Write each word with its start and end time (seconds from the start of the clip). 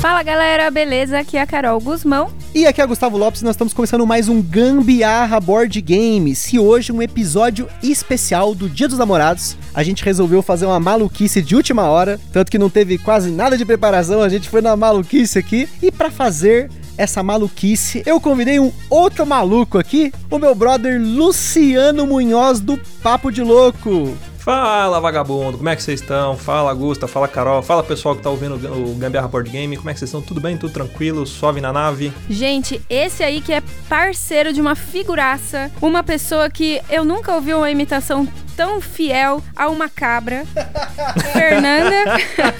Fala 0.00 0.22
galera, 0.22 0.70
beleza? 0.70 1.18
Aqui 1.18 1.36
é 1.36 1.42
a 1.42 1.46
Carol 1.46 1.78
Guzmão. 1.78 2.30
E 2.54 2.66
aqui 2.66 2.80
é 2.80 2.86
Gustavo 2.86 3.18
Lopes 3.18 3.42
e 3.42 3.44
nós 3.44 3.52
estamos 3.52 3.74
começando 3.74 4.06
mais 4.06 4.30
um 4.30 4.40
Gambiarra 4.40 5.38
Board 5.38 5.78
Games. 5.82 6.54
E 6.54 6.58
hoje 6.58 6.90
um 6.90 7.02
episódio 7.02 7.68
especial 7.82 8.54
do 8.54 8.66
Dia 8.66 8.88
dos 8.88 8.96
Namorados. 8.96 9.58
A 9.74 9.82
gente 9.82 10.02
resolveu 10.02 10.40
fazer 10.40 10.64
uma 10.64 10.80
maluquice 10.80 11.42
de 11.42 11.54
última 11.54 11.82
hora, 11.82 12.18
tanto 12.32 12.50
que 12.50 12.58
não 12.58 12.70
teve 12.70 12.96
quase 12.96 13.30
nada 13.30 13.58
de 13.58 13.66
preparação, 13.66 14.22
a 14.22 14.28
gente 14.30 14.48
foi 14.48 14.62
na 14.62 14.74
maluquice 14.74 15.38
aqui. 15.38 15.68
E 15.82 15.92
para 15.92 16.10
fazer 16.10 16.70
essa 16.96 17.22
maluquice, 17.22 18.02
eu 18.06 18.18
convidei 18.18 18.58
um 18.58 18.72
outro 18.88 19.26
maluco 19.26 19.76
aqui, 19.76 20.10
o 20.30 20.38
meu 20.38 20.54
brother 20.54 20.98
Luciano 20.98 22.06
Munhoz 22.06 22.58
do 22.58 22.80
Papo 23.02 23.30
de 23.30 23.42
Louco. 23.42 24.16
Fala 24.40 24.98
vagabundo, 25.00 25.58
como 25.58 25.68
é 25.68 25.76
que 25.76 25.82
vocês 25.82 26.00
estão? 26.00 26.34
Fala 26.34 26.72
Gusta, 26.72 27.06
fala 27.06 27.28
Carol, 27.28 27.62
fala 27.62 27.82
pessoal 27.82 28.16
que 28.16 28.22
tá 28.22 28.30
ouvindo 28.30 28.54
o 28.54 28.94
Gambiarra 28.94 29.28
Board 29.28 29.50
Game, 29.50 29.76
como 29.76 29.90
é 29.90 29.92
que 29.92 29.98
vocês 29.98 30.08
estão? 30.08 30.22
Tudo 30.22 30.40
bem? 30.40 30.56
Tudo 30.56 30.72
tranquilo? 30.72 31.26
Suave 31.26 31.60
na 31.60 31.72
nave? 31.72 32.10
Gente, 32.28 32.80
esse 32.88 33.22
aí 33.22 33.42
que 33.42 33.52
é 33.52 33.62
parceiro 33.86 34.50
de 34.50 34.60
uma 34.60 34.74
figuraça, 34.74 35.70
uma 35.80 36.02
pessoa 36.02 36.48
que 36.48 36.80
eu 36.88 37.04
nunca 37.04 37.34
ouvi 37.34 37.52
uma 37.52 37.70
imitação 37.70 38.26
tão 38.56 38.80
fiel 38.80 39.42
a 39.56 39.68
uma 39.68 39.88
cabra. 39.88 40.44
Fernanda, 41.32 42.04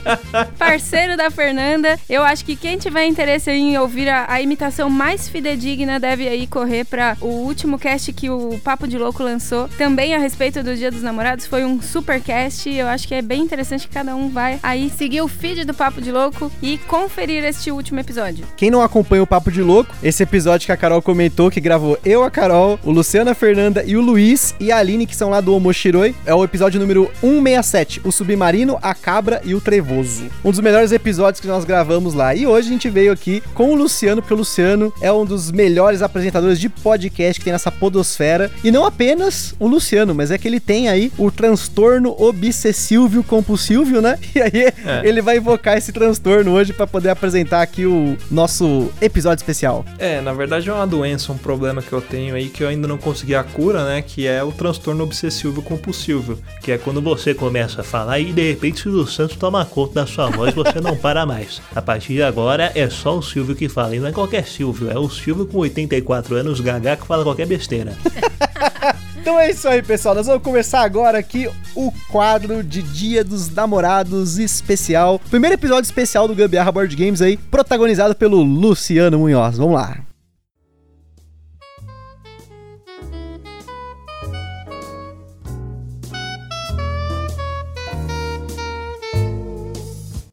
parceiro 0.59 1.17
da 1.17 1.31
Fernanda. 1.31 1.99
Eu 2.09 2.23
acho 2.23 2.45
que 2.45 2.57
quem 2.57 2.79
tiver 2.79 3.07
interesse 3.07 3.51
em 3.51 3.79
ouvir 3.79 4.09
a, 4.09 4.27
a 4.29 4.41
imitação 4.41 4.89
mais 4.89 5.29
fidedigna 5.29 6.01
deve 6.01 6.29
aí 6.29 6.47
correr 6.47 6.85
para 6.85 7.17
o 7.21 7.27
último 7.27 7.79
cast 7.79 8.13
que 8.13 8.31
o 8.31 8.59
Papo 8.63 8.87
de 8.87 8.99
Louco 8.99 9.23
lançou, 9.23 9.69
também 9.77 10.15
a 10.15 10.19
respeito 10.19 10.63
do 10.63 10.75
Dia 10.75 10.91
dos 10.91 11.03
Namorados. 11.03 11.47
Foi 11.47 11.65
um 11.65 11.81
super 11.83 12.21
cast. 12.21 12.69
Eu 12.71 12.87
acho 12.87 13.07
que 13.07 13.15
é 13.15 13.23
bem 13.23 13.43
interessante 13.43 13.87
que 13.87 13.95
cada 13.95 14.15
um 14.15 14.29
vai 14.29 14.59
aí 14.63 14.91
seguir 14.91 15.21
o 15.21 15.29
feed 15.29 15.65
do 15.65 15.75
Papo 15.75 16.01
de 16.01 16.11
Louco 16.11 16.51
e 16.63 16.79
conferir 16.79 17.45
este 17.45 17.71
último 17.71 18.01
episódio. 18.01 18.47
Quem 18.57 18.71
não 18.71 18.83
acompanha 18.83 19.23
o 19.23 19.27
Papo 19.27 19.51
de 19.51 19.63
Louco, 19.63 19.95
esse 20.03 20.23
episódio 20.23 20.67
que 20.67 20.73
a 20.73 20.77
Carol 20.77 21.03
comentou, 21.03 21.51
que 21.51 21.61
gravou 21.61 21.99
eu, 22.05 22.23
a 22.23 22.31
Carol, 22.31 22.79
o 22.85 22.91
Luciano, 22.91 23.31
a 23.31 23.35
Fernanda 23.35 23.85
e 23.87 23.97
o 23.97 24.01
Luiz 24.01 24.55
e 24.59 24.73
a 24.73 24.79
Aline, 24.79 25.07
que 25.07 25.17
são 25.17 25.31
lá 25.31 25.41
do 25.41 25.55
Omoshi 25.55 25.90
Shiroi. 25.91 26.15
É 26.25 26.33
o 26.33 26.45
episódio 26.45 26.79
número 26.79 27.11
167, 27.21 28.01
o 28.05 28.13
submarino, 28.13 28.79
a 28.81 28.95
cabra 28.95 29.41
e 29.45 29.55
o 29.55 29.61
trevoso. 29.61 30.27
Um 30.45 30.51
dos 30.51 30.61
melhores 30.61 30.93
episódios 30.93 31.41
que 31.41 31.49
nós 31.49 31.65
gravamos 31.65 32.15
lá. 32.15 32.33
E 32.33 32.47
hoje 32.47 32.69
a 32.69 32.73
gente 32.73 32.89
veio 32.89 33.11
aqui 33.11 33.43
com 33.55 33.73
o 33.73 33.75
Luciano, 33.75 34.23
porque 34.23 34.35
o 34.35 34.37
Luciano 34.37 34.93
é 35.01 35.13
um 35.13 35.25
dos 35.25 35.51
melhores 35.51 36.01
apresentadores 36.01 36.61
de 36.61 36.69
podcast 36.69 37.41
que 37.41 37.45
tem 37.45 37.53
nessa 37.53 37.73
podosfera. 37.73 38.51
E 38.63 38.71
não 38.71 38.85
apenas 38.85 39.53
o 39.59 39.67
Luciano, 39.67 40.15
mas 40.15 40.31
é 40.31 40.39
que 40.39 40.47
ele 40.47 40.61
tem 40.61 40.89
aí 40.89 41.13
o 41.19 41.29
transtorno 41.31 42.15
obsessivo 42.17 43.25
compulsivo, 43.25 44.01
né? 44.01 44.19
E 44.33 44.41
aí 44.41 44.73
é. 44.87 45.03
ele 45.03 45.21
vai 45.21 45.39
invocar 45.39 45.77
esse 45.77 45.93
transtorno 45.93 46.53
hoje 46.53 46.73
para 46.73 46.87
poder 46.87 47.09
apresentar 47.11 47.63
aqui 47.63 47.85
o 47.85 48.17
nosso 48.31 48.91
episódio 49.01 49.43
especial. 49.43 49.85
É, 49.99 50.21
na 50.21 50.33
verdade 50.33 50.71
é 50.71 50.73
uma 50.73 50.87
doença, 50.87 51.33
um 51.33 51.37
problema 51.37 51.83
que 51.83 51.93
eu 51.93 52.01
tenho 52.01 52.37
aí 52.37 52.49
que 52.49 52.63
eu 52.63 52.69
ainda 52.69 52.87
não 52.87 52.97
consegui 52.97 53.35
a 53.35 53.43
cura, 53.43 53.85
né? 53.85 54.03
Que 54.03 54.29
é 54.29 54.43
o 54.43 54.53
transtorno 54.53 55.03
obsessivo 55.03 55.61
compulsivo, 55.71 56.37
que 56.61 56.73
é 56.73 56.79
quando 56.79 57.01
você 57.01 57.33
começa 57.33 57.81
a 57.81 57.85
falar 57.85 58.19
e 58.19 58.33
de 58.33 58.51
repente 58.51 58.81
o 58.81 58.83
Silvio 58.83 59.07
Santos 59.07 59.37
toma 59.37 59.65
conta 59.65 59.95
da 60.01 60.07
sua 60.07 60.29
voz, 60.29 60.53
você 60.53 60.81
não 60.81 60.97
para 60.97 61.25
mais. 61.25 61.63
A 61.75 61.81
partir 61.81 62.15
de 62.15 62.23
agora 62.23 62.73
é 62.75 62.91
só 62.91 63.17
o 63.17 63.23
Silvio 63.23 63.55
que 63.55 63.69
fala, 63.69 63.95
e 63.95 64.01
não 64.01 64.09
é 64.09 64.13
qualquer 64.13 64.47
Silvio, 64.47 64.91
é 64.91 64.99
o 64.99 65.09
Silvio 65.09 65.47
com 65.47 65.59
84 65.59 66.35
anos, 66.35 66.61
gaga, 66.61 66.97
que 66.97 67.07
fala 67.07 67.23
qualquer 67.23 67.47
besteira. 67.47 67.97
Então 69.21 69.39
é 69.39 69.51
isso 69.51 69.69
aí, 69.69 69.83
pessoal. 69.83 70.15
Nós 70.15 70.27
vamos 70.27 70.43
começar 70.43 70.81
agora 70.81 71.19
aqui 71.19 71.49
o 71.77 71.93
quadro 72.11 72.65
de 72.65 72.81
Dia 72.81 73.23
dos 73.23 73.51
Namorados 73.51 74.39
especial. 74.39 75.21
Primeiro 75.31 75.55
episódio 75.55 75.85
especial 75.85 76.27
do 76.27 76.35
Gambiarra 76.35 76.73
Board 76.73 76.97
Games 76.97 77.21
aí, 77.21 77.37
protagonizado 77.37 78.15
pelo 78.15 78.43
Luciano 78.43 79.19
Munhoz. 79.19 79.59
Vamos 79.59 79.75
lá. 79.75 80.10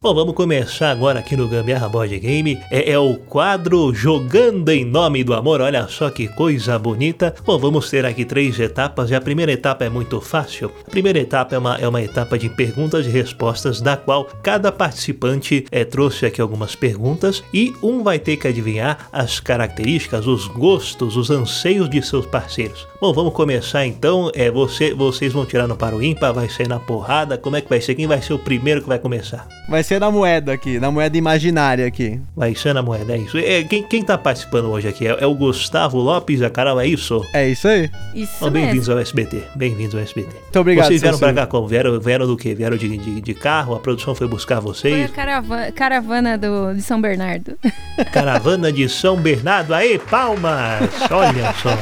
Bom, 0.07 0.13
vamos 0.13 0.35
começar 0.35 0.91
agora 0.91 1.19
aqui 1.19 1.35
no 1.35 1.49
Gambiarra 1.49 1.89
Board 1.89 2.17
Game. 2.17 2.57
É, 2.71 2.91
é, 2.91 2.97
o 2.97 3.15
quadro 3.15 3.93
Jogando 3.93 4.69
em 4.69 4.85
Nome 4.85 5.21
do 5.21 5.33
Amor. 5.33 5.59
Olha 5.59 5.85
só 5.89 6.09
que 6.09 6.29
coisa 6.29 6.79
bonita. 6.79 7.35
Bom, 7.45 7.59
vamos 7.59 7.89
ter 7.89 8.05
aqui 8.05 8.23
três 8.23 8.57
etapas 8.57 9.11
e 9.11 9.15
a 9.15 9.19
primeira 9.19 9.51
etapa 9.51 9.83
é 9.83 9.89
muito 9.89 10.21
fácil. 10.21 10.71
A 10.87 10.89
primeira 10.89 11.19
etapa 11.19 11.55
é 11.55 11.57
uma, 11.57 11.75
é 11.75 11.85
uma 11.85 12.01
etapa 12.01 12.39
de 12.39 12.47
perguntas 12.47 13.05
e 13.05 13.09
respostas, 13.09 13.81
da 13.81 13.97
qual 13.97 14.29
cada 14.41 14.71
participante 14.71 15.65
é, 15.69 15.83
trouxe 15.83 16.25
aqui 16.25 16.39
algumas 16.39 16.73
perguntas 16.73 17.43
e 17.53 17.73
um 17.83 18.01
vai 18.01 18.17
ter 18.17 18.37
que 18.37 18.47
adivinhar 18.47 19.09
as 19.11 19.41
características, 19.41 20.25
os 20.25 20.47
gostos, 20.47 21.17
os 21.17 21.29
anseios 21.29 21.89
de 21.89 22.01
seus 22.01 22.25
parceiros. 22.25 22.87
Bom, 23.01 23.11
vamos 23.11 23.33
começar 23.33 23.85
então. 23.85 24.31
É 24.33 24.49
você, 24.49 24.93
vocês 24.93 25.33
vão 25.33 25.45
tirar 25.45 25.67
no 25.67 25.75
para 25.75 25.97
o 25.97 26.01
ímpar, 26.01 26.33
vai 26.33 26.47
ser 26.47 26.69
na 26.69 26.79
porrada. 26.79 27.37
Como 27.37 27.57
é 27.57 27.61
que 27.61 27.67
vai 27.67 27.81
ser? 27.81 27.93
Quem 27.93 28.07
vai 28.07 28.21
ser 28.21 28.31
o 28.31 28.39
primeiro 28.39 28.81
que 28.81 28.87
vai 28.87 28.99
começar? 28.99 29.45
Vai 29.67 29.83
ser 29.83 29.96
na 29.99 30.11
moeda 30.11 30.53
aqui, 30.53 30.79
na 30.79 30.91
moeda 30.91 31.17
imaginária 31.17 31.85
aqui. 31.85 32.19
Vai 32.35 32.55
ser 32.55 32.73
na 32.73 32.81
moeda, 32.81 33.13
é 33.13 33.17
isso. 33.17 33.37
É, 33.37 33.63
quem, 33.63 33.83
quem 33.83 34.03
tá 34.03 34.17
participando 34.17 34.65
hoje 34.69 34.87
aqui? 34.87 35.07
É, 35.07 35.17
é 35.19 35.25
o 35.25 35.33
Gustavo 35.33 35.97
Lopes, 35.97 36.41
a 36.41 36.49
Carol, 36.49 36.79
é 36.79 36.87
isso? 36.87 37.25
É 37.33 37.47
isso 37.47 37.67
aí. 37.67 37.89
Isso 38.13 38.49
Bem-vindos 38.49 38.89
ao 38.89 38.97
SBT, 38.97 39.43
bem-vindos 39.55 39.95
ao 39.95 40.01
SBT. 40.01 40.33
Muito 40.33 40.59
obrigado, 40.59 40.87
Vocês 40.87 41.01
vieram 41.01 41.19
pra 41.19 41.33
cá 41.33 41.45
como? 41.45 41.67
Vieram, 41.67 41.99
vieram 41.99 42.27
do 42.27 42.37
quê? 42.37 42.55
Vieram 42.55 42.77
de, 42.77 42.97
de, 42.97 43.21
de 43.21 43.33
carro? 43.33 43.75
A 43.75 43.79
produção 43.79 44.15
foi 44.15 44.27
buscar 44.27 44.59
vocês? 44.59 44.93
Foi 44.93 45.03
a 45.03 45.09
caravana, 45.09 45.71
caravana 45.71 46.37
do, 46.37 46.73
de 46.73 46.81
São 46.81 46.99
Bernardo. 47.01 47.57
Caravana 48.11 48.71
de 48.71 48.87
São 48.87 49.17
Bernardo, 49.17 49.73
aí, 49.73 49.99
palmas! 49.99 50.89
Olha 51.11 51.53
só. 51.53 51.77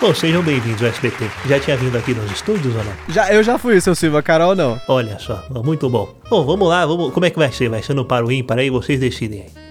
Bom, 0.00 0.14
sejam 0.14 0.42
bem-vindos 0.42 0.82
ao 0.82 0.88
SBT. 0.88 1.30
Já 1.46 1.60
tinha 1.60 1.76
vindo 1.76 1.96
aqui 1.96 2.14
nos 2.14 2.30
estúdios 2.30 2.74
ou 2.74 2.82
não? 2.82 2.92
Já, 3.08 3.32
eu 3.32 3.42
já 3.42 3.58
fui, 3.58 3.78
seu 3.80 3.94
Silva, 3.94 4.22
Carol 4.22 4.56
não. 4.56 4.80
Olha 4.88 5.18
só, 5.18 5.44
muito 5.62 5.90
bom. 5.90 6.14
Bom, 6.30 6.44
vamos 6.44 6.68
lá, 6.68 6.86
vamos, 6.86 7.12
como 7.12 7.26
é 7.26 7.30
que 7.30 7.38
vai 7.38 7.49
ser? 7.52 7.68
Vai 7.68 7.82
ser 7.82 7.94
no 7.94 8.04
para 8.04 8.24
o 8.24 8.32
ímpar 8.32 8.58
aí, 8.58 8.70
vocês 8.70 8.98
decidem 8.98 9.42
aí. 9.42 9.70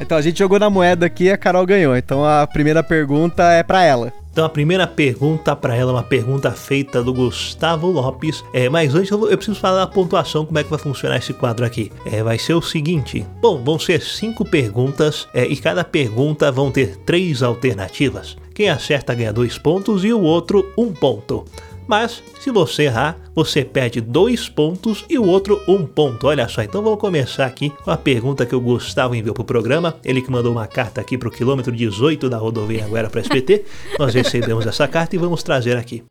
Então 0.00 0.18
a 0.18 0.20
gente 0.22 0.38
jogou 0.38 0.58
na 0.58 0.68
moeda 0.68 1.06
aqui 1.06 1.24
e 1.24 1.30
a 1.30 1.38
Carol 1.38 1.64
ganhou. 1.64 1.96
Então 1.96 2.24
a 2.24 2.46
primeira 2.46 2.82
pergunta 2.82 3.44
é 3.52 3.62
para 3.62 3.84
ela. 3.84 4.12
Então 4.32 4.46
a 4.46 4.48
primeira 4.48 4.86
pergunta 4.86 5.54
para 5.54 5.76
ela 5.76 5.90
é 5.90 5.94
uma 5.94 6.02
pergunta 6.02 6.50
feita 6.50 7.02
do 7.02 7.12
Gustavo 7.12 7.88
Lopes. 7.88 8.42
É, 8.54 8.68
mas 8.68 8.94
antes 8.94 9.10
eu, 9.10 9.18
vou, 9.18 9.30
eu, 9.30 9.36
preciso 9.36 9.60
falar 9.60 9.80
da 9.80 9.86
pontuação, 9.86 10.46
como 10.46 10.58
é 10.58 10.64
que 10.64 10.70
vai 10.70 10.78
funcionar 10.78 11.18
esse 11.18 11.34
quadro 11.34 11.66
aqui. 11.66 11.92
É, 12.06 12.22
vai 12.22 12.38
ser 12.38 12.54
o 12.54 12.62
seguinte: 12.62 13.26
bom, 13.42 13.62
vão 13.62 13.78
ser 13.78 14.00
cinco 14.00 14.42
perguntas 14.44 15.28
é, 15.34 15.44
e 15.44 15.54
cada 15.56 15.84
pergunta 15.84 16.50
vão 16.50 16.70
ter 16.70 16.96
três 17.04 17.42
alternativas. 17.42 18.36
Quem 18.54 18.70
acerta 18.70 19.14
ganha 19.14 19.32
dois 19.32 19.58
pontos 19.58 20.02
e 20.02 20.12
o 20.12 20.20
outro 20.20 20.72
um 20.76 20.92
ponto. 20.92 21.44
Mas 21.86 22.22
se 22.40 22.50
você 22.50 22.84
errar, 22.84 23.18
você 23.34 23.64
perde 23.64 24.00
dois 24.00 24.48
pontos 24.48 25.04
e 25.08 25.18
o 25.18 25.26
outro 25.26 25.60
um 25.66 25.84
ponto. 25.84 26.26
Olha 26.26 26.48
só, 26.48 26.62
então 26.62 26.82
vamos 26.82 27.00
começar 27.00 27.46
aqui 27.46 27.70
com 27.70 27.90
a 27.90 27.96
pergunta 27.96 28.46
que 28.46 28.54
o 28.54 28.60
Gustavo 28.60 29.14
enviou 29.14 29.34
pro 29.34 29.44
programa. 29.44 29.96
Ele 30.04 30.22
que 30.22 30.30
mandou 30.30 30.52
uma 30.52 30.66
carta 30.66 31.00
aqui 31.00 31.18
pro 31.18 31.30
quilômetro 31.30 31.72
18 31.72 32.28
da 32.28 32.38
rodovia 32.38 32.84
agora 32.84 33.10
para 33.10 33.20
SPT. 33.20 33.64
Nós 33.98 34.14
recebemos 34.14 34.66
essa 34.66 34.86
carta 34.86 35.16
e 35.16 35.18
vamos 35.18 35.42
trazer 35.42 35.76
aqui. 35.76 36.04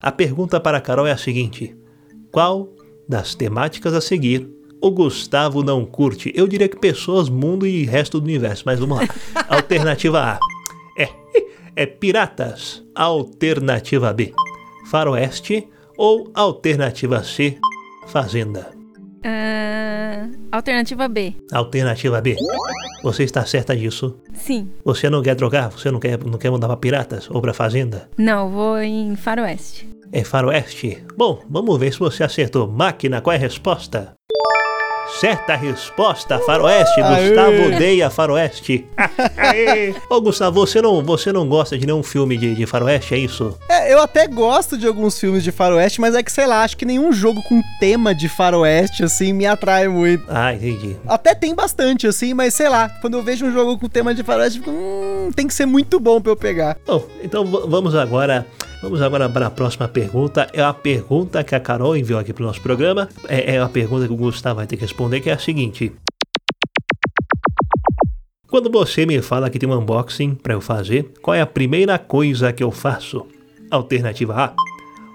A 0.00 0.12
pergunta 0.12 0.60
para 0.60 0.78
a 0.78 0.80
Carol 0.80 1.06
é 1.06 1.12
a 1.12 1.16
seguinte: 1.16 1.76
Qual 2.30 2.68
das 3.08 3.34
temáticas 3.34 3.92
a 3.92 4.00
seguir 4.00 4.48
o 4.80 4.90
Gustavo 4.90 5.64
não 5.64 5.84
curte? 5.84 6.32
Eu 6.34 6.46
diria 6.46 6.68
que 6.68 6.78
pessoas, 6.78 7.28
mundo 7.28 7.66
e 7.66 7.84
resto 7.84 8.20
do 8.20 8.24
universo, 8.24 8.62
mas 8.66 8.78
vamos 8.78 8.98
lá. 8.98 9.08
Alternativa 9.48 10.20
A. 10.20 10.55
É 11.76 11.84
Piratas. 11.84 12.82
Alternativa 12.94 14.10
B, 14.14 14.32
Faroeste. 14.90 15.68
Ou 15.98 16.30
alternativa 16.34 17.22
C, 17.22 17.58
Fazenda. 18.06 18.70
Uh, 19.24 20.30
alternativa 20.52 21.08
B. 21.08 21.34
Alternativa 21.52 22.20
B. 22.20 22.36
Você 23.02 23.24
está 23.24 23.44
certa 23.44 23.76
disso? 23.76 24.18
Sim. 24.34 24.70
Você 24.84 25.10
não 25.10 25.22
quer 25.22 25.34
trocar? 25.34 25.70
Você 25.70 25.90
não 25.90 26.00
quer, 26.00 26.18
não 26.24 26.38
quer 26.38 26.50
mudar 26.50 26.68
para 26.68 26.76
Piratas 26.76 27.30
ou 27.30 27.40
para 27.40 27.52
Fazenda? 27.54 28.08
Não, 28.16 28.50
vou 28.50 28.78
em 28.78 29.14
Faroeste. 29.16 29.88
É 30.12 30.24
Faroeste? 30.24 31.04
Bom, 31.16 31.42
vamos 31.48 31.78
ver 31.78 31.92
se 31.92 31.98
você 31.98 32.24
acertou. 32.24 32.66
Máquina, 32.66 33.20
qual 33.20 33.34
é 33.34 33.36
a 33.36 33.40
resposta? 33.40 34.15
Certa 35.20 35.56
resposta, 35.56 36.38
Faroeste. 36.40 37.00
Aê. 37.00 37.28
Gustavo 37.28 37.74
odeia 37.74 38.10
Faroeste. 38.10 38.86
Ô, 40.10 40.20
Gustavo, 40.20 40.66
você 40.66 40.82
não, 40.82 41.02
você 41.02 41.32
não 41.32 41.48
gosta 41.48 41.78
de 41.78 41.86
nenhum 41.86 42.02
filme 42.02 42.36
de, 42.36 42.54
de 42.54 42.66
Faroeste, 42.66 43.14
é 43.14 43.18
isso? 43.18 43.56
É, 43.68 43.92
eu 43.92 44.00
até 44.00 44.26
gosto 44.26 44.76
de 44.76 44.86
alguns 44.86 45.18
filmes 45.18 45.42
de 45.42 45.50
faroeste, 45.50 46.00
mas 46.00 46.14
é 46.14 46.22
que, 46.22 46.30
sei 46.30 46.46
lá, 46.46 46.62
acho 46.62 46.76
que 46.76 46.84
nenhum 46.84 47.12
jogo 47.12 47.42
com 47.42 47.62
tema 47.80 48.14
de 48.14 48.28
faroeste, 48.28 49.02
assim, 49.04 49.32
me 49.32 49.46
atrai 49.46 49.88
muito. 49.88 50.24
Ah, 50.28 50.52
entendi. 50.52 50.96
Até 51.06 51.34
tem 51.34 51.54
bastante, 51.54 52.06
assim, 52.06 52.34
mas 52.34 52.54
sei 52.54 52.68
lá, 52.68 52.88
quando 53.00 53.14
eu 53.14 53.22
vejo 53.22 53.46
um 53.46 53.52
jogo 53.52 53.78
com 53.78 53.88
tema 53.88 54.14
de 54.14 54.22
faroeste, 54.22 54.58
eu 54.58 54.64
fico, 54.64 54.76
hum, 54.76 55.30
tem 55.34 55.46
que 55.46 55.54
ser 55.54 55.66
muito 55.66 55.98
bom 55.98 56.20
pra 56.20 56.32
eu 56.32 56.36
pegar. 56.36 56.76
Bom, 56.86 57.04
então 57.22 57.44
vamos 57.44 57.94
agora. 57.94 58.46
Vamos 58.86 59.02
agora 59.02 59.28
para 59.28 59.48
a 59.48 59.50
próxima 59.50 59.88
pergunta. 59.88 60.48
É 60.52 60.62
a 60.62 60.72
pergunta 60.72 61.42
que 61.42 61.56
a 61.56 61.58
Carol 61.60 61.96
enviou 61.96 62.20
aqui 62.20 62.32
para 62.32 62.44
o 62.44 62.46
nosso 62.46 62.62
programa. 62.62 63.08
É, 63.26 63.56
é 63.56 63.60
a 63.60 63.68
pergunta 63.68 64.06
que 64.06 64.12
o 64.12 64.16
Gustavo 64.16 64.58
vai 64.58 64.66
ter 64.68 64.76
que 64.76 64.82
responder, 64.82 65.20
que 65.20 65.28
é 65.28 65.32
a 65.32 65.38
seguinte. 65.40 65.90
Quando 68.48 68.70
você 68.70 69.04
me 69.04 69.20
fala 69.20 69.50
que 69.50 69.58
tem 69.58 69.68
um 69.68 69.76
unboxing 69.76 70.36
para 70.36 70.54
eu 70.54 70.60
fazer, 70.60 71.10
qual 71.20 71.34
é 71.34 71.40
a 71.40 71.46
primeira 71.46 71.98
coisa 71.98 72.52
que 72.52 72.62
eu 72.62 72.70
faço? 72.70 73.26
Alternativa 73.72 74.36
A. 74.36 74.54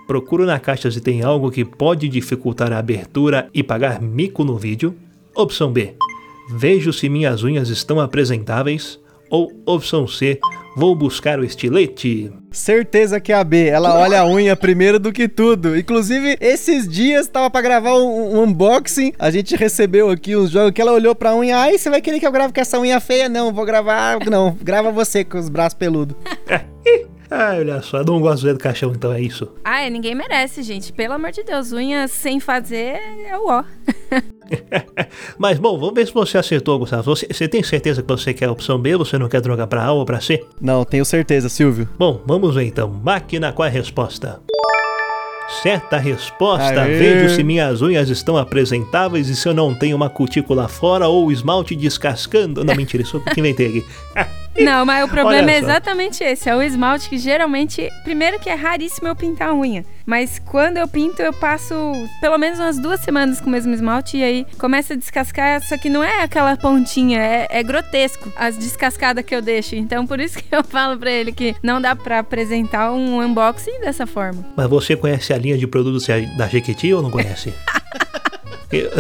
Procuro 0.06 0.46
na 0.46 0.60
caixa 0.60 0.92
se 0.92 1.00
tem 1.00 1.24
algo 1.24 1.50
que 1.50 1.64
pode 1.64 2.10
dificultar 2.10 2.74
a 2.74 2.78
abertura 2.78 3.50
e 3.54 3.64
pagar 3.64 4.02
mico 4.02 4.44
no 4.44 4.58
vídeo. 4.58 4.94
Opção 5.34 5.72
B. 5.72 5.96
Vejo 6.50 6.92
se 6.92 7.08
minhas 7.08 7.42
unhas 7.42 7.70
estão 7.70 8.02
apresentáveis. 8.02 9.00
Ou 9.32 9.52
opção 9.66 10.08
C. 10.08 10.40
Vou 10.76 10.96
buscar 10.96 11.40
o 11.40 11.44
estilete. 11.44 12.32
Certeza 12.52 13.20
que 13.20 13.32
é 13.32 13.36
a 13.36 13.44
B, 13.44 13.68
ela 13.68 13.98
olha 13.98 14.22
a 14.22 14.28
unha 14.28 14.56
primeiro 14.56 15.00
do 15.00 15.12
que 15.12 15.28
tudo. 15.28 15.78
Inclusive, 15.78 16.38
esses 16.40 16.88
dias 16.88 17.28
tava 17.28 17.50
pra 17.50 17.62
gravar 17.62 17.96
um, 17.96 18.38
um 18.38 18.44
unboxing, 18.44 19.14
a 19.18 19.32
gente 19.32 19.56
recebeu 19.56 20.10
aqui 20.10 20.36
uns 20.36 20.50
jogos 20.50 20.72
que 20.72 20.82
ela 20.82 20.94
olhou 20.94 21.16
pra 21.16 21.36
unha, 21.36 21.58
ai, 21.58 21.78
você 21.78 21.90
vai 21.90 22.02
querer 22.02 22.20
que 22.20 22.28
eu 22.28 22.32
grave 22.32 22.54
com 22.54 22.62
essa 22.62 22.80
unha 22.80 23.00
feia? 23.00 23.28
Não, 23.28 23.54
vou 23.54 23.66
gravar, 23.66 24.20
não, 24.30 24.58
grava 24.62 24.92
você 24.92 25.24
com 25.24 25.38
os 25.38 25.50
braços 25.50 25.78
peludos. 25.78 26.16
Ah, 27.34 27.56
olha 27.58 27.82
só, 27.82 28.00
eu 28.00 28.06
não 28.06 28.20
gosto 28.20 28.46
do 28.46 28.60
caixão, 28.60 28.92
então 28.92 29.14
é 29.14 29.22
isso. 29.22 29.48
Ah, 29.64 29.80
é, 29.84 29.90
ninguém 29.90 30.14
merece, 30.14 30.62
gente. 30.62 30.92
Pelo 30.92 31.14
amor 31.14 31.32
de 31.32 31.44
Deus, 31.44 31.72
unhas 31.72 32.12
sem 32.12 32.42
fazer 32.42 33.00
é 33.26 33.38
o 33.38 33.48
ó. 33.48 33.64
Mas 35.40 35.58
bom, 35.58 35.80
vamos 35.80 35.96
ver 35.96 36.06
se 36.06 36.14
você 36.14 36.38
acertou, 36.38 36.78
Gustavo. 36.78 37.04
Você, 37.04 37.26
você 37.32 37.48
tem 37.48 37.64
certeza 37.64 38.02
que 38.02 38.08
você 38.10 38.34
quer 38.34 38.50
a 38.50 38.52
opção 38.52 38.78
B? 38.78 38.98
Você 38.98 39.18
não 39.18 39.30
quer 39.30 39.40
trocar 39.40 39.66
pra 39.66 39.86
A 39.86 39.94
ou 39.94 40.04
pra 40.04 40.20
C? 40.20 40.46
Não, 40.60 40.84
tenho 40.84 41.06
certeza, 41.06 41.48
Silvio. 41.48 41.88
Bom, 41.98 42.22
vamos 42.26 42.54
ver 42.54 42.66
então. 42.66 42.90
Máquina, 42.90 43.54
qual 43.54 43.66
é 43.66 43.70
a 43.70 43.74
resposta? 43.74 44.42
Certa 45.64 45.98
resposta. 45.98 46.82
Aê. 46.82 46.98
Vejo 46.98 47.36
se 47.36 47.44
minhas 47.44 47.82
unhas 47.82 48.10
estão 48.10 48.36
apresentáveis 48.38 49.30
e 49.30 49.38
se 49.38 49.48
eu 49.48 49.54
não 49.54 49.74
tenho 49.74 49.96
uma 49.96 50.10
cutícula 50.10 50.68
fora 50.68 51.08
ou 51.08 51.32
esmalte 51.32 51.78
descascando. 51.78 52.64
Não, 52.64 52.76
mentira, 52.76 53.04
isso 53.04 53.18
eu 53.18 53.22
que 53.22 53.40
inventei 53.40 53.68
aqui. 53.68 53.86
Não, 54.60 54.86
mas 54.86 55.06
o 55.06 55.08
problema 55.08 55.52
é 55.52 55.58
exatamente 55.58 56.24
esse. 56.24 56.50
É 56.50 56.56
o 56.56 56.62
esmalte 56.62 57.10
que 57.10 57.18
geralmente. 57.18 57.90
Primeiro 58.04 58.40
que 58.40 58.50
é 58.50 58.54
raríssimo 58.54 59.08
eu 59.08 59.16
pintar 59.16 59.50
a 59.50 59.54
unha. 59.54 59.86
Mas 60.06 60.40
quando 60.40 60.78
eu 60.78 60.88
pinto, 60.88 61.22
eu 61.22 61.32
passo 61.32 61.74
pelo 62.20 62.38
menos 62.38 62.60
umas 62.60 62.78
duas 62.78 63.00
semanas 63.00 63.40
com 63.40 63.48
o 63.48 63.50
mesmo 63.50 63.74
esmalte 63.74 64.18
e 64.18 64.24
aí 64.24 64.48
começa 64.58 64.94
a 64.94 64.98
descascar. 64.98 65.62
Só 65.62 65.78
que 65.78 65.90
não 65.90 66.04
é 66.04 66.24
aquela 66.24 66.58
pontinha, 66.58 67.20
é, 67.20 67.48
é 67.50 67.64
grotesco 67.64 68.32
as 68.36 68.58
descascadas 68.58 69.24
que 69.24 69.34
eu 69.34 69.42
deixo. 69.42 69.76
Então 69.76 70.06
por 70.06 70.20
isso 70.20 70.38
que 70.38 70.54
eu 70.54 70.64
falo 70.64 70.98
pra 70.98 71.12
ele 71.12 71.32
que 71.32 71.56
não 71.64 71.82
dá 71.82 71.96
pra 71.96 72.20
apresentar 72.20 72.92
um 72.92 73.22
unboxing 73.22 73.80
dessa 73.82 74.06
forma. 74.06 74.46
Mas 74.56 74.68
você 74.68 74.96
conhece 74.96 75.34
a 75.34 75.38
linha 75.38 75.58
de 75.58 75.68
produtos 75.68 76.08
da 76.38 76.48
Jequiti 76.48 76.94
ou 76.94 77.02
não 77.02 77.12
conhece? 77.12 77.54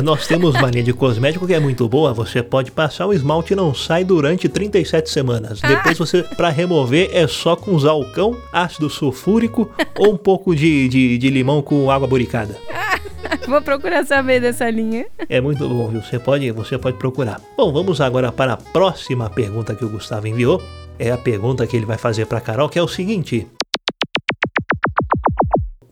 Nós 0.03 0.27
temos 0.27 0.56
uma 0.56 0.69
linha 0.69 0.83
de 0.83 0.94
cosmético 0.94 1.47
que 1.47 1.53
é 1.53 1.59
muito 1.59 1.88
boa. 1.88 2.13
Você 2.13 2.44
pode 2.44 2.71
passar 2.71 3.07
o 3.07 3.13
esmalte 3.13 3.53
e 3.53 3.56
não 3.56 3.73
sai 3.73 4.03
durante 4.03 4.50
37 4.50 5.09
semanas. 5.09 5.62
Depois 5.62 5.97
você, 5.97 6.23
pra 6.23 6.50
remover, 6.50 7.09
é 7.13 7.25
só 7.27 7.56
com 7.56 7.77
zalcão, 7.79 8.38
ácido 8.51 8.89
sulfúrico 8.89 9.69
ou 9.97 10.13
um 10.13 10.18
pouco 10.18 10.56
de, 10.56 10.89
de, 10.89 11.18
de 11.18 11.29
limão 11.29 11.62
com 11.62 11.89
água 11.89 12.07
boricada. 12.07 12.56
Vou 13.47 13.62
procurar 13.62 14.06
saber 14.06 14.41
dessa 14.41 14.69
linha. 14.69 15.06
É 15.29 15.39
muito 15.39 15.68
bom, 15.68 15.88
viu? 15.88 16.01
Você 16.01 16.19
pode, 16.19 16.51
você 16.51 16.77
pode 16.77 16.97
procurar. 16.97 17.39
Bom, 17.57 17.71
vamos 17.71 18.01
agora 18.01 18.31
para 18.31 18.53
a 18.53 18.57
próxima 18.57 19.29
pergunta 19.29 19.75
que 19.75 19.85
o 19.85 19.89
Gustavo 19.89 20.27
enviou. 20.27 20.62
É 21.00 21.12
a 21.12 21.18
pergunta 21.18 21.65
que 21.65 21.75
ele 21.75 21.85
vai 21.85 21.97
fazer 21.97 22.25
para 22.25 22.41
Carol, 22.41 22.69
que 22.69 22.77
é 22.77 22.83
o 22.83 22.88
seguinte: 22.88 23.47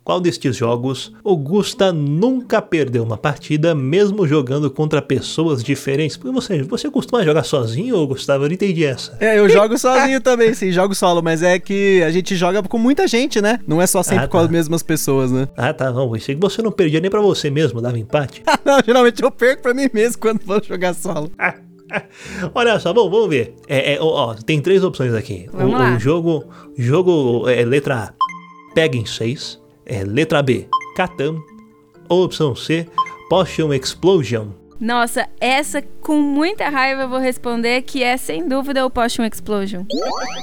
Qual 0.10 0.20
destes 0.20 0.56
jogos 0.56 1.14
o 1.24 1.38
Gusta 1.38 1.94
nunca 1.94 2.64
perdeu 2.64 3.04
uma 3.04 3.16
partida, 3.16 3.76
mesmo 3.76 4.28
jogando 4.28 4.72
contra 4.72 5.04
pessoas 5.04 5.64
diferentes? 5.64 6.18
Porque 6.18 6.34
você, 6.34 6.64
você 6.64 6.90
costuma 6.90 7.24
jogar 7.24 7.44
sozinho, 7.44 7.96
ou 7.96 8.08
Gustavo? 8.08 8.44
Eu 8.46 8.48
não 8.48 8.56
entendi 8.56 8.84
essa. 8.84 9.16
É, 9.20 9.38
eu 9.38 9.48
jogo 9.48 9.78
sozinho 9.78 10.20
também, 10.26 10.52
sim, 10.56 10.72
jogo 10.72 10.96
solo, 10.96 11.22
mas 11.22 11.44
é 11.44 11.60
que 11.60 12.02
a 12.02 12.10
gente 12.10 12.36
joga 12.36 12.64
com 12.64 12.80
muita 12.80 13.08
gente, 13.08 13.40
né? 13.40 13.60
Não 13.68 13.80
é 13.80 13.86
só 13.86 14.02
sempre 14.02 14.26
Ah, 14.26 14.28
com 14.28 14.40
as 14.40 14.48
tá. 14.48 14.52
mesmas 14.52 14.82
pessoas, 14.82 15.32
né? 15.32 15.48
Ah, 15.56 15.72
tá, 15.76 15.92
não. 15.92 16.10
Pensei 16.10 16.34
que 16.34 16.42
você 16.42 16.64
não 16.64 16.72
perdia 16.72 17.00
nem 17.00 17.12
pra 17.12 17.22
você 17.22 17.52
mesmo, 17.52 17.80
dava 17.80 18.00
empate. 18.00 18.42
Não, 18.66 18.82
geralmente 18.84 19.22
eu 19.22 19.30
perco 19.30 19.62
pra 19.62 19.76
mim 19.76 19.92
mesmo 19.94 20.20
quando 20.20 20.42
vou 20.44 20.60
jogar 20.64 20.96
solo. 20.96 21.30
Olha 22.56 22.80
só, 22.80 22.92
bom, 22.92 23.12
vamos 23.12 23.30
ver. 23.30 23.54
É, 23.68 23.94
é, 23.94 24.00
ó, 24.02 24.32
ó, 24.32 24.34
tem 24.34 24.60
três 24.60 24.84
opções 24.84 25.14
aqui. 25.14 25.48
Vamos 25.54 25.76
o, 25.76 25.78
lá. 25.78 25.96
o 25.96 26.00
jogo, 26.00 26.46
jogo 26.76 27.48
é 27.48 27.64
letra 27.64 27.96
A, 27.96 28.14
pega 28.74 28.98
em 28.98 29.06
6. 29.06 29.69
É 29.92 30.04
letra 30.04 30.44
B, 30.44 30.68
Catan. 30.96 31.42
Opção 32.08 32.56
C, 32.56 32.88
Potion 33.28 33.74
Explosion. 33.74 34.50
Nossa, 34.80 35.28
essa 35.42 35.82
com 36.00 36.22
muita 36.22 36.70
raiva 36.70 37.02
eu 37.02 37.10
vou 37.10 37.18
responder 37.18 37.82
que 37.82 38.04
é 38.04 38.16
sem 38.16 38.48
dúvida 38.48 38.86
o 38.86 38.90
Potion 38.92 39.26
Explosion. 39.26 39.86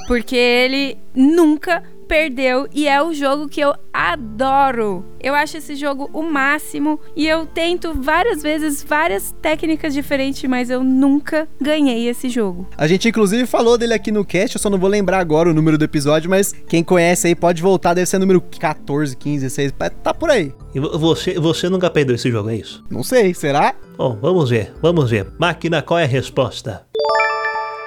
Porque 0.05 0.35
ele 0.35 0.97
nunca 1.15 1.81
perdeu 2.07 2.67
e 2.73 2.87
é 2.87 3.01
o 3.01 3.13
jogo 3.13 3.47
que 3.49 3.59
eu 3.61 3.73
adoro. 3.93 5.03
Eu 5.19 5.33
acho 5.35 5.57
esse 5.57 5.75
jogo 5.75 6.09
o 6.13 6.21
máximo 6.23 6.99
e 7.15 7.27
eu 7.27 7.45
tento 7.45 7.93
várias 7.93 8.41
vezes 8.41 8.83
várias 8.83 9.35
técnicas 9.41 9.93
diferentes, 9.93 10.49
mas 10.49 10.69
eu 10.69 10.83
nunca 10.83 11.47
ganhei 11.59 12.07
esse 12.07 12.29
jogo. 12.29 12.67
A 12.77 12.87
gente 12.87 13.09
inclusive 13.09 13.45
falou 13.45 13.77
dele 13.77 13.93
aqui 13.93 14.11
no 14.11 14.23
cast, 14.23 14.55
eu 14.55 14.61
só 14.61 14.69
não 14.69 14.77
vou 14.77 14.89
lembrar 14.89 15.19
agora 15.19 15.49
o 15.49 15.53
número 15.53 15.77
do 15.77 15.83
episódio, 15.85 16.29
mas 16.29 16.53
quem 16.67 16.83
conhece 16.83 17.27
aí 17.27 17.35
pode 17.35 17.61
voltar, 17.61 17.93
deve 17.93 18.05
ser 18.07 18.19
número 18.19 18.39
14, 18.41 19.15
15, 19.15 19.45
16, 19.45 19.73
tá 20.03 20.13
por 20.13 20.29
aí. 20.29 20.53
E 20.73 20.79
vo- 20.79 20.97
você, 20.97 21.39
você 21.39 21.67
nunca 21.69 21.89
perdeu 21.89 22.15
esse 22.15 22.29
jogo, 22.31 22.49
é 22.49 22.55
isso? 22.55 22.83
Não 22.89 23.03
sei, 23.03 23.33
será? 23.33 23.73
Bom, 23.97 24.17
vamos 24.21 24.49
ver, 24.49 24.73
vamos 24.81 25.09
ver. 25.09 25.27
Máquina, 25.39 25.81
qual 25.81 25.99
é 25.99 26.03
a 26.03 26.07
resposta? 26.07 26.85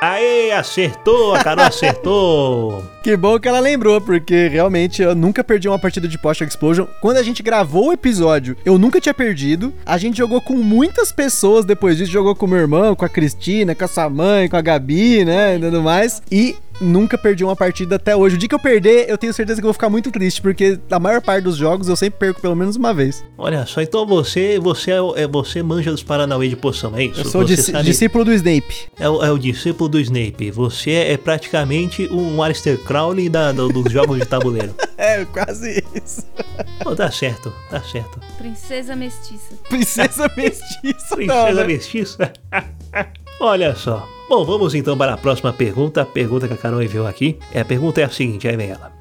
Aê, 0.02 0.50
acertou, 0.52 1.34
a 1.34 1.44
Carol 1.44 1.64
acertou. 1.66 2.82
Que 3.02 3.16
bom 3.16 3.38
que 3.40 3.48
ela 3.48 3.60
lembrou, 3.60 3.98
porque 3.98 4.46
realmente 4.48 5.00
eu 5.00 5.14
nunca 5.14 5.42
perdi 5.42 5.66
uma 5.66 5.78
partida 5.78 6.06
de 6.06 6.18
Potion 6.18 6.44
Explosion. 6.44 6.86
Quando 7.00 7.16
a 7.16 7.22
gente 7.22 7.42
gravou 7.42 7.88
o 7.88 7.92
episódio, 7.92 8.54
eu 8.62 8.78
nunca 8.78 9.00
tinha 9.00 9.14
perdido. 9.14 9.72
A 9.86 9.96
gente 9.96 10.18
jogou 10.18 10.38
com 10.40 10.54
muitas 10.54 11.10
pessoas 11.10 11.64
depois 11.64 11.96
disso. 11.96 12.12
Jogou 12.12 12.34
com 12.34 12.46
meu 12.46 12.58
irmão, 12.58 12.94
com 12.94 13.04
a 13.04 13.08
Cristina, 13.08 13.74
com 13.74 13.84
a 13.84 13.88
sua 13.88 14.10
mãe, 14.10 14.48
com 14.50 14.56
a 14.56 14.60
Gabi, 14.60 15.24
né? 15.24 15.56
E 15.56 15.60
tudo 15.60 15.82
mais. 15.82 16.20
E 16.30 16.54
nunca 16.78 17.18
perdi 17.18 17.44
uma 17.44 17.54
partida 17.56 17.96
até 17.96 18.16
hoje. 18.16 18.36
O 18.36 18.38
dia 18.38 18.48
que 18.48 18.54
eu 18.54 18.58
perder, 18.58 19.04
eu 19.08 19.18
tenho 19.18 19.34
certeza 19.34 19.60
que 19.60 19.64
eu 19.64 19.68
vou 19.68 19.74
ficar 19.74 19.90
muito 19.90 20.10
triste, 20.10 20.40
porque 20.40 20.78
a 20.90 20.98
maior 20.98 21.20
parte 21.20 21.44
dos 21.44 21.56
jogos 21.56 21.88
eu 21.88 21.96
sempre 21.96 22.18
perco 22.18 22.40
pelo 22.40 22.56
menos 22.56 22.74
uma 22.76 22.94
vez. 22.94 23.22
Olha 23.36 23.66
só, 23.66 23.82
então 23.82 24.06
você, 24.06 24.58
você 24.58 24.92
é, 24.92 24.96
é 25.16 25.28
você 25.28 25.62
manja 25.62 25.90
dos 25.90 26.02
Paranauê 26.02 26.48
de 26.48 26.56
poção, 26.56 26.96
é 26.96 27.04
isso? 27.04 27.20
Eu 27.20 27.24
sou 27.26 27.44
disci- 27.44 27.70
sabe- 27.72 27.84
discípulo 27.84 28.24
do 28.24 28.32
Snape. 28.32 28.74
É 28.98 29.06
o, 29.10 29.22
é 29.22 29.30
o 29.30 29.38
discípulo 29.38 29.90
do 29.90 30.00
Snape. 30.00 30.50
Você 30.52 30.92
é 30.92 31.16
praticamente 31.18 32.08
um 32.10 32.42
Aleister 32.42 32.78
Crowley 32.90 33.28
da, 33.28 33.52
do- 33.52 33.68
dos 33.68 33.92
jogos 33.92 34.18
de 34.18 34.26
tabuleiro. 34.26 34.74
É, 35.02 35.24
quase 35.24 35.82
isso. 35.94 36.26
Pô, 36.82 36.94
tá 36.94 37.10
certo, 37.10 37.50
tá 37.70 37.80
certo. 37.82 38.20
Princesa 38.36 38.94
mestiça. 38.94 39.54
Princesa 39.66 40.30
mestiça. 40.36 41.16
não, 41.16 41.16
Princesa 41.16 41.54
né? 41.54 41.66
mestiça. 41.66 42.32
Olha 43.40 43.74
só. 43.74 44.06
Bom, 44.28 44.44
vamos 44.44 44.74
então 44.74 44.98
para 44.98 45.14
a 45.14 45.16
próxima 45.16 45.54
pergunta. 45.54 46.02
A 46.02 46.04
pergunta 46.06 46.46
que 46.46 46.52
a 46.52 46.56
Carol 46.58 46.82
enviou 46.82 47.06
aqui. 47.06 47.38
É, 47.54 47.60
a 47.60 47.64
pergunta 47.64 48.02
é 48.02 48.04
a 48.04 48.10
seguinte, 48.10 48.46
aí 48.46 48.56
vem 48.58 48.70
ela. 48.72 48.92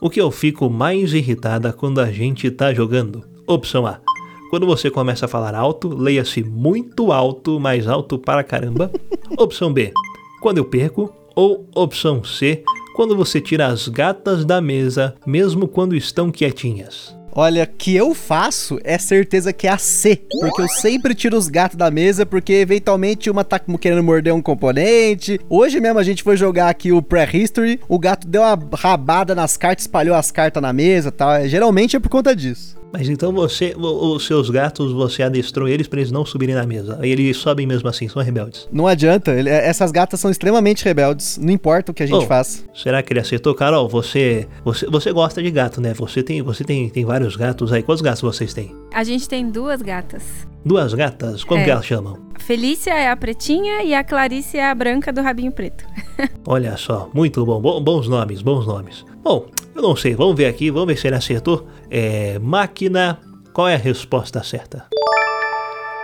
O 0.00 0.08
que 0.08 0.18
eu 0.20 0.30
fico 0.30 0.70
mais 0.70 1.12
irritada 1.12 1.74
quando 1.74 2.00
a 2.00 2.10
gente 2.10 2.50
tá 2.50 2.72
jogando? 2.72 3.22
Opção 3.46 3.86
A. 3.86 4.00
Quando 4.48 4.64
você 4.64 4.90
começa 4.90 5.26
a 5.26 5.28
falar 5.28 5.54
alto, 5.54 5.88
leia-se 5.94 6.42
muito 6.42 7.12
alto, 7.12 7.60
mais 7.60 7.86
alto 7.86 8.18
para 8.18 8.42
caramba. 8.42 8.90
Opção 9.36 9.70
B. 9.70 9.92
Quando 10.40 10.56
eu 10.56 10.64
perco. 10.64 11.14
Ou 11.34 11.68
opção 11.74 12.22
C. 12.22 12.62
Quando 12.94 13.16
você 13.16 13.40
tira 13.40 13.66
as 13.66 13.88
gatas 13.88 14.44
da 14.44 14.60
mesa, 14.60 15.14
mesmo 15.26 15.66
quando 15.66 15.96
estão 15.96 16.30
quietinhas. 16.30 17.14
Olha, 17.34 17.66
que 17.66 17.96
eu 17.96 18.14
faço 18.14 18.78
é 18.84 18.98
certeza 18.98 19.54
que 19.54 19.66
é 19.66 19.70
a 19.70 19.78
C. 19.78 20.20
Porque 20.38 20.60
eu 20.60 20.68
sempre 20.68 21.14
tiro 21.14 21.36
os 21.36 21.48
gatos 21.48 21.78
da 21.78 21.90
mesa, 21.90 22.26
porque 22.26 22.52
eventualmente 22.52 23.30
uma 23.30 23.42
tá 23.42 23.58
querendo 23.58 24.02
morder 24.02 24.34
um 24.34 24.42
componente. 24.42 25.40
Hoje 25.48 25.80
mesmo 25.80 25.98
a 25.98 26.02
gente 26.02 26.22
foi 26.22 26.36
jogar 26.36 26.68
aqui 26.68 26.92
o 26.92 27.00
Prehistory, 27.00 27.80
o 27.88 27.98
gato 27.98 28.28
deu 28.28 28.42
uma 28.42 28.58
rabada 28.74 29.34
nas 29.34 29.56
cartas, 29.56 29.84
espalhou 29.84 30.14
as 30.14 30.30
cartas 30.30 30.62
na 30.62 30.74
mesa 30.74 31.08
e 31.08 31.12
tal. 31.12 31.32
É, 31.32 31.48
Geralmente 31.48 31.96
é 31.96 32.00
por 32.00 32.10
conta 32.10 32.36
disso. 32.36 32.81
Mas 32.92 33.08
então 33.08 33.32
você, 33.32 33.74
os 33.76 34.26
seus 34.26 34.50
gatos, 34.50 34.92
você 34.92 35.22
adestrou 35.22 35.66
eles 35.66 35.86
para 35.86 36.00
eles 36.00 36.12
não 36.12 36.26
subirem 36.26 36.54
na 36.54 36.66
mesa. 36.66 36.98
E 37.02 37.10
eles 37.10 37.36
sobem 37.36 37.66
mesmo 37.66 37.88
assim, 37.88 38.08
são 38.08 38.22
rebeldes. 38.22 38.68
Não 38.70 38.86
adianta, 38.86 39.32
ele, 39.32 39.48
essas 39.48 39.90
gatas 39.90 40.20
são 40.20 40.30
extremamente 40.30 40.84
rebeldes, 40.84 41.38
não 41.38 41.50
importa 41.50 41.92
o 41.92 41.94
que 41.94 42.02
a 42.02 42.06
gente 42.06 42.24
oh, 42.24 42.26
faz. 42.26 42.64
Será 42.74 43.02
que 43.02 43.12
ele 43.12 43.20
acertou, 43.20 43.54
Carol? 43.54 43.88
Você, 43.88 44.46
você, 44.64 44.86
você 44.86 45.12
gosta 45.12 45.42
de 45.42 45.50
gato, 45.50 45.80
né? 45.80 45.94
Você 45.94 46.22
tem, 46.22 46.42
você 46.42 46.64
tem, 46.64 46.88
tem 46.90 47.04
vários 47.04 47.34
gatos 47.36 47.72
aí. 47.72 47.82
Quantos 47.82 48.02
gatos 48.02 48.20
vocês 48.20 48.52
têm? 48.52 48.74
A 48.92 49.02
gente 49.04 49.28
tem 49.28 49.48
duas 49.48 49.80
gatas. 49.80 50.22
Duas 50.64 50.92
gatas? 50.94 51.42
Como 51.44 51.60
é. 51.60 51.64
que 51.64 51.70
elas 51.70 51.86
chamam? 51.86 52.18
Felícia 52.38 52.92
é 52.92 53.08
a 53.08 53.16
pretinha 53.16 53.82
e 53.82 53.94
a 53.94 54.04
Clarice 54.04 54.58
é 54.58 54.68
a 54.68 54.74
branca 54.74 55.12
do 55.12 55.22
rabinho 55.22 55.52
preto. 55.52 55.84
Olha 56.46 56.76
só, 56.76 57.08
muito 57.14 57.44
bom. 57.44 57.60
bons 57.80 58.08
nomes, 58.08 58.42
bons 58.42 58.66
nomes. 58.66 59.04
Bom, 59.22 59.46
eu 59.74 59.82
não 59.82 59.96
sei, 59.96 60.14
vamos 60.14 60.36
ver 60.36 60.46
aqui, 60.46 60.70
vamos 60.70 60.88
ver 60.88 60.96
se 60.98 61.06
ele 61.06 61.16
acertou. 61.16 61.66
É. 61.90 62.38
Máquina. 62.38 63.18
Qual 63.52 63.68
é 63.68 63.74
a 63.74 63.78
resposta 63.78 64.42
certa? 64.42 64.86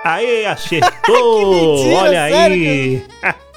Aê, 0.05 0.45
acertou! 0.45 1.77
mentira, 1.85 2.01
Olha 2.01 2.23
aí! 2.25 3.03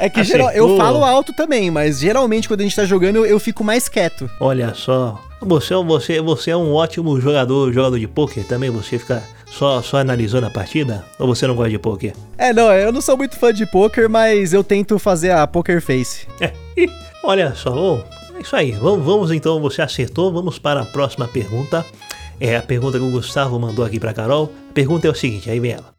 É 0.00 0.08
que 0.08 0.24
geral, 0.24 0.50
eu 0.52 0.78
falo 0.78 1.04
alto 1.04 1.30
também, 1.34 1.70
mas 1.70 2.00
geralmente 2.00 2.48
quando 2.48 2.60
a 2.60 2.62
gente 2.62 2.74
tá 2.74 2.86
jogando 2.86 3.16
eu, 3.16 3.26
eu 3.26 3.38
fico 3.38 3.62
mais 3.62 3.86
quieto. 3.86 4.30
Olha 4.40 4.72
só, 4.72 5.22
você, 5.42 5.74
é 5.74 5.76
você, 5.76 6.20
você 6.22 6.50
é 6.52 6.56
um 6.56 6.72
ótimo 6.72 7.20
jogador, 7.20 7.70
jogador 7.70 7.98
de 7.98 8.08
poker 8.08 8.42
também, 8.46 8.70
você 8.70 8.98
fica 8.98 9.22
só, 9.50 9.82
só 9.82 9.98
analisando 9.98 10.46
a 10.46 10.50
partida? 10.50 11.04
Ou 11.18 11.26
você 11.26 11.46
não 11.46 11.54
gosta 11.54 11.70
de 11.70 11.78
poker? 11.78 12.14
É, 12.38 12.50
não, 12.50 12.72
eu 12.72 12.90
não 12.90 13.02
sou 13.02 13.14
muito 13.14 13.36
fã 13.36 13.52
de 13.52 13.66
poker, 13.66 14.08
mas 14.08 14.54
eu 14.54 14.64
tento 14.64 14.98
fazer 14.98 15.32
a 15.32 15.46
poker 15.46 15.82
face. 15.82 16.26
É, 16.40 16.52
olha 17.22 17.54
só, 17.54 18.02
é 18.40 18.42
isso 18.42 18.56
aí. 18.56 18.72
Vamos, 18.72 19.04
vamos 19.04 19.30
então, 19.30 19.60
você 19.60 19.82
acertou. 19.82 20.32
Vamos 20.32 20.58
para 20.58 20.80
a 20.80 20.86
próxima 20.86 21.28
pergunta. 21.28 21.84
É 22.40 22.56
a 22.56 22.62
pergunta 22.62 22.98
que 22.98 23.04
o 23.04 23.10
Gustavo 23.10 23.58
mandou 23.58 23.84
aqui 23.84 24.00
para 24.00 24.14
Carol. 24.14 24.50
A 24.70 24.72
pergunta 24.72 25.06
é 25.06 25.10
o 25.10 25.14
seguinte, 25.14 25.50
aí 25.50 25.60
vem 25.60 25.72
ela. 25.72 25.94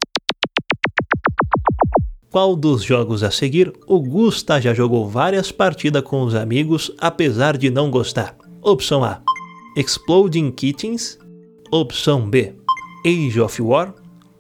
Qual 2.32 2.56
dos 2.56 2.82
jogos 2.82 3.24
a 3.24 3.30
seguir 3.30 3.72
o 3.86 4.00
Gusta 4.00 4.60
já 4.60 4.74
jogou 4.74 5.08
várias 5.08 5.52
partidas 5.52 6.02
com 6.02 6.24
os 6.24 6.34
amigos, 6.34 6.92
apesar 6.98 7.58
de 7.58 7.70
não 7.70 7.92
gostar? 7.92 8.36
Opção 8.62 9.04
A: 9.04 9.22
Exploding 9.78 10.52
Kittens. 10.52 11.20
Opção 11.72 12.28
B: 12.28 12.56
Age 13.06 13.40
of 13.40 13.62
War. 13.62 13.94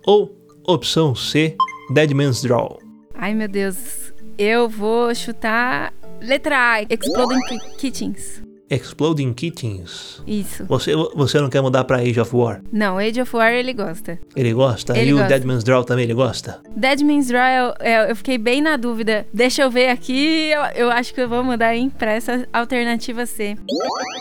Ou 0.07 0.35
opção 0.65 1.13
C: 1.13 1.55
Dead 1.93 2.11
Man's 2.11 2.41
Draw. 2.41 2.79
Ai 3.13 3.35
meu 3.35 3.47
Deus, 3.47 4.11
eu 4.37 4.67
vou 4.67 5.13
chutar 5.13 5.93
Letra 6.21 6.75
A, 6.75 6.81
Exploding 6.83 7.39
Kittens. 7.77 8.43
Exploding 8.69 9.33
Kittens. 9.33 10.23
Isso. 10.25 10.63
Você, 10.65 10.95
você 11.13 11.41
não 11.41 11.49
quer 11.49 11.61
mudar 11.61 11.83
pra 11.83 11.97
Age 11.97 12.21
of 12.21 12.33
War? 12.33 12.61
Não, 12.71 12.97
Age 12.97 13.19
of 13.19 13.35
War 13.35 13.51
ele 13.51 13.73
gosta. 13.73 14.17
Ele 14.33 14.53
gosta? 14.53 14.97
Ele 14.97 15.09
e 15.09 15.13
gosta. 15.13 15.25
o 15.25 15.27
Dead 15.27 15.43
Man's 15.43 15.63
Draw 15.63 15.83
também 15.83 16.05
ele 16.05 16.13
gosta? 16.13 16.61
Dead 16.73 17.01
Man's 17.01 17.27
Draw 17.27 17.41
eu, 17.41 17.73
eu, 17.81 18.01
eu 18.09 18.15
fiquei 18.15 18.37
bem 18.37 18.61
na 18.61 18.77
dúvida. 18.77 19.25
Deixa 19.33 19.63
eu 19.63 19.69
ver 19.69 19.89
aqui, 19.89 20.51
eu, 20.51 20.61
eu 20.85 20.91
acho 20.91 21.13
que 21.13 21.19
eu 21.19 21.27
vou 21.27 21.43
mudar 21.43 21.75
hein, 21.75 21.89
pra 21.89 22.13
essa 22.13 22.47
alternativa 22.53 23.25
C. 23.25 23.57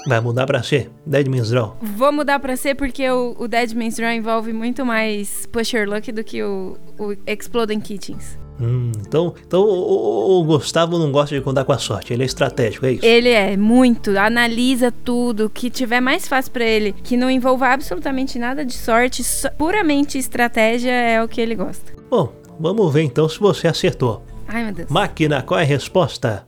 Vai 0.09 0.21
mudar 0.21 0.47
pra 0.47 0.63
C? 0.65 0.89
Dead 1.07 1.29
Man's 1.29 1.51
Draw? 1.51 1.77
Vou 1.81 2.11
mudar 2.11 2.41
pra 2.41 2.57
C 2.57 2.75
porque 2.75 3.09
o, 3.09 3.37
o 3.39 3.47
Dead 3.47 3.73
Man's 3.73 3.97
Draw 3.97 4.11
envolve 4.11 4.53
muito 4.53 4.85
mais 4.85 5.47
Pusher 5.53 5.89
Luck 5.89 6.11
do 6.11 6.25
que 6.25 6.43
o, 6.43 6.77
o 6.99 7.15
Exploding 7.25 7.79
Kittens. 7.81 8.37
Hum, 8.61 8.93
então, 9.01 9.35
então 9.47 9.63
o, 9.63 10.41
o, 10.41 10.45
Gustavo 10.45 10.99
não 10.99 11.11
gosta 11.11 11.35
de 11.35 11.41
contar 11.41 11.65
com 11.65 11.73
a 11.73 11.79
sorte, 11.79 12.13
ele 12.13 12.23
é 12.23 12.27
estratégico, 12.27 12.85
é 12.85 12.93
isso? 12.93 13.07
Ele 13.07 13.31
é, 13.31 13.57
muito. 13.57 14.19
Analisa 14.19 14.93
tudo, 14.93 15.49
que 15.49 15.71
tiver 15.71 16.01
mais 16.01 16.29
fácil 16.29 16.53
para 16.53 16.65
ele, 16.65 16.93
que 16.93 17.17
não 17.17 17.31
envolva 17.31 17.69
absolutamente 17.69 18.39
nada 18.39 18.65
de 18.65 18.75
sorte, 18.75 19.23
puramente 19.57 20.19
estratégia 20.19 20.91
é 20.91 21.23
o 21.23 21.29
que 21.29 21.41
ele 21.41 21.55
gosta. 21.55 21.93
Bom, 22.11 22.33
vamos 22.59 22.93
ver 22.93 23.03
então 23.03 23.29
se 23.29 23.41
você 23.41 23.67
acertou. 23.67 24.23
Ai, 24.47 24.65
meu 24.65 24.75
Deus. 24.75 24.91
Máquina, 24.91 25.43
qual 25.43 25.59
é 25.59 25.63
a 25.63 25.67
resposta? 25.67 26.45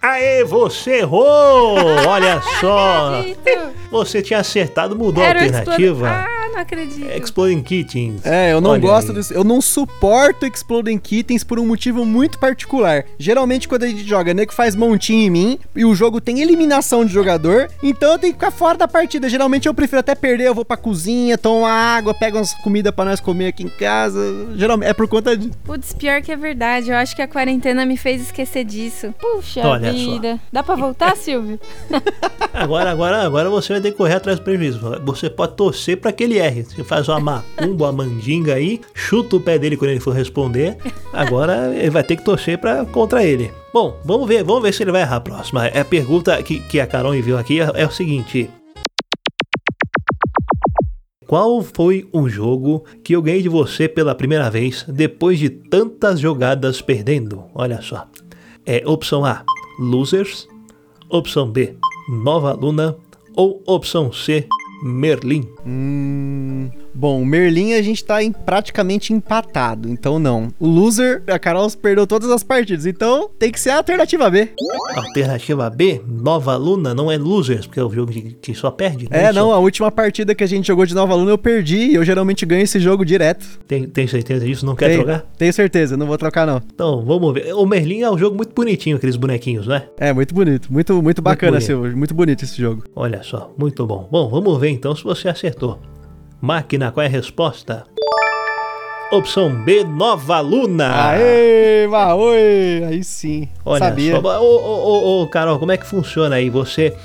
Aê, 0.00 0.42
você 0.42 0.98
errou! 0.98 1.76
Olha 2.08 2.40
só! 2.60 3.22
Você 3.92 4.22
tinha 4.22 4.40
acertado, 4.40 4.96
mudou 4.96 5.22
Era 5.22 5.38
a 5.38 5.44
alternativa. 5.44 6.08
Ah, 6.08 6.41
não 6.52 6.60
acredito. 6.60 7.10
Exploding 7.10 7.62
Kittens. 7.62 8.24
É, 8.24 8.52
eu 8.52 8.60
não 8.60 8.70
Olha 8.70 8.80
gosto 8.80 9.10
aí. 9.10 9.16
disso. 9.16 9.32
Eu 9.32 9.42
não 9.44 9.60
suporto 9.60 10.46
Exploding 10.46 10.98
Kittens 10.98 11.42
por 11.44 11.58
um 11.58 11.66
motivo 11.66 12.04
muito 12.04 12.38
particular. 12.38 13.04
Geralmente, 13.18 13.66
quando 13.68 13.84
a 13.84 13.86
gente 13.88 14.04
joga, 14.04 14.32
nego 14.34 14.52
faz 14.52 14.74
montinho 14.76 15.22
em 15.26 15.30
mim 15.30 15.58
e 15.74 15.84
o 15.84 15.94
jogo 15.94 16.20
tem 16.20 16.40
eliminação 16.40 17.04
de 17.04 17.12
jogador, 17.12 17.68
então 17.82 18.12
eu 18.12 18.18
tenho 18.18 18.32
que 18.32 18.38
ficar 18.38 18.50
fora 18.50 18.78
da 18.78 18.88
partida. 18.88 19.28
Geralmente 19.28 19.66
eu 19.66 19.74
prefiro 19.74 20.00
até 20.00 20.14
perder, 20.14 20.46
eu 20.46 20.54
vou 20.54 20.64
pra 20.64 20.76
cozinha, 20.76 21.36
tomo 21.38 21.64
água, 21.66 22.14
pego 22.14 22.36
umas 22.38 22.52
comidas 22.54 22.92
pra 22.94 23.04
nós 23.04 23.20
comer 23.20 23.48
aqui 23.48 23.62
em 23.64 23.68
casa. 23.68 24.20
Geralmente 24.56 24.88
é 24.88 24.94
por 24.94 25.08
conta 25.08 25.36
de. 25.36 25.50
Putz, 25.64 25.92
pior 25.92 26.20
que 26.22 26.30
é 26.32 26.36
verdade. 26.36 26.90
Eu 26.90 26.96
acho 26.96 27.14
que 27.16 27.22
a 27.22 27.28
quarentena 27.28 27.84
me 27.86 27.96
fez 27.96 28.22
esquecer 28.22 28.64
disso. 28.64 29.14
Puxa 29.20 29.66
Olha 29.66 29.92
vida. 29.92 30.34
Só. 30.34 30.40
Dá 30.52 30.62
pra 30.62 30.74
voltar, 30.74 31.16
Silvio? 31.18 31.58
agora, 32.52 32.90
agora, 32.90 33.22
agora 33.22 33.50
você 33.50 33.72
vai 33.72 33.82
ter 33.82 33.92
que 33.92 33.96
correr 33.96 34.14
atrás 34.14 34.38
do 34.38 34.42
prejuízo. 34.44 34.80
Você 35.04 35.30
pode 35.30 35.54
torcer 35.54 35.96
pra 35.98 36.12
que 36.12 36.22
ele 36.24 36.38
R. 36.42 36.64
Você 36.64 36.84
faz 36.84 37.08
uma 37.08 37.20
macumba, 37.20 37.86
uma 37.86 38.04
mandinga 38.04 38.54
aí, 38.54 38.80
chuta 38.94 39.36
o 39.36 39.40
pé 39.40 39.58
dele 39.58 39.76
quando 39.76 39.90
ele 39.90 40.00
for 40.00 40.14
responder. 40.14 40.76
Agora 41.12 41.74
ele 41.74 41.90
vai 41.90 42.02
ter 42.02 42.16
que 42.16 42.24
torcer 42.24 42.58
pra, 42.58 42.84
contra 42.84 43.24
ele. 43.24 43.52
Bom, 43.72 43.98
vamos 44.04 44.28
ver, 44.28 44.44
vamos 44.44 44.62
ver 44.62 44.74
se 44.74 44.82
ele 44.82 44.92
vai 44.92 45.02
errar 45.02 45.16
a 45.16 45.20
próxima. 45.20 45.66
É 45.66 45.80
a 45.80 45.84
pergunta 45.84 46.42
que, 46.42 46.60
que 46.60 46.78
a 46.78 46.86
Carol 46.86 47.14
enviou 47.14 47.38
aqui 47.38 47.60
é, 47.60 47.70
é 47.74 47.86
o 47.86 47.90
seguinte. 47.90 48.50
Qual 51.26 51.62
foi 51.62 52.06
o 52.12 52.28
jogo 52.28 52.84
que 53.02 53.16
eu 53.16 53.22
ganhei 53.22 53.40
de 53.40 53.48
você 53.48 53.88
pela 53.88 54.14
primeira 54.14 54.50
vez 54.50 54.84
depois 54.86 55.38
de 55.38 55.48
tantas 55.48 56.20
jogadas 56.20 56.82
perdendo? 56.82 57.44
Olha 57.54 57.80
só. 57.80 58.06
É 58.66 58.82
opção 58.86 59.24
A, 59.24 59.42
Losers, 59.78 60.46
opção 61.08 61.50
B, 61.50 61.74
Nova 62.06 62.52
Luna 62.52 62.96
ou 63.34 63.62
opção 63.66 64.12
C, 64.12 64.46
Merlin? 64.82 65.46
Hum, 65.64 66.70
bom, 66.94 67.24
Merlin 67.24 67.74
a 67.74 67.82
gente 67.82 68.04
tá 68.04 68.22
em, 68.22 68.32
praticamente 68.32 69.12
empatado, 69.12 69.88
então 69.88 70.18
não. 70.18 70.48
O 70.58 70.66
loser, 70.66 71.22
a 71.26 71.38
Carol 71.38 71.70
perdeu 71.70 72.06
todas 72.06 72.30
as 72.30 72.42
partidas, 72.42 72.86
então 72.86 73.30
tem 73.38 73.50
que 73.50 73.60
ser 73.60 73.70
a 73.70 73.76
alternativa 73.78 74.28
B. 74.30 74.48
Alternativa 74.96 75.70
B, 75.70 76.00
Nova 76.06 76.56
Luna 76.56 76.94
não 76.94 77.10
é 77.10 77.16
losers, 77.16 77.66
porque 77.66 77.80
é 77.80 77.84
o 77.84 77.90
jogo 77.90 78.12
que, 78.12 78.54
só 78.54 78.70
perde. 78.70 79.08
Né? 79.10 79.24
É, 79.24 79.32
não, 79.32 79.52
a 79.52 79.58
última 79.58 79.90
partida 79.90 80.34
que 80.34 80.44
a 80.44 80.46
gente 80.46 80.66
jogou 80.66 80.84
de 80.84 80.94
Nova 80.94 81.14
Luna 81.14 81.30
eu 81.30 81.38
perdi 81.38 81.78
e 81.78 81.94
eu 81.94 82.04
geralmente 82.04 82.44
ganho 82.44 82.62
esse 82.62 82.78
jogo 82.78 83.04
direto. 83.04 83.46
Tem, 83.66 83.84
tem 83.84 84.06
certeza 84.06 84.44
disso? 84.44 84.66
Não 84.66 84.76
quer 84.76 84.88
tem, 84.88 84.96
trocar? 84.98 85.24
Tenho 85.38 85.52
certeza, 85.52 85.96
não 85.96 86.06
vou 86.06 86.18
trocar 86.18 86.46
não. 86.46 86.60
Então, 86.74 87.04
vamos 87.04 87.32
ver. 87.34 87.54
O 87.54 87.66
Merlin 87.66 88.02
é 88.02 88.10
um 88.10 88.18
jogo 88.18 88.36
muito 88.36 88.54
bonitinho, 88.54 88.96
aqueles 88.96 89.16
bonequinhos, 89.16 89.66
né? 89.66 89.84
É, 89.98 90.12
muito 90.12 90.34
bonito, 90.34 90.72
muito, 90.72 91.02
muito 91.02 91.22
bacana, 91.22 91.58
muito 91.58 91.76
bonito. 91.76 91.96
muito 91.96 92.14
bonito 92.14 92.44
esse 92.44 92.60
jogo. 92.60 92.84
Olha 92.94 93.22
só, 93.22 93.52
muito 93.56 93.86
bom. 93.86 94.08
Bom, 94.10 94.28
vamos 94.28 94.60
ver 94.60 94.70
então 94.70 94.94
se 94.94 95.04
você 95.04 95.28
acertou. 95.28 95.78
Máquina, 96.42 96.90
qual 96.90 97.04
é 97.04 97.06
a 97.06 97.08
resposta? 97.08 97.84
Opção 99.12 99.62
B, 99.62 99.84
Nova 99.84 100.40
Luna. 100.40 101.10
Aê, 101.10 101.86
Maoi! 101.86 102.82
Aí 102.84 103.04
sim. 103.04 103.48
Olha 103.64 103.78
Sabia. 103.78 104.20
só. 104.20 104.42
Ô, 104.42 104.56
ô, 104.56 105.22
ô, 105.22 105.28
Carol, 105.28 105.60
como 105.60 105.70
é 105.70 105.76
que 105.76 105.86
funciona 105.86 106.34
aí? 106.34 106.50
Você, 106.50 106.96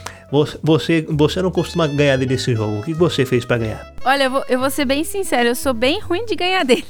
você, 0.63 1.05
você 1.07 1.39
não 1.43 1.51
costuma 1.51 1.85
ganhar 1.85 2.17
desse 2.17 2.55
jogo. 2.55 2.79
O 2.79 2.83
que 2.83 2.95
você 2.95 3.27
fez 3.27 3.45
para 3.45 3.59
ganhar? 3.59 3.93
Olha, 4.05 4.23
eu 4.23 4.31
vou, 4.31 4.45
eu 4.49 4.59
vou 4.59 4.69
ser 4.69 4.85
bem 4.85 5.03
sincero, 5.03 5.49
eu 5.49 5.55
sou 5.55 5.73
bem 5.73 5.99
ruim 5.99 6.25
de 6.25 6.35
ganhar 6.35 6.63
dele. 6.63 6.85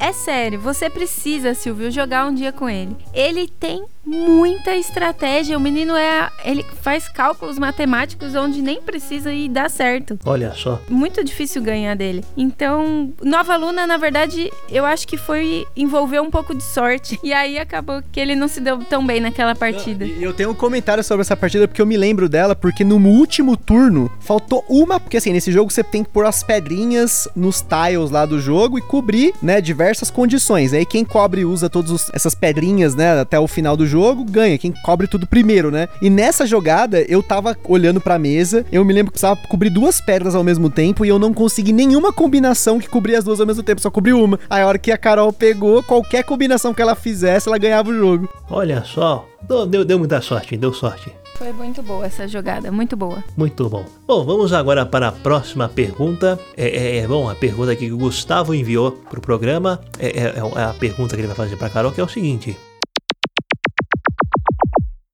é 0.00 0.12
sério, 0.12 0.60
você 0.60 0.88
precisa, 0.88 1.54
Silvio, 1.54 1.90
jogar 1.90 2.26
um 2.26 2.34
dia 2.34 2.52
com 2.52 2.68
ele. 2.68 2.96
Ele 3.12 3.48
tem 3.48 3.84
muita 4.04 4.74
estratégia. 4.74 5.56
O 5.56 5.60
menino 5.60 5.94
é. 5.96 6.28
Ele 6.44 6.64
faz 6.80 7.08
cálculos 7.08 7.58
matemáticos 7.58 8.34
onde 8.34 8.60
nem 8.60 8.80
precisa 8.80 9.32
e 9.32 9.48
dá 9.48 9.68
certo. 9.68 10.18
Olha 10.24 10.52
só. 10.54 10.80
Muito 10.88 11.22
difícil 11.24 11.62
ganhar 11.62 11.94
dele. 11.94 12.24
Então, 12.36 13.12
Nova 13.22 13.56
Luna, 13.56 13.86
na 13.86 13.96
verdade, 13.96 14.50
eu 14.68 14.84
acho 14.84 15.06
que 15.06 15.16
foi 15.16 15.66
envolver 15.76 16.20
um 16.20 16.30
pouco 16.30 16.54
de 16.54 16.62
sorte. 16.62 17.18
E 17.22 17.32
aí 17.32 17.58
acabou 17.58 18.02
que 18.10 18.18
ele 18.18 18.34
não 18.34 18.48
se 18.48 18.60
deu 18.60 18.78
tão 18.78 19.06
bem 19.06 19.20
naquela 19.20 19.54
partida. 19.54 20.04
Eu 20.04 20.32
tenho 20.32 20.50
um 20.50 20.54
comentário 20.54 21.02
sobre 21.04 21.22
essa 21.22 21.36
partida 21.36 21.68
porque 21.68 21.80
eu 21.80 21.86
me 21.86 21.96
lembro 21.96 22.28
dela, 22.28 22.54
porque 22.54 22.84
no 22.84 22.96
último 22.96 23.56
turno 23.56 24.10
faltou 24.20 24.64
uma. 24.68 24.98
Porque 24.98 25.16
assim, 25.16 25.32
nesse 25.32 25.52
jogo 25.52 25.70
você 25.70 25.84
tem 25.84 26.01
que 26.04 26.10
pôr 26.10 26.26
as 26.26 26.42
pedrinhas 26.42 27.28
nos 27.34 27.60
tiles 27.60 28.10
lá 28.10 28.26
do 28.26 28.40
jogo 28.40 28.78
e 28.78 28.82
cobrir, 28.82 29.34
né, 29.42 29.60
diversas 29.60 30.10
condições. 30.10 30.72
Aí 30.72 30.84
quem 30.84 31.04
cobre 31.04 31.42
e 31.42 31.44
usa 31.44 31.68
todas 31.68 32.10
essas 32.12 32.34
pedrinhas, 32.34 32.94
né, 32.94 33.20
até 33.20 33.38
o 33.38 33.48
final 33.48 33.76
do 33.76 33.86
jogo, 33.86 34.24
ganha. 34.24 34.58
Quem 34.58 34.72
cobre 34.84 35.06
tudo 35.06 35.26
primeiro, 35.26 35.70
né? 35.70 35.88
E 36.00 36.08
nessa 36.10 36.46
jogada, 36.46 37.02
eu 37.02 37.22
tava 37.22 37.56
olhando 37.64 38.00
pra 38.00 38.18
mesa, 38.18 38.64
eu 38.70 38.84
me 38.84 38.92
lembro 38.92 39.12
que 39.12 39.18
precisava 39.18 39.40
cobrir 39.48 39.70
duas 39.70 40.00
pedras 40.00 40.34
ao 40.34 40.44
mesmo 40.44 40.70
tempo 40.70 41.04
e 41.04 41.08
eu 41.08 41.18
não 41.18 41.32
consegui 41.32 41.72
nenhuma 41.72 42.12
combinação 42.12 42.78
que 42.78 42.88
cobria 42.88 43.18
as 43.18 43.24
duas 43.24 43.40
ao 43.40 43.46
mesmo 43.46 43.62
tempo, 43.62 43.80
só 43.80 43.90
cobri 43.90 44.12
uma. 44.12 44.38
Aí 44.48 44.62
a 44.62 44.66
hora 44.66 44.78
que 44.78 44.92
a 44.92 44.98
Carol 44.98 45.32
pegou, 45.32 45.82
qualquer 45.82 46.24
combinação 46.24 46.74
que 46.74 46.82
ela 46.82 46.94
fizesse, 46.94 47.48
ela 47.48 47.58
ganhava 47.58 47.90
o 47.90 47.94
jogo. 47.96 48.28
Olha 48.50 48.82
só, 48.84 49.26
Deu, 49.68 49.84
deu 49.84 49.98
muita 49.98 50.20
sorte, 50.20 50.56
deu 50.56 50.72
sorte. 50.72 51.12
Foi 51.36 51.52
muito 51.52 51.82
boa 51.82 52.06
essa 52.06 52.28
jogada, 52.28 52.70
muito 52.70 52.96
boa. 52.96 53.22
Muito 53.36 53.68
bom. 53.68 53.84
Bom, 54.06 54.24
vamos 54.24 54.52
agora 54.52 54.84
para 54.84 55.08
a 55.08 55.12
próxima 55.12 55.68
pergunta. 55.68 56.38
É, 56.56 56.68
é, 56.68 56.96
é 56.98 57.06
bom, 57.06 57.28
a 57.28 57.34
pergunta 57.34 57.74
que 57.74 57.90
o 57.90 57.98
Gustavo 57.98 58.54
enviou 58.54 58.92
para 58.92 59.18
o 59.18 59.22
programa 59.22 59.80
é, 59.98 60.08
é, 60.08 60.22
é, 60.36 60.62
a 60.62 60.74
pergunta 60.78 61.14
que 61.14 61.20
ele 61.20 61.28
vai 61.28 61.36
fazer 61.36 61.56
para 61.56 61.70
Carol, 61.70 61.90
que 61.90 62.00
é 62.00 62.04
o 62.04 62.08
seguinte: 62.08 62.56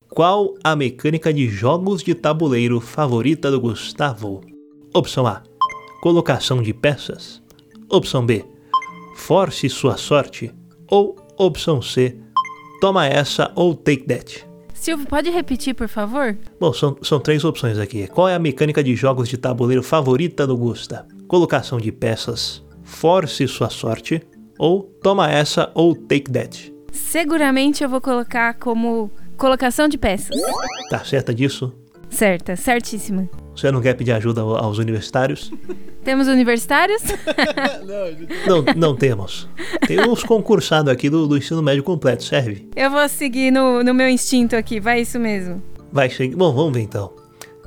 Qual 0.08 0.54
a 0.64 0.74
mecânica 0.74 1.32
de 1.32 1.48
jogos 1.48 2.02
de 2.02 2.14
tabuleiro 2.14 2.80
favorita 2.80 3.50
do 3.50 3.60
Gustavo? 3.60 4.40
Opção 4.92 5.26
A: 5.26 5.42
colocação 6.02 6.60
de 6.60 6.74
peças. 6.74 7.42
Opção 7.88 8.26
B: 8.26 8.44
force 9.14 9.68
sua 9.68 9.96
sorte. 9.96 10.52
Ou 10.90 11.16
opção 11.36 11.80
C: 11.80 12.18
toma 12.80 13.06
essa 13.06 13.52
ou 13.54 13.74
take 13.74 14.04
that. 14.04 14.47
Silvio, 14.80 15.06
pode 15.06 15.28
repetir, 15.28 15.74
por 15.74 15.88
favor? 15.88 16.36
Bom, 16.58 16.72
são, 16.72 16.96
são 17.02 17.18
três 17.18 17.44
opções 17.44 17.78
aqui. 17.78 18.06
Qual 18.06 18.28
é 18.28 18.34
a 18.34 18.38
mecânica 18.38 18.82
de 18.82 18.94
jogos 18.94 19.28
de 19.28 19.36
tabuleiro 19.36 19.82
favorita 19.82 20.46
do 20.46 20.56
Gusta? 20.56 21.06
Colocação 21.26 21.78
de 21.78 21.90
peças, 21.90 22.62
force 22.84 23.46
sua 23.48 23.70
sorte, 23.70 24.22
ou 24.58 24.84
toma 25.02 25.30
essa 25.30 25.70
ou 25.74 25.94
take 25.94 26.30
that. 26.30 26.72
Seguramente 26.92 27.82
eu 27.82 27.88
vou 27.88 28.00
colocar 28.00 28.54
como 28.54 29.10
colocação 29.36 29.88
de 29.88 29.98
peças. 29.98 30.40
Tá 30.88 31.04
certa 31.04 31.34
disso? 31.34 31.72
Certa, 32.08 32.56
certíssima. 32.56 33.28
Você 33.58 33.72
não 33.72 33.80
quer 33.80 33.94
pedir 33.94 34.12
ajuda 34.12 34.40
aos 34.40 34.78
universitários? 34.78 35.50
Temos 36.04 36.28
universitários? 36.28 37.02
não, 38.46 38.62
não 38.76 38.96
temos. 38.96 39.48
Tem 39.84 39.98
uns 40.08 40.22
concursados 40.22 40.92
aqui 40.92 41.10
do, 41.10 41.26
do 41.26 41.36
ensino 41.36 41.60
médio 41.60 41.82
completo, 41.82 42.22
serve? 42.22 42.68
Eu 42.76 42.88
vou 42.88 43.08
seguir 43.08 43.50
no, 43.50 43.82
no 43.82 43.92
meu 43.92 44.08
instinto 44.08 44.54
aqui, 44.54 44.78
vai 44.78 45.00
isso 45.00 45.18
mesmo. 45.18 45.60
Vai 45.92 46.08
seguir. 46.08 46.36
Bom, 46.36 46.52
vamos 46.54 46.72
ver 46.72 46.82
então. 46.82 47.12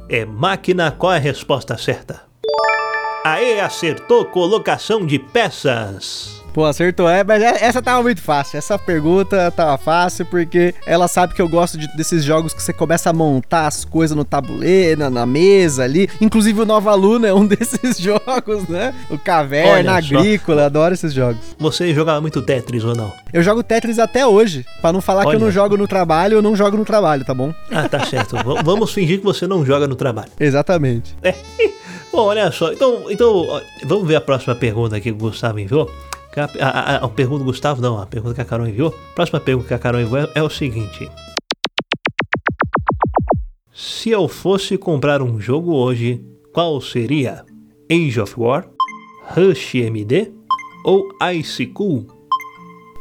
É 0.08 0.24
máquina, 0.24 0.92
qual 0.92 1.12
é 1.12 1.18
a 1.18 1.20
resposta 1.20 1.78
certa? 1.78 2.22
Aê, 3.26 3.60
acertou 3.60 4.24
colocação 4.24 5.06
de 5.06 5.20
peças. 5.20 6.41
Pô, 6.54 6.66
acertou. 6.66 7.10
É, 7.10 7.24
mas 7.24 7.42
é, 7.42 7.64
essa 7.64 7.82
tava 7.82 8.02
muito 8.02 8.22
fácil. 8.22 8.58
Essa 8.58 8.78
pergunta 8.78 9.50
tava 9.52 9.78
fácil 9.78 10.26
porque 10.26 10.76
ela 10.86 11.08
sabe 11.08 11.34
que 11.34 11.42
eu 11.42 11.48
gosto 11.48 11.78
de, 11.78 11.88
desses 11.96 12.24
jogos 12.24 12.54
que 12.54 12.62
você 12.62 12.74
começa 12.74 13.10
a 13.10 13.14
montar 13.14 13.68
as 13.68 13.86
coisas 13.86 14.16
no 14.16 14.26
tabuleiro, 14.26 15.00
na, 15.00 15.10
na 15.10 15.26
mesa 15.26 15.84
ali. 15.84 16.10
Inclusive 16.20 16.62
o 16.62 16.66
Nova 16.66 16.94
Luna 16.94 17.28
é 17.28 17.34
um 17.34 17.46
desses 17.48 17.98
jogos, 17.98 18.68
né? 18.68 18.94
O 19.10 19.18
Caverna, 19.18 19.94
Agrícola, 19.94 20.66
adoro 20.66 20.94
esses 20.94 21.14
jogos. 21.14 21.40
Você 21.58 21.94
jogava 21.94 22.20
muito 22.20 22.42
Tetris 22.42 22.84
ou 22.84 22.96
não? 22.96 23.14
Eu 23.32 23.42
jogo 23.42 23.64
Tetris 23.64 24.00
até 24.00 24.28
hoje. 24.28 24.66
Para 24.82 24.92
não 24.92 25.02
falar 25.02 25.22
Olha. 25.22 25.30
que 25.30 25.36
eu 25.36 25.40
não 25.40 25.52
jogo 25.52 25.78
no 25.78 25.88
trabalho, 25.88 26.36
eu 26.36 26.42
não 26.42 26.56
jogo 26.56 26.76
no 26.76 26.84
trabalho, 26.84 27.24
tá 27.24 27.34
bom? 27.34 27.54
Ah, 27.72 27.88
tá 27.88 28.06
certo. 28.06 28.36
Vamos 28.64 28.92
fingir 28.92 29.20
que 29.20 29.24
você 29.24 29.48
não 29.48 29.66
joga 29.66 29.88
no 29.88 29.96
trabalho. 29.96 30.32
Exatamente. 30.40 31.16
É. 31.24 31.34
Bom, 32.12 32.26
olha 32.26 32.52
só. 32.52 32.74
Então, 32.74 33.06
então 33.10 33.62
vamos 33.86 34.06
ver 34.06 34.16
a 34.16 34.22
próxima 34.22 34.54
pergunta 34.54 35.00
que 35.00 35.12
o 35.12 35.16
Gustavo 35.16 35.60
enviou. 35.60 35.90
A, 36.40 36.46
a, 36.66 36.96
a, 36.98 37.10
pergunta 37.10 37.40
do 37.40 37.46
Gustavo, 37.46 37.82
não, 37.82 38.00
a 38.00 38.06
pergunta 38.06 38.36
que 38.36 38.42
a 38.42 38.46
Carol 38.46 38.68
enviou. 38.68 38.94
Próxima 39.14 39.40
pergunta 39.40 39.68
que 39.68 39.74
a 39.74 39.80
Carol 39.80 40.02
enviou 40.02 40.20
é, 40.20 40.30
é 40.36 40.44
o 40.44 40.50
seguinte: 40.50 41.10
Se 43.74 44.10
eu 44.10 44.28
fosse 44.28 44.78
comprar 44.78 45.22
um 45.22 45.40
jogo 45.40 45.74
hoje, 45.74 46.24
qual 46.54 46.80
seria? 46.80 47.46
Age 47.92 48.22
of 48.22 48.34
War, 48.38 48.70
Rush 49.36 49.76
MD 49.76 50.32
ou 50.86 51.10
Ice 51.34 51.66
Cool? 51.68 52.21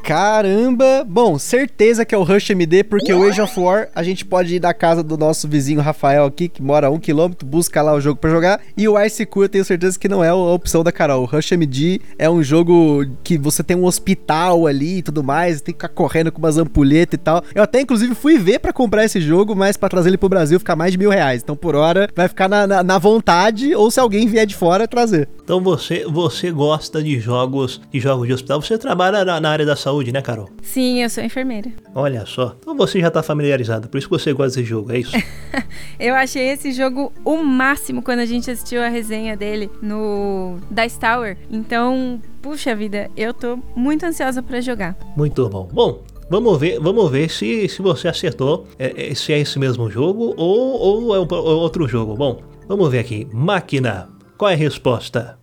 Caramba! 0.02 1.04
Bom, 1.06 1.38
certeza 1.38 2.04
que 2.04 2.14
é 2.14 2.18
o 2.18 2.22
Rush 2.22 2.50
MD, 2.50 2.82
porque 2.82 3.12
o 3.12 3.22
Age 3.22 3.40
of 3.40 3.60
War 3.60 3.88
a 3.94 4.02
gente 4.02 4.24
pode 4.24 4.56
ir 4.56 4.58
da 4.58 4.74
casa 4.74 5.02
do 5.02 5.16
nosso 5.16 5.46
vizinho 5.46 5.80
Rafael 5.80 6.24
aqui, 6.24 6.48
que 6.48 6.62
mora 6.62 6.88
a 6.88 6.90
um 6.90 6.98
quilômetro, 6.98 7.46
busca 7.46 7.80
lá 7.82 7.94
o 7.94 8.00
jogo 8.00 8.18
para 8.18 8.30
jogar. 8.30 8.60
E 8.76 8.88
o 8.88 9.00
Ice 9.00 9.24
Cool 9.26 9.44
eu 9.44 9.48
tenho 9.48 9.64
certeza 9.64 9.98
que 9.98 10.08
não 10.08 10.24
é 10.24 10.28
a 10.28 10.34
opção 10.34 10.82
da 10.82 10.90
Carol. 10.90 11.22
O 11.22 11.26
Rush 11.26 11.52
MD 11.52 12.00
é 12.18 12.28
um 12.28 12.42
jogo 12.42 13.04
que 13.22 13.38
você 13.38 13.62
tem 13.62 13.76
um 13.76 13.84
hospital 13.84 14.66
ali 14.66 14.98
e 14.98 15.02
tudo 15.02 15.22
mais, 15.22 15.60
tem 15.60 15.74
que 15.74 15.80
ficar 15.80 15.88
correndo 15.88 16.32
com 16.32 16.38
umas 16.38 16.58
ampulhetas 16.58 17.14
e 17.14 17.18
tal. 17.18 17.44
Eu 17.54 17.62
até 17.62 17.80
inclusive 17.80 18.14
fui 18.14 18.38
ver 18.38 18.58
para 18.58 18.72
comprar 18.72 19.04
esse 19.04 19.20
jogo, 19.20 19.54
mas 19.54 19.76
para 19.76 19.88
trazer 19.90 20.08
ele 20.08 20.18
pro 20.18 20.28
Brasil 20.28 20.58
fica 20.58 20.74
mais 20.74 20.92
de 20.92 20.98
mil 20.98 21.10
reais. 21.10 21.42
Então 21.42 21.54
por 21.54 21.76
hora 21.76 22.08
vai 22.16 22.26
ficar 22.26 22.48
na, 22.48 22.66
na, 22.66 22.82
na, 22.82 22.98
vontade, 22.98 23.74
ou 23.74 23.90
se 23.90 24.00
alguém 24.00 24.26
vier 24.26 24.46
de 24.46 24.54
fora, 24.54 24.88
trazer. 24.88 25.28
Então 25.44 25.60
você, 25.62 26.04
você 26.08 26.50
gosta 26.50 27.02
de 27.02 27.20
jogos 27.20 27.80
de 27.92 28.00
jogos 28.00 28.26
de 28.26 28.32
hospital, 28.32 28.60
você 28.60 28.76
trabalha 28.76 29.24
na, 29.24 29.40
na 29.40 29.50
área 29.50 29.66
da 29.66 29.76
saúde 29.76 29.89
saúde, 29.90 30.12
né, 30.12 30.22
Carol? 30.22 30.48
Sim, 30.62 31.02
eu 31.02 31.10
sou 31.10 31.22
enfermeira. 31.22 31.70
Olha 31.94 32.24
só. 32.24 32.56
Então 32.60 32.76
você 32.76 33.00
já 33.00 33.08
está 33.08 33.22
familiarizado, 33.22 33.88
por 33.88 33.98
isso 33.98 34.08
que 34.08 34.16
você 34.16 34.32
gosta 34.32 34.60
desse 34.60 34.68
jogo, 34.68 34.92
é 34.92 34.98
isso? 35.00 35.16
eu 35.98 36.14
achei 36.14 36.48
esse 36.48 36.72
jogo 36.72 37.12
o 37.24 37.42
máximo 37.42 38.02
quando 38.02 38.20
a 38.20 38.26
gente 38.26 38.50
assistiu 38.50 38.82
a 38.82 38.88
resenha 38.88 39.36
dele 39.36 39.68
no 39.82 40.58
Dice 40.70 40.98
Tower. 40.98 41.36
Então, 41.50 42.20
puxa 42.40 42.74
vida, 42.74 43.10
eu 43.16 43.34
tô 43.34 43.58
muito 43.74 44.06
ansiosa 44.06 44.42
para 44.42 44.60
jogar. 44.60 44.96
Muito 45.16 45.48
bom. 45.48 45.68
Bom, 45.72 46.02
Vamos 46.32 46.60
ver, 46.60 46.78
vamos 46.78 47.10
ver 47.10 47.28
se, 47.28 47.68
se 47.68 47.82
você 47.82 48.06
acertou, 48.06 48.64
é, 48.78 49.10
é, 49.10 49.14
se 49.16 49.32
é 49.32 49.40
esse 49.40 49.58
mesmo 49.58 49.90
jogo 49.90 50.32
ou, 50.36 50.78
ou 50.78 51.16
é, 51.16 51.18
é 51.18 51.34
outro 51.34 51.88
jogo. 51.88 52.14
Bom, 52.14 52.40
vamos 52.68 52.88
ver 52.88 53.00
aqui. 53.00 53.26
Máquina, 53.32 54.08
qual 54.38 54.48
é 54.48 54.54
a 54.54 54.56
resposta? 54.56 55.39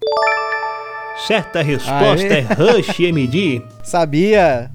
Certa 1.26 1.62
resposta 1.62 2.26
Aê. 2.26 2.40
é 2.40 2.54
Rush 2.54 3.00
MD. 3.00 3.62
Sabia. 3.84 4.72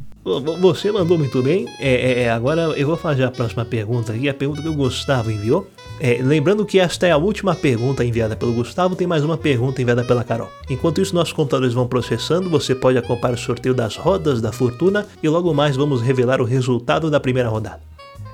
Você 0.60 0.92
mandou 0.92 1.18
muito 1.18 1.42
bem. 1.42 1.66
É, 1.80 1.94
é, 1.94 2.22
é, 2.22 2.30
agora 2.30 2.62
eu 2.76 2.86
vou 2.86 2.96
fazer 2.96 3.24
a 3.24 3.30
próxima 3.30 3.64
pergunta 3.64 4.12
aqui, 4.12 4.28
a 4.28 4.34
pergunta 4.34 4.62
que 4.62 4.68
o 4.68 4.74
Gustavo 4.74 5.30
enviou. 5.30 5.68
É, 6.00 6.18
lembrando 6.22 6.64
que 6.64 6.78
esta 6.78 7.06
é 7.06 7.10
a 7.10 7.16
última 7.16 7.54
pergunta 7.54 8.04
enviada 8.04 8.36
pelo 8.36 8.52
Gustavo, 8.52 8.96
tem 8.96 9.06
mais 9.06 9.24
uma 9.24 9.36
pergunta 9.36 9.82
enviada 9.82 10.04
pela 10.04 10.24
Carol. 10.24 10.48
Enquanto 10.70 11.00
isso, 11.00 11.14
nossos 11.14 11.32
computadores 11.32 11.74
vão 11.74 11.86
processando, 11.86 12.48
você 12.48 12.74
pode 12.74 12.98
acompanhar 12.98 13.34
o 13.34 13.38
sorteio 13.38 13.74
das 13.74 13.96
rodas 13.96 14.40
da 14.40 14.52
fortuna 14.52 15.06
e 15.22 15.28
logo 15.28 15.52
mais 15.52 15.76
vamos 15.76 16.00
revelar 16.00 16.40
o 16.40 16.44
resultado 16.44 17.10
da 17.10 17.20
primeira 17.20 17.48
rodada. 17.48 17.80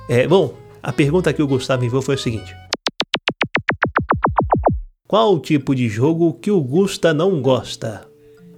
É, 0.08 0.26
bom, 0.26 0.54
a 0.82 0.92
pergunta 0.92 1.32
que 1.32 1.42
o 1.42 1.48
Gustavo 1.48 1.84
enviou 1.84 2.02
foi 2.02 2.14
a 2.14 2.18
seguinte: 2.18 2.54
qual 5.08 5.34
o 5.34 5.40
tipo 5.40 5.74
de 5.74 5.88
jogo 5.88 6.34
que 6.34 6.50
o 6.50 6.60
Gusta 6.60 7.14
não 7.14 7.40
gosta? 7.40 8.06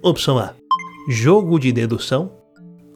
Opção 0.02 0.36
A: 0.36 0.52
jogo 1.08 1.60
de 1.60 1.70
dedução. 1.70 2.32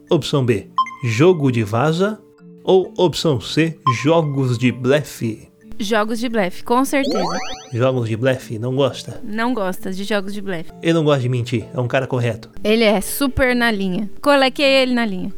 Opção 0.09 0.45
B: 0.45 0.67
jogo 1.05 1.49
de 1.49 1.63
vaza. 1.63 2.19
Ou 2.65 2.93
opção 2.97 3.39
C: 3.39 3.79
jogos 4.03 4.57
de 4.57 4.73
blefe. 4.73 5.47
Jogos 5.79 6.19
de 6.19 6.27
blefe, 6.27 6.63
com 6.65 6.83
certeza. 6.83 7.37
Jogos 7.71 8.09
de 8.09 8.17
blefe, 8.17 8.59
não 8.59 8.75
gosta? 8.75 9.21
Não 9.23 9.53
gosta 9.53 9.91
de 9.91 10.03
jogos 10.03 10.33
de 10.33 10.41
blefe. 10.41 10.71
Ele 10.81 10.93
não 10.93 11.03
gosta 11.05 11.21
de 11.21 11.29
mentir, 11.29 11.65
é 11.73 11.79
um 11.79 11.87
cara 11.87 12.07
correto. 12.07 12.49
Ele 12.61 12.83
é 12.83 12.99
super 12.99 13.55
na 13.55 13.71
linha. 13.71 14.09
Coloquei 14.21 14.65
ele 14.65 14.93
na 14.93 15.05
linha. 15.05 15.33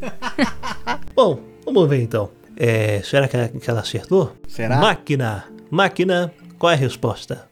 Bom, 1.15 1.39
vamos 1.65 1.87
ver 1.87 2.01
então. 2.01 2.31
É, 2.55 2.99
será 3.03 3.27
que 3.27 3.69
ela 3.69 3.81
acertou? 3.81 4.33
Será? 4.47 4.77
Máquina. 4.79 5.45
Máquina, 5.69 6.33
qual 6.57 6.71
é 6.71 6.75
a 6.75 6.77
resposta? 6.77 7.47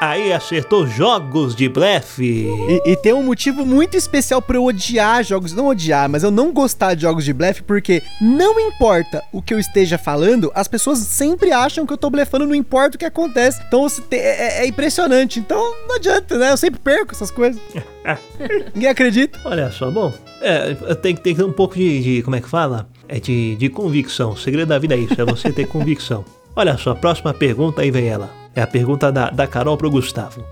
Aí 0.00 0.32
acertou 0.32 0.86
jogos 0.86 1.54
de 1.54 1.68
blefe. 1.68 2.24
E, 2.24 2.92
e, 2.92 2.96
tem 2.96 3.14
um 3.14 3.22
motivo 3.22 3.64
muito 3.64 3.96
especial 3.96 4.42
para 4.42 4.56
eu 4.56 4.64
odiar 4.64 5.24
jogos. 5.24 5.54
Não 5.54 5.68
odiar, 5.68 6.08
mas 6.08 6.22
eu 6.22 6.30
não 6.30 6.52
gostar 6.52 6.94
de 6.94 7.02
jogos 7.02 7.24
de 7.24 7.32
blefe, 7.32 7.62
porque 7.62 8.02
não 8.20 8.60
importa 8.60 9.22
o 9.32 9.40
que 9.40 9.54
eu 9.54 9.58
esteja 9.58 9.96
falando, 9.96 10.52
as 10.54 10.68
pessoas 10.68 10.98
sempre 10.98 11.50
acham 11.50 11.86
que 11.86 11.92
eu 11.92 11.96
tô 11.96 12.10
blefando, 12.10 12.46
não 12.46 12.54
importa 12.54 12.96
o 12.96 12.98
que 12.98 13.04
acontece. 13.06 13.62
Então 13.66 13.86
é, 14.10 14.16
é, 14.16 14.64
é 14.64 14.66
impressionante. 14.66 15.38
Então 15.38 15.58
não 15.88 15.96
adianta, 15.96 16.36
né? 16.36 16.52
Eu 16.52 16.56
sempre 16.56 16.78
perco 16.78 17.14
essas 17.14 17.30
coisas. 17.30 17.60
Ninguém 18.74 18.90
acredita. 18.90 19.38
Olha 19.44 19.70
só, 19.70 19.90
bom. 19.90 20.12
É, 20.42 20.74
tem, 20.96 21.16
tem 21.16 21.34
que 21.34 21.40
ter 21.40 21.44
um 21.44 21.52
pouco 21.52 21.74
de, 21.74 22.02
de 22.02 22.22
como 22.22 22.36
é 22.36 22.40
que 22.40 22.48
fala? 22.48 22.86
É 23.08 23.18
de, 23.18 23.56
de 23.56 23.68
convicção. 23.70 24.32
O 24.32 24.36
segredo 24.36 24.68
da 24.68 24.78
vida 24.78 24.94
é 24.94 24.98
isso, 24.98 25.18
é 25.18 25.24
você 25.24 25.50
ter 25.50 25.66
convicção. 25.66 26.22
Olha 26.54 26.76
só, 26.76 26.94
próxima 26.94 27.32
pergunta, 27.32 27.82
aí 27.82 27.90
vem 27.90 28.08
ela. 28.08 28.45
É 28.56 28.62
a 28.62 28.66
pergunta 28.66 29.12
da, 29.12 29.28
da 29.28 29.46
Carol 29.46 29.76
pro 29.76 29.90
Gustavo. 29.90 30.42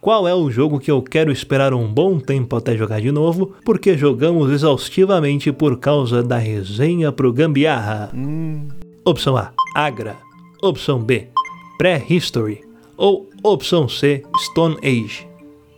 Qual 0.00 0.28
é 0.28 0.32
o 0.32 0.48
jogo 0.48 0.78
que 0.78 0.88
eu 0.88 1.02
quero 1.02 1.32
esperar 1.32 1.74
um 1.74 1.92
bom 1.92 2.20
tempo 2.20 2.54
até 2.54 2.76
jogar 2.76 3.00
de 3.00 3.10
novo, 3.10 3.52
porque 3.64 3.98
jogamos 3.98 4.52
exaustivamente 4.52 5.50
por 5.50 5.80
causa 5.80 6.22
da 6.22 6.38
resenha 6.38 7.10
pro 7.10 7.32
Gambiarra? 7.32 8.10
Hum. 8.14 8.68
Opção 9.04 9.36
A, 9.36 9.52
Agra. 9.74 10.16
Opção 10.62 11.00
B, 11.00 11.26
Prehistory. 11.76 12.60
Ou 12.96 13.28
opção 13.42 13.88
C, 13.88 14.22
Stone 14.44 14.76
Age. 14.84 15.31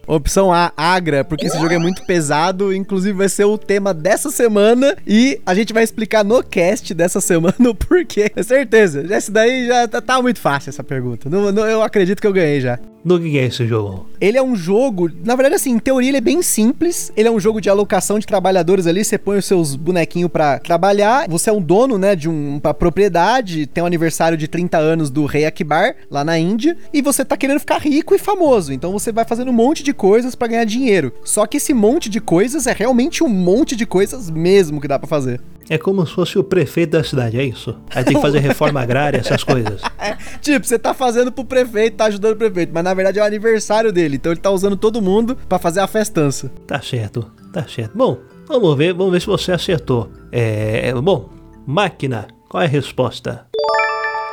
Opção 0.06 0.52
A, 0.52 0.72
Agra, 0.76 1.24
porque 1.24 1.46
esse 1.46 1.58
jogo 1.58 1.72
é 1.72 1.78
muito 1.78 2.04
pesado, 2.04 2.74
inclusive 2.74 3.16
vai 3.16 3.28
ser 3.28 3.44
o 3.44 3.58
tema 3.58 3.94
dessa 3.94 4.30
semana 4.30 4.96
e 5.06 5.40
a 5.44 5.54
gente 5.54 5.72
vai 5.72 5.82
explicar 5.82 6.24
no 6.24 6.42
cast 6.42 6.92
dessa 6.94 7.20
semana 7.20 7.54
o 7.70 7.74
porquê. 7.74 8.30
É 8.34 8.42
certeza, 8.42 9.04
esse 9.14 9.30
daí 9.30 9.66
já 9.66 9.88
tá, 9.88 10.00
tá, 10.00 10.22
muito 10.22 10.40
fácil 10.40 10.70
essa 10.70 10.84
pergunta. 10.84 11.28
Não, 11.28 11.50
não, 11.52 11.66
eu 11.66 11.82
acredito 11.82 12.20
que 12.20 12.26
eu 12.26 12.32
ganhei 12.32 12.60
já. 12.60 12.78
Do 13.04 13.20
que 13.20 13.38
é 13.38 13.44
esse 13.44 13.66
jogo? 13.66 14.08
Ele 14.18 14.38
é 14.38 14.42
um 14.42 14.56
jogo, 14.56 15.10
na 15.22 15.36
verdade, 15.36 15.56
assim, 15.56 15.72
em 15.72 15.78
teoria 15.78 16.08
ele 16.08 16.16
é 16.16 16.22
bem 16.22 16.40
simples. 16.40 17.12
Ele 17.14 17.28
é 17.28 17.30
um 17.30 17.38
jogo 17.38 17.60
de 17.60 17.68
alocação 17.68 18.18
de 18.18 18.26
trabalhadores 18.26 18.86
ali. 18.86 19.04
Você 19.04 19.18
põe 19.18 19.36
os 19.36 19.44
seus 19.44 19.76
bonequinhos 19.76 20.30
pra 20.30 20.58
trabalhar. 20.58 21.28
Você 21.28 21.50
é 21.50 21.52
um 21.52 21.60
dono, 21.60 21.98
né, 21.98 22.16
de 22.16 22.30
um, 22.30 22.58
uma 22.62 22.72
propriedade. 22.72 23.66
Tem 23.66 23.82
o 23.82 23.84
um 23.84 23.86
aniversário 23.86 24.38
de 24.38 24.48
30 24.48 24.78
anos 24.78 25.10
do 25.10 25.26
rei 25.26 25.44
Akbar, 25.44 25.96
lá 26.10 26.24
na 26.24 26.38
Índia. 26.38 26.78
E 26.94 27.02
você 27.02 27.26
tá 27.26 27.36
querendo 27.36 27.60
ficar 27.60 27.78
rico 27.78 28.14
e 28.14 28.18
famoso. 28.18 28.72
Então 28.72 28.90
você 28.90 29.12
vai 29.12 29.26
fazendo 29.26 29.50
um 29.50 29.54
monte 29.54 29.82
de 29.82 29.92
coisas 29.94 30.34
para 30.34 30.48
ganhar 30.48 30.64
dinheiro. 30.64 31.12
Só 31.24 31.46
que 31.46 31.56
esse 31.56 31.72
monte 31.72 32.10
de 32.10 32.20
coisas 32.20 32.66
é 32.66 32.72
realmente 32.72 33.24
um 33.24 33.28
monte 33.28 33.74
de 33.74 33.86
coisas 33.86 34.28
mesmo 34.30 34.80
que 34.80 34.88
dá 34.88 34.98
para 34.98 35.08
fazer. 35.08 35.40
É 35.68 35.78
como 35.78 36.06
se 36.06 36.12
fosse 36.12 36.38
o 36.38 36.44
prefeito 36.44 36.90
da 36.90 37.02
cidade, 37.02 37.38
é 37.38 37.44
isso? 37.44 37.74
Aí 37.94 38.04
tem 38.04 38.14
que 38.14 38.20
fazer 38.20 38.38
reforma 38.38 38.80
agrária, 38.80 39.18
essas 39.18 39.42
coisas. 39.42 39.80
É, 39.96 40.18
tipo, 40.42 40.66
você 40.66 40.78
tá 40.78 40.92
fazendo 40.92 41.32
pro 41.32 41.46
prefeito, 41.46 41.96
tá 41.96 42.04
ajudando 42.06 42.34
o 42.34 42.36
prefeito, 42.36 42.70
mas 42.74 42.84
na 42.84 42.92
verdade 42.92 43.18
é 43.18 43.22
o 43.22 43.24
aniversário 43.24 43.90
dele, 43.90 44.16
então 44.16 44.32
ele 44.32 44.40
tá 44.40 44.50
usando 44.50 44.76
todo 44.76 45.00
mundo 45.00 45.34
para 45.48 45.58
fazer 45.58 45.80
a 45.80 45.86
festança. 45.86 46.52
Tá 46.66 46.78
certo, 46.82 47.30
tá 47.50 47.64
certo. 47.66 47.96
Bom, 47.96 48.18
vamos 48.46 48.76
ver, 48.76 48.92
vamos 48.92 49.14
ver 49.14 49.20
se 49.20 49.26
você 49.26 49.52
acertou. 49.52 50.10
É, 50.30 50.92
bom, 50.92 51.30
máquina, 51.66 52.26
qual 52.50 52.62
é 52.62 52.66
a 52.66 52.68
resposta? 52.68 53.46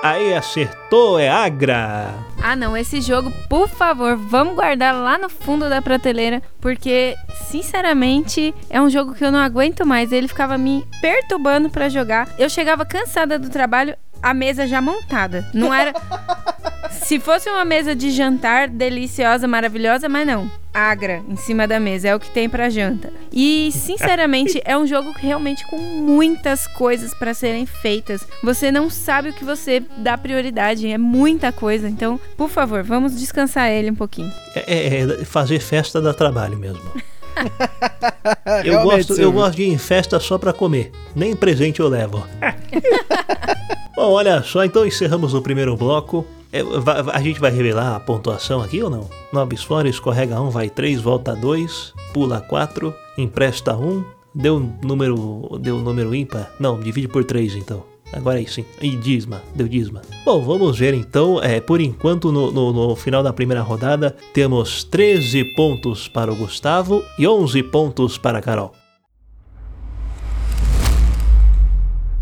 Aí 0.03 0.33
acertou, 0.33 1.19
é 1.19 1.29
Agra. 1.29 2.09
Ah, 2.41 2.55
não, 2.55 2.75
esse 2.75 3.01
jogo, 3.01 3.31
por 3.47 3.69
favor, 3.69 4.17
vamos 4.17 4.55
guardar 4.55 4.95
lá 4.95 5.15
no 5.15 5.29
fundo 5.29 5.69
da 5.69 5.79
prateleira, 5.79 6.41
porque, 6.59 7.15
sinceramente, 7.47 8.53
é 8.67 8.81
um 8.81 8.89
jogo 8.89 9.13
que 9.13 9.23
eu 9.23 9.31
não 9.31 9.39
aguento 9.39 9.85
mais. 9.85 10.11
Ele 10.11 10.27
ficava 10.27 10.57
me 10.57 10.83
perturbando 11.01 11.69
para 11.69 11.87
jogar. 11.87 12.27
Eu 12.39 12.49
chegava 12.49 12.83
cansada 12.83 13.37
do 13.37 13.49
trabalho, 13.49 13.95
a 14.21 14.33
mesa 14.33 14.67
já 14.67 14.81
montada. 14.81 15.45
Não 15.53 15.73
era. 15.73 15.93
Se 16.91 17.19
fosse 17.19 17.49
uma 17.49 17.65
mesa 17.65 17.95
de 17.95 18.11
jantar 18.11 18.67
deliciosa, 18.67 19.47
maravilhosa, 19.47 20.07
mas 20.07 20.27
não. 20.27 20.49
Agra 20.73 21.21
em 21.27 21.35
cima 21.35 21.67
da 21.67 21.79
mesa 21.79 22.09
é 22.09 22.15
o 22.15 22.19
que 22.19 22.29
tem 22.31 22.47
para 22.47 22.69
janta. 22.69 23.11
E 23.31 23.71
sinceramente 23.73 24.61
é 24.63 24.77
um 24.77 24.87
jogo 24.87 25.11
realmente 25.11 25.65
com 25.67 25.77
muitas 25.77 26.67
coisas 26.67 27.13
para 27.13 27.33
serem 27.33 27.65
feitas. 27.65 28.25
Você 28.43 28.71
não 28.71 28.89
sabe 28.89 29.29
o 29.29 29.33
que 29.33 29.43
você 29.43 29.81
dá 29.97 30.17
prioridade, 30.17 30.87
é 30.87 30.97
muita 30.97 31.51
coisa. 31.51 31.89
Então, 31.89 32.19
por 32.37 32.49
favor, 32.49 32.83
vamos 32.83 33.17
descansar 33.19 33.69
ele 33.69 33.91
um 33.91 33.95
pouquinho. 33.95 34.31
É, 34.55 34.99
é, 34.99 35.01
é 35.01 35.25
fazer 35.25 35.59
festa 35.59 36.01
dá 36.01 36.13
trabalho 36.13 36.57
mesmo. 36.57 36.81
eu, 38.65 38.81
gosto, 38.83 39.13
eu 39.19 39.31
gosto 39.31 39.55
de 39.55 39.63
ir 39.63 39.69
em 39.69 39.77
festa 39.77 40.19
só 40.19 40.37
pra 40.37 40.53
comer. 40.53 40.91
Nem 41.15 41.35
presente 41.35 41.79
eu 41.79 41.87
levo. 41.87 42.25
Bom, 43.95 44.11
olha 44.11 44.41
só, 44.41 44.63
então 44.63 44.85
encerramos 44.85 45.33
o 45.33 45.41
primeiro 45.41 45.75
bloco. 45.75 46.25
É, 46.53 46.61
a 47.13 47.21
gente 47.21 47.39
vai 47.39 47.51
revelar 47.51 47.95
a 47.95 47.99
pontuação 47.99 48.61
aqui 48.61 48.81
ou 48.83 48.89
não? 48.89 49.09
Nobis 49.31 49.63
fora, 49.63 49.87
escorrega 49.87 50.41
1, 50.41 50.49
vai 50.49 50.69
3, 50.69 50.99
volta 50.99 51.35
2, 51.35 51.93
pula 52.13 52.41
4, 52.41 52.93
empresta 53.17 53.75
1, 53.75 54.03
deu 54.35 54.59
número, 54.83 55.57
deu 55.61 55.77
número 55.77 56.13
ímpar? 56.13 56.51
Não, 56.59 56.79
divide 56.79 57.07
por 57.07 57.23
3 57.23 57.55
então. 57.55 57.83
Agora 58.13 58.37
aí 58.37 58.47
sim. 58.47 58.65
E 58.81 58.95
Disma, 58.95 59.41
deu 59.55 59.67
Disma. 59.67 60.01
Bom, 60.25 60.41
vamos 60.41 60.77
ver 60.77 60.93
então. 60.93 61.41
É, 61.41 61.59
por 61.61 61.79
enquanto, 61.79 62.31
no, 62.31 62.51
no, 62.51 62.73
no, 62.73 62.95
final 62.95 63.23
da 63.23 63.31
primeira 63.31 63.61
rodada, 63.61 64.15
temos 64.33 64.83
13 64.83 65.43
pontos 65.55 66.07
para 66.07 66.31
o 66.31 66.35
Gustavo 66.35 67.03
e 67.17 67.27
11 67.27 67.63
pontos 67.63 68.17
para 68.17 68.39
a 68.39 68.41
Carol. 68.41 68.73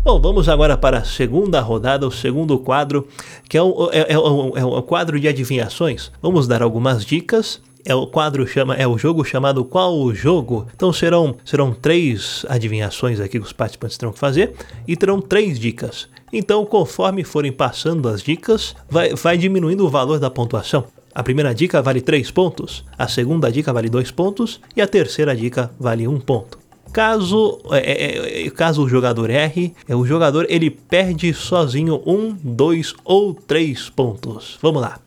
Bom, 0.02 0.18
vamos 0.18 0.48
agora 0.48 0.78
para 0.78 0.98
a 0.98 1.04
segunda 1.04 1.60
rodada, 1.60 2.06
o 2.06 2.10
segundo 2.10 2.58
quadro, 2.58 3.06
que 3.48 3.58
é 3.58 3.62
um, 3.62 3.88
é, 3.92 4.14
é, 4.14 4.18
um, 4.18 4.56
é 4.56 4.64
um 4.64 4.80
quadro 4.80 5.20
de 5.20 5.28
adivinhações. 5.28 6.10
Vamos 6.22 6.48
dar 6.48 6.62
algumas 6.62 7.04
dicas 7.04 7.60
é 7.84 7.94
o 7.94 8.06
quadro 8.06 8.46
chama 8.46 8.74
é 8.74 8.86
o 8.86 8.98
jogo 8.98 9.24
chamado 9.24 9.64
Qual 9.64 9.98
o 9.98 10.14
Jogo. 10.14 10.66
Então 10.74 10.92
serão 10.92 11.36
serão 11.44 11.72
três 11.72 12.44
adivinhações 12.48 13.20
aqui 13.20 13.38
que 13.38 13.44
os 13.44 13.52
participantes 13.52 13.96
terão 13.96 14.12
que 14.12 14.18
fazer 14.18 14.54
e 14.86 14.96
terão 14.96 15.20
três 15.20 15.58
dicas. 15.58 16.08
Então, 16.32 16.64
conforme 16.64 17.24
forem 17.24 17.50
passando 17.50 18.08
as 18.08 18.22
dicas, 18.22 18.76
vai, 18.88 19.14
vai 19.14 19.36
diminuindo 19.36 19.84
o 19.84 19.90
valor 19.90 20.18
da 20.18 20.30
pontuação. 20.30 20.84
A 21.12 21.24
primeira 21.24 21.52
dica 21.52 21.82
vale 21.82 22.00
3 22.00 22.30
pontos, 22.30 22.84
a 22.96 23.08
segunda 23.08 23.50
dica 23.50 23.72
vale 23.72 23.88
2 23.88 24.12
pontos 24.12 24.60
e 24.76 24.80
a 24.80 24.86
terceira 24.86 25.34
dica 25.34 25.72
vale 25.78 26.06
1 26.06 26.14
um 26.14 26.20
ponto. 26.20 26.58
Caso, 26.92 27.60
é, 27.70 27.78
é, 27.78 28.46
é, 28.46 28.50
caso 28.50 28.84
o 28.84 28.88
jogador 28.88 29.30
erre, 29.30 29.74
é, 29.88 29.94
o 29.94 30.04
jogador 30.04 30.46
ele 30.48 30.70
perde 30.70 31.32
sozinho 31.32 32.02
um, 32.04 32.36
dois 32.42 32.94
ou 33.04 33.32
três 33.32 33.88
pontos. 33.88 34.58
Vamos 34.60 34.82
lá. 34.82 34.98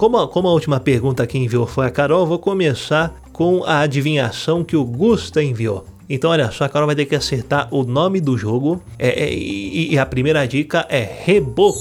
Como 0.00 0.16
a, 0.16 0.26
como 0.26 0.48
a 0.48 0.52
última 0.52 0.80
pergunta 0.80 1.26
que 1.26 1.36
enviou 1.36 1.66
foi 1.66 1.84
a 1.86 1.90
Carol, 1.90 2.26
vou 2.26 2.38
começar 2.38 3.20
com 3.34 3.62
a 3.64 3.80
adivinhação 3.80 4.64
que 4.64 4.74
o 4.74 4.82
Gusta 4.82 5.42
enviou. 5.42 5.84
Então, 6.08 6.30
olha 6.30 6.50
só, 6.50 6.64
a 6.64 6.70
Carol 6.70 6.86
vai 6.86 6.96
ter 6.96 7.04
que 7.04 7.14
acertar 7.14 7.68
o 7.70 7.84
nome 7.84 8.18
do 8.18 8.34
jogo. 8.38 8.82
É, 8.98 9.24
é, 9.24 9.30
e, 9.34 9.92
e, 9.92 9.98
a 9.98 10.06
primeira 10.06 10.48
dica 10.48 10.86
é 10.88 11.00
Reboco. 11.02 11.76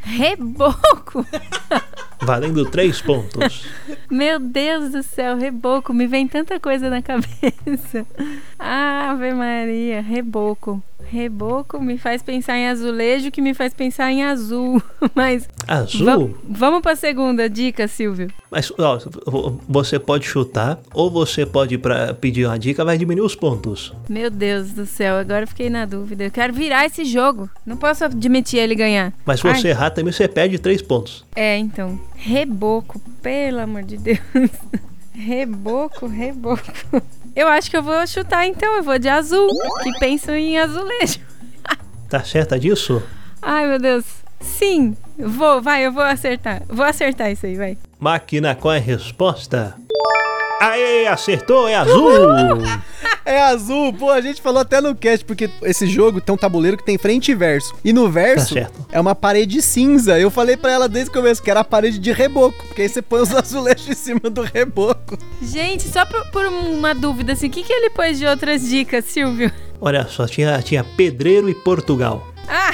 Reboco? 0.00 1.26
Valendo 2.22 2.64
três 2.64 3.00
pontos. 3.00 3.64
Meu 4.10 4.38
Deus 4.38 4.92
do 4.92 5.02
céu, 5.02 5.36
reboco. 5.36 5.92
Me 5.92 6.06
vem 6.06 6.28
tanta 6.28 6.60
coisa 6.60 6.88
na 6.88 7.02
cabeça. 7.02 8.06
Ave 8.58 9.32
Maria, 9.34 10.00
reboco. 10.00 10.82
Reboco 11.10 11.80
me 11.80 11.98
faz 11.98 12.22
pensar 12.22 12.56
em 12.56 12.68
azulejo, 12.68 13.30
que 13.30 13.42
me 13.42 13.52
faz 13.52 13.74
pensar 13.74 14.10
em 14.10 14.22
azul. 14.22 14.80
Mas. 15.14 15.48
Azul? 15.66 16.38
vamos 16.48 16.80
para 16.80 16.92
a 16.92 16.96
segunda 16.96 17.50
dica, 17.50 17.86
Silvio. 17.88 18.28
Mas 18.50 18.72
ó, 18.78 18.98
você 19.68 19.98
pode 19.98 20.24
chutar 20.26 20.78
ou 20.94 21.10
você 21.10 21.44
pode 21.44 21.76
pra 21.76 22.14
pedir 22.14 22.46
uma 22.46 22.58
dica, 22.58 22.84
vai 22.84 22.96
diminuir 22.96 23.26
os 23.26 23.34
pontos. 23.34 23.92
Meu 24.08 24.30
Deus 24.30 24.72
do 24.72 24.86
céu, 24.86 25.16
agora 25.16 25.46
fiquei 25.46 25.68
na 25.68 25.84
dúvida. 25.84 26.24
Eu 26.24 26.30
quero 26.30 26.52
virar 26.52 26.86
esse 26.86 27.04
jogo. 27.04 27.50
Não 27.66 27.76
posso 27.76 28.04
admitir 28.04 28.60
ele 28.60 28.74
ganhar. 28.74 29.12
Mas 29.26 29.40
se 29.40 29.46
você 29.46 29.68
Ai. 29.68 29.72
errar 29.72 29.90
também, 29.90 30.12
você 30.12 30.28
perde 30.28 30.58
três 30.58 30.80
pontos. 30.80 31.24
É, 31.34 31.58
então. 31.58 31.98
Reboco, 32.24 33.00
pelo 33.20 33.58
amor 33.58 33.82
de 33.82 33.96
Deus. 33.96 34.20
Reboco, 35.12 36.06
reboco. 36.06 36.62
Eu 37.34 37.48
acho 37.48 37.68
que 37.68 37.76
eu 37.76 37.82
vou 37.82 38.06
chutar 38.06 38.46
então, 38.46 38.76
eu 38.76 38.82
vou 38.82 38.98
de 38.98 39.08
azul, 39.08 39.48
que 39.82 39.90
penso 39.98 40.30
em 40.30 40.56
azulejo. 40.56 41.18
tá 42.08 42.22
certa 42.22 42.58
disso? 42.58 43.02
Ai, 43.42 43.66
meu 43.66 43.78
Deus. 43.78 44.04
Sim, 44.40 44.96
vou, 45.18 45.60
vai, 45.60 45.84
eu 45.84 45.92
vou 45.92 46.02
acertar. 46.02 46.62
Vou 46.68 46.84
acertar 46.84 47.30
isso 47.30 47.44
aí, 47.44 47.56
vai. 47.56 47.76
Máquina, 47.98 48.54
qual 48.54 48.72
é 48.72 48.78
a 48.78 48.80
resposta? 48.80 49.76
Aê, 50.62 51.08
acertou, 51.08 51.66
é 51.66 51.74
azul! 51.74 52.08
é 53.26 53.42
azul, 53.42 53.92
pô, 53.92 54.10
a 54.10 54.20
gente 54.20 54.40
falou 54.40 54.60
até 54.60 54.80
no 54.80 54.94
cast, 54.94 55.24
porque 55.24 55.50
esse 55.64 55.88
jogo 55.88 56.20
tem 56.20 56.32
um 56.32 56.38
tabuleiro 56.38 56.76
que 56.76 56.84
tem 56.84 56.96
frente 56.96 57.32
e 57.32 57.34
verso. 57.34 57.74
E 57.84 57.92
no 57.92 58.08
verso 58.08 58.54
tá 58.54 58.70
é 58.92 59.00
uma 59.00 59.12
parede 59.12 59.60
cinza. 59.60 60.20
Eu 60.20 60.30
falei 60.30 60.56
para 60.56 60.70
ela 60.70 60.88
desde 60.88 61.10
o 61.10 61.12
começo 61.12 61.42
que 61.42 61.50
era 61.50 61.60
a 61.60 61.64
parede 61.64 61.98
de 61.98 62.12
reboco, 62.12 62.64
porque 62.64 62.82
aí 62.82 62.88
você 62.88 63.02
põe 63.02 63.22
os 63.22 63.34
azulejos 63.34 63.88
em 63.88 63.94
cima 63.94 64.30
do 64.30 64.42
reboco. 64.42 65.18
Gente, 65.42 65.88
só 65.88 66.06
por, 66.06 66.24
por 66.30 66.46
uma 66.46 66.94
dúvida, 66.94 67.32
assim, 67.32 67.48
o 67.48 67.50
que, 67.50 67.64
que 67.64 67.72
ele 67.72 67.90
pôs 67.90 68.16
de 68.16 68.26
outras 68.26 68.68
dicas, 68.68 69.04
Silvio? 69.06 69.50
Olha 69.80 70.06
só, 70.06 70.26
tinha, 70.28 70.62
tinha 70.62 70.84
pedreiro 70.84 71.50
e 71.50 71.54
Portugal. 71.56 72.28
Ah! 72.48 72.72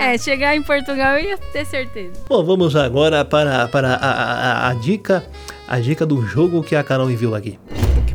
é, 0.00 0.16
chegar 0.16 0.56
em 0.56 0.62
Portugal 0.62 1.18
eu 1.18 1.28
ia 1.28 1.36
ter 1.36 1.66
certeza. 1.66 2.22
Bom, 2.26 2.42
vamos 2.42 2.74
agora 2.74 3.22
para, 3.22 3.68
para 3.68 3.96
a, 3.96 4.10
a, 4.10 4.68
a 4.70 4.74
dica 4.74 5.22
a 5.66 5.80
dica 5.80 6.04
do 6.04 6.22
jogo 6.22 6.62
que 6.62 6.76
a 6.76 6.82
Carol 6.82 7.10
enviou 7.10 7.34
aqui. 7.34 7.58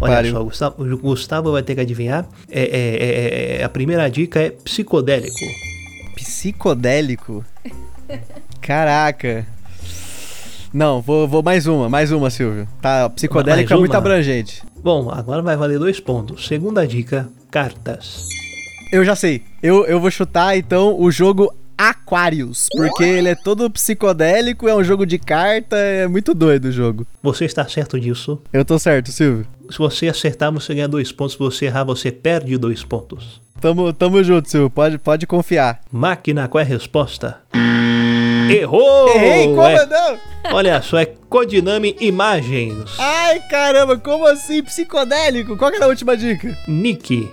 Olha 0.01 0.15
pariu. 0.15 0.31
só, 0.31 0.41
o 0.41 0.45
Gustavo, 0.45 0.83
o 0.83 0.97
Gustavo 0.97 1.51
vai 1.51 1.63
ter 1.63 1.75
que 1.75 1.81
adivinhar. 1.81 2.25
É, 2.49 2.61
é, 2.61 3.57
é, 3.57 3.61
é, 3.61 3.63
a 3.63 3.69
primeira 3.69 4.09
dica 4.09 4.39
é 4.39 4.49
psicodélico. 4.51 5.35
Psicodélico? 6.15 7.43
Caraca. 8.61 9.45
Não, 10.73 11.01
vou, 11.01 11.27
vou 11.27 11.41
mais 11.41 11.65
uma, 11.65 11.89
mais 11.89 12.11
uma, 12.11 12.29
Silvio. 12.29 12.67
Tá, 12.81 13.09
psicodélico 13.09 13.73
é 13.73 13.77
muito 13.77 13.95
abrangente. 13.95 14.63
Bom, 14.81 15.09
agora 15.09 15.41
vai 15.41 15.57
valer 15.57 15.79
dois 15.79 15.99
pontos. 15.99 16.47
Segunda 16.47 16.87
dica, 16.87 17.27
cartas. 17.49 18.27
Eu 18.91 19.03
já 19.03 19.15
sei. 19.15 19.43
Eu, 19.61 19.85
eu 19.85 19.99
vou 19.99 20.09
chutar, 20.09 20.57
então, 20.57 20.99
o 20.99 21.11
jogo 21.11 21.53
Aquarius, 21.79 22.67
porque 22.75 23.05
ele 23.05 23.29
é 23.29 23.35
todo 23.35 23.69
psicodélico, 23.69 24.67
é 24.67 24.75
um 24.75 24.83
jogo 24.83 25.05
de 25.05 25.17
carta, 25.17 25.77
é 25.77 26.07
muito 26.09 26.33
doido 26.33 26.65
o 26.65 26.71
jogo. 26.73 27.07
Você 27.23 27.45
está 27.45 27.65
certo 27.69 27.97
disso? 27.97 28.41
Eu 28.51 28.65
tô 28.65 28.77
certo, 28.77 29.13
Silvio. 29.13 29.47
Se 29.69 29.77
você 29.77 30.09
acertar, 30.09 30.51
você 30.51 30.73
ganha 30.75 30.89
dois 30.89 31.09
pontos. 31.13 31.33
Se 31.33 31.39
você 31.39 31.65
errar, 31.67 31.85
você 31.85 32.11
perde 32.11 32.57
dois 32.57 32.83
pontos. 32.83 33.39
Tamo, 33.61 33.93
tamo 33.93 34.21
junto, 34.21 34.49
Silvio. 34.49 34.69
Pode, 34.69 34.97
pode 34.97 35.25
confiar. 35.25 35.79
Máquina, 35.89 36.49
qual 36.49 36.59
é 36.59 36.65
a 36.65 36.67
resposta? 36.67 37.37
Errou! 38.49 39.09
Errei, 39.15 39.47
como 39.47 39.61
é... 39.61 39.85
não? 39.85 40.17
Olha 40.51 40.81
só, 40.81 40.97
é 40.97 41.05
Codiname 41.05 41.95
Imagens. 42.01 42.97
Ai, 42.97 43.39
caramba, 43.49 43.97
como 43.97 44.25
assim? 44.25 44.63
Psicodélico? 44.63 45.55
Qual 45.55 45.69
que 45.71 45.77
era 45.77 45.85
a 45.85 45.89
última 45.89 46.17
dica? 46.17 46.57
Nick. 46.67 47.29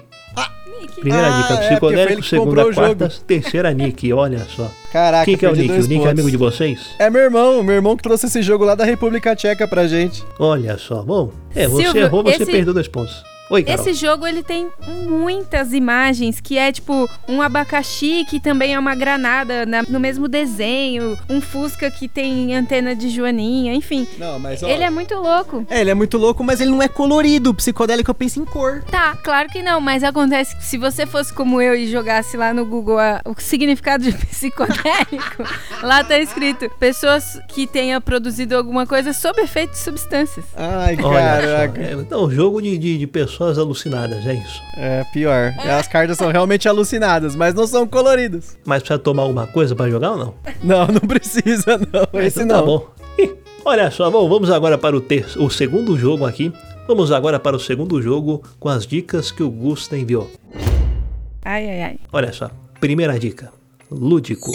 Nick. 0.80 1.00
Primeira 1.00 1.26
Ah, 1.28 1.40
dica, 1.42 1.54
é, 1.54 1.68
psicodélico, 1.68 2.22
que 2.22 2.28
segunda, 2.28 2.74
quarta, 2.74 3.08
terceira 3.26 3.72
Nick, 3.72 4.12
olha 4.12 4.44
só. 4.54 4.70
Caraca, 4.92 5.24
Quem 5.24 5.36
que 5.36 5.46
é 5.46 5.50
o 5.50 5.54
Nick? 5.54 5.72
O 5.72 5.86
Nick 5.86 6.06
é 6.06 6.10
amigo 6.10 6.30
de 6.30 6.36
vocês? 6.36 6.90
É 6.98 7.08
meu 7.10 7.22
irmão, 7.22 7.62
meu 7.62 7.74
irmão 7.74 7.96
que 7.96 8.02
trouxe 8.02 8.26
esse 8.26 8.42
jogo 8.42 8.64
lá 8.64 8.74
da 8.74 8.84
República 8.84 9.34
Tcheca 9.34 9.66
pra 9.66 9.86
gente. 9.86 10.24
Olha 10.38 10.76
só, 10.78 11.02
bom, 11.02 11.30
é, 11.54 11.66
você 11.66 11.84
Silvio, 11.84 12.02
errou, 12.02 12.22
você 12.22 12.42
esse- 12.42 12.52
perdeu 12.52 12.74
dois 12.74 12.88
pontos. 12.88 13.14
Oi, 13.48 13.62
Carol. 13.62 13.80
Esse 13.80 13.92
jogo 13.94 14.26
ele 14.26 14.42
tem 14.42 14.68
muitas 15.06 15.72
imagens, 15.72 16.40
que 16.40 16.58
é 16.58 16.72
tipo 16.72 17.08
um 17.28 17.40
abacaxi 17.40 18.24
que 18.28 18.40
também 18.40 18.74
é 18.74 18.78
uma 18.78 18.94
granada 18.96 19.64
na- 19.64 19.84
no 19.84 20.00
mesmo 20.00 20.26
desenho, 20.26 21.16
um 21.30 21.40
Fusca 21.40 21.88
que 21.88 22.08
tem 22.08 22.56
antena 22.56 22.92
de 22.92 23.08
joaninha, 23.08 23.72
enfim. 23.72 24.04
Não, 24.18 24.40
mas 24.40 24.62
Ele 24.64 24.82
é 24.82 24.90
muito 24.90 25.14
louco. 25.14 25.64
É, 25.70 25.80
ele 25.80 25.90
é 25.90 25.94
muito 25.94 26.18
louco, 26.18 26.42
mas 26.42 26.60
ele 26.60 26.70
não 26.72 26.82
é 26.82 26.88
colorido. 26.88 27.50
O 27.50 27.54
psicodélico 27.54 28.10
eu 28.10 28.14
penso 28.16 28.40
em 28.40 28.44
cor. 28.44 28.82
Tá, 28.90 29.16
claro 29.22 29.48
que 29.48 29.62
não, 29.62 29.80
mas 29.80 30.02
acontece 30.02 30.56
que 30.56 30.64
se 30.64 30.76
você 30.76 31.06
fosse 31.06 31.32
como 31.32 31.62
eu 31.62 31.72
e 31.76 31.86
jogasse 31.88 32.36
lá 32.36 32.52
no 32.52 32.66
Google 32.66 32.98
a- 32.98 33.20
o 33.24 33.34
significado 33.40 34.02
de 34.02 34.10
psicodélico, 34.26 35.44
lá 35.84 36.02
tá 36.02 36.18
escrito 36.18 36.68
pessoas 36.80 37.38
que 37.48 37.64
tenham 37.66 38.00
produzido 38.00 38.56
alguma 38.56 38.86
coisa 38.88 39.12
sob 39.12 39.40
efeito 39.40 39.70
de 39.70 39.78
substâncias. 39.78 40.44
Ai, 40.56 40.96
Olha 41.00 41.20
caraca. 41.20 41.80
só. 41.80 41.88
É, 41.88 41.92
então, 41.92 42.28
jogo 42.28 42.60
de, 42.60 42.76
de, 42.76 42.98
de 42.98 43.06
pessoas 43.06 43.35
alucinadas, 43.40 44.26
é 44.26 44.34
isso. 44.34 44.62
É 44.76 45.04
pior. 45.12 45.54
As 45.58 45.86
cartas 45.88 46.18
são 46.18 46.30
realmente 46.30 46.68
alucinadas, 46.68 47.34
mas 47.36 47.54
não 47.54 47.66
são 47.66 47.86
coloridas. 47.86 48.56
Mas 48.64 48.82
precisa 48.82 48.98
tomar 48.98 49.22
alguma 49.22 49.46
coisa 49.46 49.74
pra 49.74 49.88
jogar 49.88 50.12
ou 50.12 50.18
não? 50.18 50.34
Não, 50.62 50.86
não 50.86 51.00
precisa, 51.00 51.78
não. 51.78 52.20
Esse 52.20 52.42
então 52.42 52.56
não. 52.56 52.60
Tá 52.60 52.66
bom. 52.66 52.88
Ih, 53.18 53.34
Olha 53.68 53.90
só, 53.90 54.08
bom, 54.08 54.28
vamos 54.28 54.48
agora 54.48 54.78
para 54.78 54.96
o, 54.96 55.00
ter 55.00 55.26
o 55.38 55.50
segundo 55.50 55.98
jogo 55.98 56.24
aqui. 56.24 56.52
Vamos 56.86 57.10
agora 57.10 57.40
para 57.40 57.56
o 57.56 57.58
segundo 57.58 58.00
jogo 58.00 58.40
com 58.60 58.68
as 58.68 58.86
dicas 58.86 59.32
que 59.32 59.42
o 59.42 59.50
Gusta 59.50 59.98
enviou. 59.98 60.30
Ai, 61.44 61.68
ai, 61.68 61.82
ai. 61.82 61.98
Olha 62.12 62.32
só, 62.32 62.48
primeira 62.78 63.18
dica: 63.18 63.52
lúdico, 63.90 64.52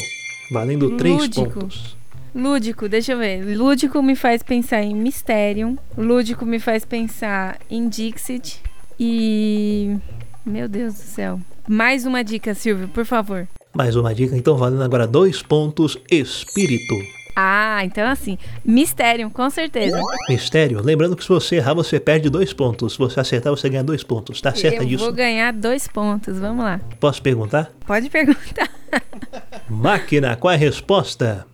valendo 0.50 0.96
três 0.96 1.28
pontos. 1.28 1.98
Lúdico, 2.34 2.88
deixa 2.88 3.12
eu 3.12 3.18
ver. 3.18 3.44
Lúdico 3.58 4.02
me 4.02 4.16
faz 4.16 4.42
pensar 4.42 4.82
em 4.82 4.96
Mysterium. 4.96 5.78
Lúdico 5.98 6.46
me 6.46 6.58
faz 6.58 6.86
pensar 6.86 7.60
em 7.70 7.90
Dixit. 7.90 8.62
E. 9.04 9.98
Meu 10.46 10.68
Deus 10.68 10.94
do 10.94 11.00
céu. 11.00 11.40
Mais 11.68 12.06
uma 12.06 12.24
dica, 12.24 12.54
Silvio, 12.54 12.88
por 12.88 13.04
favor. 13.04 13.48
Mais 13.74 13.96
uma 13.96 14.14
dica, 14.14 14.38
então 14.38 14.56
valendo 14.58 14.84
agora 14.84 15.08
dois 15.08 15.42
pontos. 15.42 15.98
Espírito, 16.12 16.94
Ah, 17.36 17.80
então 17.84 18.08
assim. 18.08 18.38
Mysterium, 18.64 19.30
com 19.32 19.50
certeza. 19.50 20.00
mistério. 20.30 20.82
Lembrando 20.84 21.16
que 21.16 21.24
se 21.24 21.30
você 21.30 21.56
errar, 21.56 21.74
você 21.74 22.00
perde 22.00 22.30
dois 22.30 22.54
pontos. 22.54 22.94
Se 22.94 23.00
você 23.00 23.20
acertar, 23.20 23.52
você 23.52 23.70
ganha 23.70 23.84
dois 23.84 24.04
pontos. 24.04 24.40
Tá 24.40 24.54
certa 24.54 24.84
eu 24.84 24.88
disso? 24.88 25.04
vou 25.04 25.14
ganhar 25.14 25.52
dois 25.52 25.88
pontos. 25.88 26.38
Vamos 26.38 26.64
lá. 26.64 26.80
Posso 27.00 27.22
perguntar? 27.24 27.72
Pode 27.88 28.08
perguntar. 28.10 28.70
Máquina, 29.68 30.36
qual 30.36 30.52
é 30.52 30.56
a 30.56 30.60
resposta? 30.60 31.48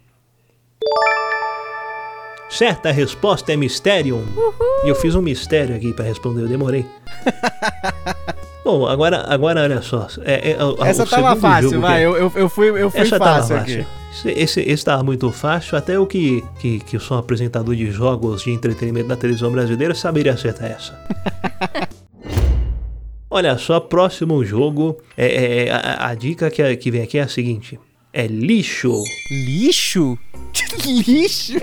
Certa 2.49 2.91
resposta 2.91 3.51
é 3.51 3.55
Mysterium. 3.57 4.23
E 4.83 4.87
eu 4.89 4.95
fiz 4.95 5.15
um 5.15 5.21
mistério 5.21 5.75
aqui 5.75 5.91
pra 5.93 6.05
responder, 6.05 6.43
eu 6.43 6.47
demorei. 6.47 6.85
Bom, 8.63 8.85
agora, 8.87 9.25
agora 9.29 9.61
olha 9.63 9.81
só. 9.81 10.07
É, 10.23 10.51
é, 10.51 10.63
o- 10.63 10.83
Essa 10.83 11.05
tava 11.05 11.35
fácil, 11.35 11.79
vai. 11.79 11.99
que- 11.99 12.05
Eu, 12.05 12.17
eu, 12.17 12.31
eu 12.35 12.49
fui, 12.49 12.69
eu 12.69 12.89
fui 12.89 12.99
Essa 12.99 13.17
tava 13.19 13.37
fácil 13.41 13.57
fácil. 13.57 13.81
aqui. 13.81 13.87
Esse, 14.11 14.29
esse, 14.31 14.61
esse 14.61 14.83
tava 14.85 15.03
muito 15.03 15.31
fácil, 15.31 15.77
até 15.77 15.95
eu 15.95 16.05
que, 16.07 16.43
que, 16.59 16.79
que 16.79 16.99
sou 16.99 17.15
um 17.17 17.19
apresentador 17.19 17.75
de 17.75 17.89
jogos 17.91 18.43
de 18.43 18.51
entretenimento 18.51 19.07
da 19.07 19.15
televisão 19.15 19.51
brasileira 19.51 19.93
saberia 19.93 20.33
acertar 20.33 20.71
essa. 20.71 20.99
Olha 23.29 23.57
só, 23.57 23.79
próximo 23.79 24.43
jogo, 24.43 24.97
é, 25.17 25.65
é, 25.67 25.71
a, 25.71 26.07
a 26.09 26.15
dica 26.15 26.49
que, 26.49 26.75
que 26.77 26.89
vem 26.89 27.01
aqui 27.03 27.17
é 27.17 27.21
a 27.23 27.27
seguinte: 27.27 27.79
é 28.17 28.25
lixo. 28.25 29.03
Lixo? 29.29 30.17
Lixo? 30.83 31.53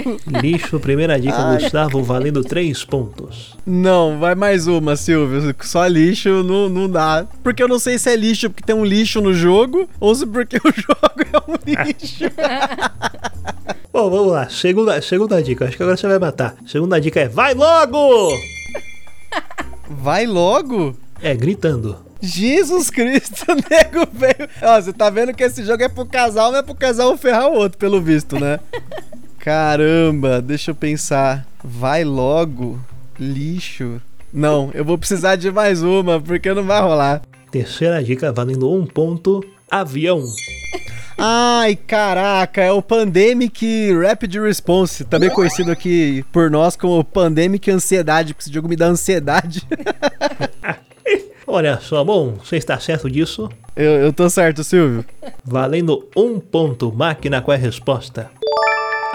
Lixo, 0.41 0.79
primeira 0.79 1.19
dica. 1.19 1.59
Gustavo, 1.59 2.01
valendo 2.05 2.45
três 2.45 2.85
pontos. 2.85 3.57
Não, 3.67 4.21
vai 4.21 4.37
mais 4.37 4.69
uma, 4.69 4.95
Silvio. 4.95 5.53
Só 5.63 5.85
lixo 5.85 6.45
não, 6.45 6.69
não 6.69 6.89
dá. 6.89 7.27
Porque 7.43 7.61
eu 7.61 7.67
não 7.67 7.81
sei 7.81 7.99
se 7.99 8.09
é 8.09 8.15
lixo 8.15 8.49
porque 8.51 8.63
tem 8.63 8.77
um 8.77 8.85
lixo 8.85 9.21
no 9.21 9.35
jogo 9.35 9.89
ou 9.99 10.15
se 10.15 10.25
porque 10.25 10.59
o 10.65 10.73
jogo 10.73 11.29
é 11.33 11.51
um 11.51 11.57
lixo. 11.67 12.25
Bom, 13.93 14.09
vamos 14.09 14.33
lá. 14.33 14.49
Segunda, 14.49 15.03
segunda 15.03 15.43
dica, 15.43 15.65
acho 15.65 15.77
que 15.77 15.83
agora 15.83 15.97
você 15.97 16.07
vai 16.07 16.21
matar. 16.21 16.55
Segunda 16.69 17.01
dica 17.01 17.19
é: 17.19 17.29
vai 17.29 17.53
logo! 17.53 18.31
Vai 19.91 20.25
logo? 20.25 20.97
É, 21.21 21.35
gritando. 21.35 21.99
Jesus 22.25 22.91
Cristo, 22.91 23.45
nego 23.71 24.09
veio. 24.13 24.49
Ó, 24.63 24.81
você 24.81 24.93
tá 24.93 25.11
vendo 25.11 25.35
que 25.35 25.45
esse 25.45 25.65
jogo 25.65 25.83
é 25.83 25.89
pro 25.89 26.07
casal, 26.07 26.51
não 26.51 26.59
é 26.59 26.63
pro 26.63 26.75
casal 26.75 27.17
ferrar 27.17 27.49
o 27.49 27.55
outro, 27.55 27.79
pelo 27.79 28.01
visto, 28.01 28.39
né? 28.39 28.59
Caramba, 29.39 30.41
deixa 30.41 30.71
eu 30.71 30.75
pensar. 30.75 31.47
Vai 31.63 32.03
logo? 32.03 32.81
Lixo? 33.19 34.01
Não, 34.33 34.71
eu 34.75 34.85
vou 34.85 34.99
precisar 34.99 35.37
de 35.37 35.51
mais 35.51 35.83
uma, 35.83 36.21
porque 36.21 36.53
não 36.53 36.65
vai 36.65 36.81
rolar. 36.81 37.23
Terceira 37.51 38.03
dica, 38.03 38.33
valendo 38.33 38.73
um 38.73 38.87
ponto: 38.87 39.45
avião. 39.71 40.25
Ai, 41.17 41.77
caraca, 41.77 42.61
é 42.61 42.73
o 42.73 42.83
Pandemic 42.83 43.93
Rapid 43.93 44.35
Response, 44.37 45.05
também 45.05 45.31
conhecido 45.31 45.71
aqui 45.71 46.25
por 46.33 46.51
nós 46.51 46.75
como 46.75 47.05
Pandemic 47.05 47.71
Ansiedade, 47.71 48.35
porque 48.35 48.49
esse 48.49 48.55
jogo 48.55 48.69
me 48.69 48.75
dá 48.75 48.87
ansiedade. 48.87 49.67
Olha 51.47 51.79
só, 51.81 52.03
bom, 52.03 52.35
você 52.43 52.57
está 52.57 52.79
certo 52.79 53.11
disso? 53.11 53.49
eu, 53.77 53.93
eu 53.93 54.13
tô 54.13 54.29
certo, 54.31 54.65
Silvio. 54.65 55.05
Valendo 55.45 56.09
um 56.17 56.41
ponto. 56.41 56.91
Máquina, 56.93 57.43
qual 57.43 57.55
é 57.55 57.59
a 57.59 57.61
resposta? 57.61 58.31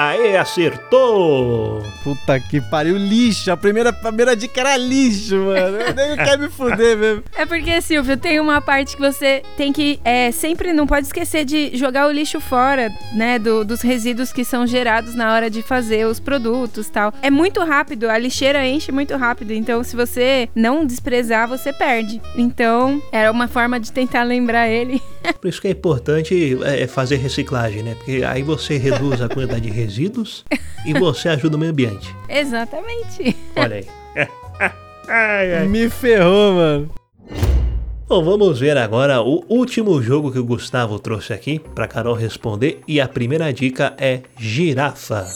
Aê, 0.02 0.38
acertou! 0.38 1.84
Puta 2.06 2.40
que 2.40 2.62
pariu, 2.62 2.96
lixo. 2.98 3.52
A 3.52 3.58
primeira, 3.58 3.90
a 3.90 3.94
primeira 3.94 4.34
dica 4.34 4.62
era 4.62 4.78
lixo, 4.78 5.36
mano. 5.36 5.78
Eu 5.78 5.94
nem 5.94 6.16
quer 6.16 6.38
me 6.40 6.48
fuder 6.50 6.98
mesmo. 6.98 7.24
É 7.36 7.46
porque, 7.46 7.82
Silvio, 7.82 8.16
tem 8.16 8.40
uma 8.40 8.62
parte 8.62 8.96
que 8.96 9.02
você 9.02 9.44
tem 9.58 9.74
que. 9.74 10.00
É, 10.06 10.32
sempre 10.32 10.72
não 10.72 10.88
pode 10.88 11.08
esquecer 11.08 11.44
de 11.44 11.76
jogar 11.78 12.08
o 12.08 12.12
lixo 12.12 12.40
fora, 12.40 12.90
né? 13.14 13.38
do- 13.38 13.66
dos 13.66 13.82
resíduos 13.82 14.32
que 14.32 14.46
são 14.46 14.66
gerados 14.66 15.16
na 15.16 15.34
hora 15.34 15.50
de 15.50 15.62
fazer 15.62 16.06
os 16.08 16.18
produtos 16.18 16.90
tal. 16.90 17.14
É 17.22 17.30
muito 17.30 17.62
rápido, 17.66 18.10
a 18.10 18.18
lixeira 18.18 18.66
enche 18.66 18.94
muito 18.94 19.18
rápido. 19.18 19.52
Então, 19.52 19.84
se 19.84 19.96
você 19.98 20.48
não 20.56 20.86
desprezar, 20.86 21.46
você 21.48 21.74
perde. 21.74 22.22
Então, 22.38 23.02
era 23.12 23.30
uma 23.32 23.50
forma 23.50 23.78
de 23.82 23.92
tentar 23.92 24.24
lembrar 24.24 24.70
ele. 24.70 25.02
Por 25.42 25.50
isso 25.50 25.60
que 25.62 25.68
é 25.68 25.72
importante 25.72 26.58
é, 26.64 26.88
fazer 26.88 27.18
reciclagem, 27.18 27.84
né? 27.84 27.96
Porque 27.96 28.24
aí 28.26 28.42
você 28.42 28.78
reduz 28.78 29.22
a 29.22 29.28
quantidade 29.28 29.62
de 29.62 29.68
resíduos 29.70 29.89
e 30.86 30.94
você 30.94 31.30
ajuda 31.30 31.56
o 31.56 31.60
meio 31.60 31.72
ambiente. 31.72 32.14
Exatamente. 32.30 33.36
Olha 33.56 33.78
aí. 33.78 33.88
Ai, 35.08 35.56
ai. 35.56 35.68
Me 35.68 35.90
ferrou, 35.90 36.54
mano. 36.54 36.92
Bom, 38.08 38.24
vamos 38.24 38.60
ver 38.60 38.76
agora 38.76 39.22
o 39.22 39.44
último 39.48 40.02
jogo 40.02 40.32
que 40.32 40.40
o 40.40 40.46
Gustavo 40.46 40.98
trouxe 40.98 41.32
aqui 41.32 41.60
para 41.60 41.88
Carol 41.88 42.16
responder. 42.16 42.82
E 42.88 43.00
a 43.00 43.08
primeira 43.08 43.54
dica 43.54 43.94
é 44.00 44.22
girafa. 44.38 45.28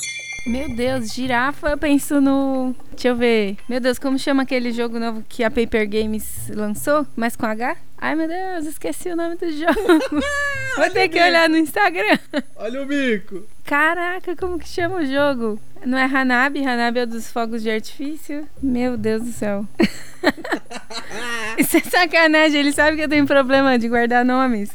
Meu 0.45 0.67
Deus, 0.75 1.13
girafa, 1.13 1.69
eu 1.69 1.77
penso 1.77 2.19
no. 2.19 2.75
Deixa 2.91 3.07
eu 3.07 3.15
ver. 3.15 3.55
Meu 3.67 3.79
Deus, 3.79 3.97
como 3.97 4.19
chama 4.19 4.43
aquele 4.43 4.73
jogo 4.73 4.99
novo 4.99 5.23
que 5.27 5.43
a 5.43 5.49
Paper 5.49 5.87
Games 5.89 6.49
lançou? 6.49 7.07
Mas 7.15 7.35
com 7.35 7.45
H? 7.45 7.77
Ai, 7.97 8.15
meu 8.15 8.27
Deus, 8.27 8.65
esqueci 8.65 9.09
o 9.09 9.15
nome 9.15 9.37
do 9.37 9.49
jogo. 9.49 9.73
Vou 10.75 10.89
ter 10.89 11.07
que 11.07 11.21
olhar 11.21 11.47
no 11.47 11.57
Instagram. 11.57 12.19
Olha 12.57 12.81
o 12.81 12.85
bico. 12.85 13.43
Caraca, 13.63 14.35
como 14.35 14.59
que 14.59 14.67
chama 14.67 14.97
o 14.97 15.05
jogo? 15.05 15.57
Não 15.85 15.97
é 15.97 16.03
Hanabi? 16.03 16.65
Hanabi 16.65 16.99
é 16.99 17.05
dos 17.05 17.31
fogos 17.31 17.63
de 17.63 17.71
artifício? 17.71 18.45
Meu 18.61 18.97
Deus 18.97 19.23
do 19.23 19.31
céu. 19.31 19.65
Isso 21.57 21.77
é 21.77 21.79
sacanagem, 21.79 22.59
ele 22.59 22.73
sabe 22.73 22.97
que 22.97 23.03
eu 23.03 23.09
tenho 23.09 23.25
problema 23.25 23.79
de 23.79 23.87
guardar 23.87 24.25
nomes. 24.25 24.69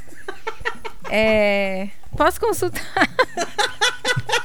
É. 1.11 1.89
Posso 2.17 2.41
consultar 2.41 2.83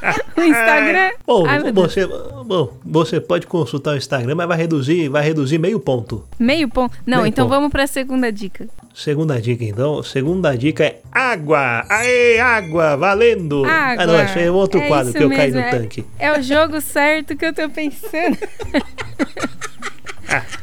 o 0.37 0.41
Instagram? 0.41 1.11
Bom, 1.25 1.45
Ai, 1.47 1.59
meu 1.59 1.71
Deus. 1.71 1.93
você, 1.93 2.07
bom, 2.07 2.73
você 2.85 3.19
pode 3.19 3.47
consultar 3.47 3.93
o 3.93 3.97
Instagram, 3.97 4.35
mas 4.35 4.47
vai 4.47 4.57
reduzir, 4.57 5.07
vai 5.09 5.23
reduzir 5.23 5.57
meio 5.57 5.79
ponto. 5.79 6.23
Meio 6.37 6.67
ponto. 6.67 6.97
Não, 7.05 7.19
Meio 7.19 7.27
então 7.29 7.45
ponto. 7.45 7.55
vamos 7.55 7.71
pra 7.71 7.87
segunda 7.87 8.31
dica. 8.31 8.67
Segunda 8.93 9.41
dica, 9.41 9.63
então. 9.63 10.03
Segunda 10.03 10.55
dica 10.57 10.83
é 10.83 10.99
água. 11.11 11.85
Aê, 11.89 12.39
água, 12.39 12.95
valendo. 12.97 13.65
Água. 13.65 14.03
Ah, 14.03 14.07
não, 14.07 14.15
é 14.15 14.51
outro 14.51 14.79
É 14.79 14.87
quadro 14.87 15.13
que 15.13 15.23
eu 15.23 15.29
caí 15.29 15.51
mesmo, 15.51 15.59
no 15.61 15.65
é- 15.65 15.71
tanque. 15.71 16.05
É 16.19 16.31
o 16.37 16.41
jogo 16.41 16.79
certo 16.81 17.35
que 17.35 17.45
eu 17.45 17.53
tô 17.53 17.69
pensando. 17.69 18.37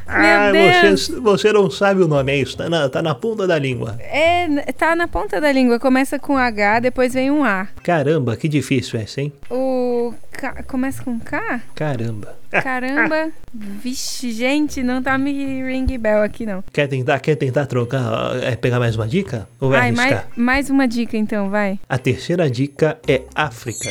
Ah, 0.07 0.51
você, 0.93 1.13
você 1.21 1.53
não 1.53 1.71
sabe 1.71 2.03
o 2.03 2.09
nome, 2.09 2.33
é 2.33 2.37
isso. 2.37 2.57
Tá 2.57 2.69
na, 2.69 2.89
tá 2.89 3.03
na 3.03 3.15
ponta 3.15 3.47
da 3.47 3.59
língua. 3.59 3.97
É, 4.01 4.49
tá 4.73 4.97
na 4.97 5.07
ponta 5.07 5.41
da 5.41 5.53
língua. 5.53 5.79
Começa 5.79 6.19
com 6.19 6.37
H, 6.37 6.81
depois 6.81 7.15
vem 7.15 7.31
um 7.31 7.45
A. 7.45 7.69
Caramba, 7.83 8.37
que 8.37 8.49
difícil 8.49 8.99
essa, 8.99 9.21
hein? 9.21 9.33
O 9.51 10.13
K. 10.33 10.63
Começa 10.65 11.03
com 11.03 11.19
K? 11.21 11.61
Caramba. 11.75 12.35
Caramba. 12.51 13.31
Vixe, 13.55 14.33
gente, 14.33 14.83
não 14.83 15.03
tá 15.03 15.17
me 15.17 15.33
ring 15.63 15.87
bell 15.99 16.23
aqui, 16.23 16.45
não. 16.45 16.65
Quer 16.73 16.89
tentar, 16.89 17.21
quer 17.21 17.37
tentar 17.37 17.67
trocar, 17.67 18.37
é, 18.43 18.57
pegar 18.57 18.81
mais 18.81 18.97
uma 18.97 19.07
dica? 19.07 19.49
Ou 19.61 19.71
vai 19.71 19.81
Ai, 19.81 19.93
mais, 19.93 20.21
mais 20.37 20.71
uma 20.71 20.89
dica 20.89 21.17
então, 21.17 21.51
vai. 21.51 21.79
A 21.89 21.99
terceira 21.99 22.51
dica 22.51 22.99
é 23.07 23.23
África. 23.35 23.91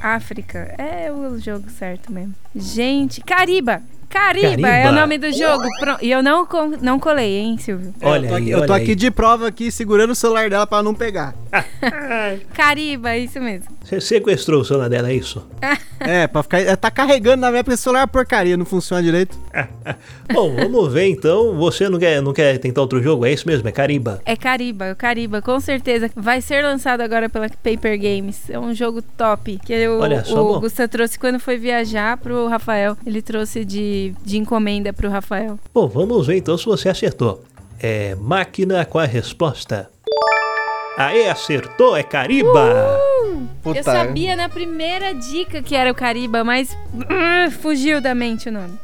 África. 0.00 0.74
É 0.78 1.10
o 1.10 1.38
jogo 1.38 1.68
certo 1.70 2.12
mesmo. 2.12 2.34
Gente, 2.54 3.20
Cariba. 3.20 3.82
Cariba, 4.08 4.48
Cariba. 4.48 4.68
é 4.68 4.88
o 4.88 4.92
nome 4.92 5.18
do 5.18 5.30
jogo. 5.32 5.64
E 6.00 6.10
eu 6.10 6.22
não, 6.22 6.46
com- 6.46 6.72
não 6.80 6.98
colei, 6.98 7.36
hein, 7.38 7.58
Silvio? 7.58 7.92
Olha 8.02 8.26
eu 8.26 8.28
tô 8.30 8.34
aí, 8.34 8.42
aqui, 8.42 8.50
eu 8.50 8.66
tô 8.66 8.72
aí. 8.72 8.82
aqui 8.82 8.94
de 8.94 9.10
prova 9.10 9.48
aqui, 9.48 9.70
segurando 9.70 10.10
o 10.10 10.14
celular 10.14 10.48
dela 10.48 10.66
pra 10.66 10.82
não 10.82 10.94
pegar. 10.94 11.34
Cariba, 12.54 13.16
isso 13.16 13.40
mesmo. 13.40 13.68
Você 13.84 14.00
sequestrou 14.00 14.60
o 14.60 14.64
celular 14.64 14.88
dela, 14.88 15.10
é 15.10 15.14
isso? 15.14 15.46
é, 16.00 16.26
pra 16.26 16.42
ficar. 16.42 16.60
é, 16.60 16.76
Tá 16.76 16.90
carregando 16.90 17.40
na 17.40 17.50
minha 17.50 17.64
porque 17.64 17.74
o 17.74 17.78
celular 17.78 18.00
é 18.00 18.02
uma 18.02 18.08
porcaria, 18.08 18.56
não 18.56 18.66
funciona 18.66 19.02
direito. 19.02 19.38
Bom, 20.32 20.54
vamos 20.54 20.92
ver 20.92 21.06
então. 21.08 21.56
Você 21.56 21.88
não 21.88 21.98
quer, 21.98 22.20
não 22.20 22.32
quer 22.34 22.58
tentar 22.58 22.82
outro 22.82 23.02
jogo? 23.02 23.24
É 23.24 23.32
isso 23.32 23.46
mesmo, 23.48 23.66
é 23.68 23.72
Cariba. 23.72 24.20
É 24.26 24.36
Cariba, 24.36 24.92
o 24.92 24.96
Cariba, 24.96 25.40
com 25.40 25.58
certeza. 25.60 26.10
Vai 26.14 26.40
ser 26.42 26.62
lançado 26.62 27.00
agora 27.00 27.28
pela 27.30 27.48
Paper 27.48 27.98
Games. 27.98 28.50
É 28.50 28.58
um 28.58 28.74
jogo 28.74 29.00
top. 29.00 29.58
Que 29.64 29.88
o, 29.88 30.00
Olha 30.00 30.22
só, 30.24 30.42
o 30.44 30.54
bom. 30.54 30.60
Gusta 30.60 30.86
trouxe 30.86 31.18
quando 31.18 31.38
foi 31.40 31.56
viajar 31.56 32.18
pro 32.18 32.46
Rafael. 32.46 32.96
Ele 33.06 33.22
trouxe 33.22 33.64
de, 33.64 33.97
de 34.24 34.38
encomenda 34.38 34.92
pro 34.92 35.10
Rafael. 35.10 35.58
Bom, 35.72 35.88
vamos 35.88 36.26
ver 36.26 36.36
então 36.36 36.56
se 36.56 36.64
você 36.64 36.88
acertou. 36.88 37.42
É 37.80 38.14
máquina 38.16 38.84
com 38.84 38.98
a 38.98 39.04
resposta. 39.04 39.88
Aê, 40.96 41.28
acertou, 41.28 41.96
é 41.96 42.02
Cariba! 42.02 42.98
Puta, 43.62 43.78
Eu 43.78 43.84
sabia 43.84 44.34
na 44.34 44.48
primeira 44.48 45.14
dica 45.14 45.62
que 45.62 45.76
era 45.76 45.92
o 45.92 45.94
Cariba, 45.94 46.42
mas 46.42 46.72
uh, 46.72 47.50
fugiu 47.62 48.00
da 48.00 48.16
mente 48.16 48.48
o 48.48 48.52
nome. 48.52 48.76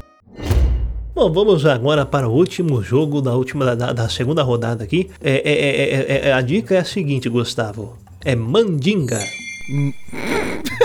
Bom, 1.14 1.32
vamos 1.32 1.64
agora 1.64 2.04
para 2.04 2.28
o 2.28 2.32
último 2.32 2.82
jogo 2.82 3.20
da 3.20 3.34
última 3.34 3.76
da, 3.76 3.92
da 3.92 4.08
segunda 4.08 4.42
rodada 4.42 4.82
aqui. 4.82 5.10
É, 5.20 5.30
é, 5.30 5.52
é, 5.52 6.26
é, 6.26 6.28
é, 6.28 6.32
a 6.32 6.40
dica 6.40 6.74
é 6.74 6.78
a 6.78 6.84
seguinte, 6.84 7.28
Gustavo. 7.28 7.96
É 8.24 8.34
Mandinga. 8.34 9.18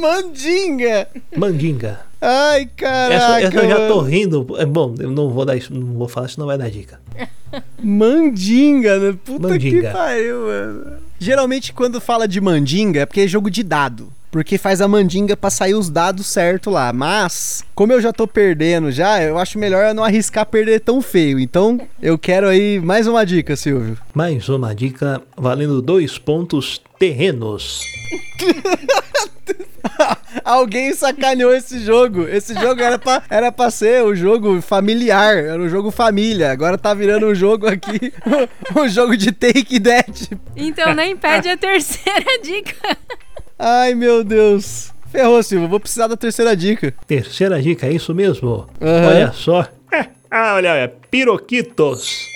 Mandinga! 0.00 1.08
Mandinga. 1.36 2.00
Ai, 2.20 2.66
caraca. 2.76 3.14
Essa, 3.14 3.40
essa 3.40 3.56
eu 3.56 3.68
já 3.68 3.88
tô 3.88 4.00
rindo. 4.00 4.46
É 4.58 4.64
bom, 4.64 4.94
eu 4.98 5.10
não 5.10 5.30
vou 5.30 5.44
dar 5.44 5.56
isso, 5.56 5.72
não 5.72 5.94
vou 5.98 6.08
falar, 6.08 6.28
senão 6.28 6.46
vai 6.46 6.56
dar 6.58 6.70
dica. 6.70 7.00
Mandinga, 7.82 8.98
né? 8.98 9.18
Puta 9.24 9.48
Mandinga. 9.48 9.88
que 9.88 9.92
pariu, 9.92 10.40
mano. 10.46 10.92
Geralmente 11.18 11.72
quando 11.72 12.00
fala 12.00 12.28
de 12.28 12.40
mandinga 12.40 13.00
é 13.00 13.06
porque 13.06 13.20
é 13.22 13.26
jogo 13.28 13.50
de 13.50 13.62
dado. 13.62 14.08
Porque 14.36 14.58
faz 14.58 14.82
a 14.82 14.86
mandinga 14.86 15.34
pra 15.34 15.48
sair 15.48 15.72
os 15.72 15.88
dados 15.88 16.26
certo 16.26 16.68
lá. 16.68 16.92
Mas, 16.92 17.64
como 17.74 17.94
eu 17.94 18.02
já 18.02 18.12
tô 18.12 18.26
perdendo 18.26 18.92
já, 18.92 19.22
eu 19.22 19.38
acho 19.38 19.58
melhor 19.58 19.86
eu 19.86 19.94
não 19.94 20.04
arriscar 20.04 20.44
perder 20.44 20.80
tão 20.80 21.00
feio. 21.00 21.40
Então, 21.40 21.80
eu 22.02 22.18
quero 22.18 22.46
aí 22.46 22.78
mais 22.78 23.06
uma 23.06 23.24
dica, 23.24 23.56
Silvio. 23.56 23.96
Mais 24.12 24.46
uma 24.50 24.74
dica 24.74 25.22
valendo 25.38 25.80
dois 25.80 26.18
pontos 26.18 26.82
terrenos. 26.98 27.80
Alguém 30.44 30.92
sacaneou 30.92 31.54
esse 31.54 31.78
jogo. 31.78 32.28
Esse 32.28 32.52
jogo 32.52 32.82
era 32.82 32.98
pra, 32.98 33.22
era 33.30 33.50
pra 33.50 33.70
ser 33.70 34.04
o 34.04 34.14
jogo 34.14 34.60
familiar, 34.60 35.34
era 35.34 35.58
um 35.62 35.68
jogo 35.70 35.90
família. 35.90 36.52
Agora 36.52 36.76
tá 36.76 36.92
virando 36.92 37.26
um 37.26 37.34
jogo 37.34 37.66
aqui, 37.66 38.12
um 38.76 38.86
jogo 38.86 39.16
de 39.16 39.32
take 39.32 39.80
that. 39.80 40.38
Então 40.54 40.92
nem 40.92 41.16
pede 41.16 41.48
a 41.48 41.56
terceira 41.56 42.38
dica. 42.42 42.98
Ai, 43.58 43.94
meu 43.94 44.22
Deus. 44.22 44.92
Ferrou, 45.10 45.42
Silvio. 45.42 45.68
Vou 45.68 45.80
precisar 45.80 46.06
da 46.08 46.16
terceira 46.16 46.56
dica. 46.56 46.92
Terceira 47.06 47.60
dica, 47.60 47.86
é 47.86 47.92
isso 47.92 48.14
mesmo? 48.14 48.66
Aham. 48.80 49.08
Olha 49.08 49.32
só. 49.32 49.66
ah, 50.30 50.54
olha, 50.54 50.72
olha, 50.72 50.92
piroquitos. 51.10 52.26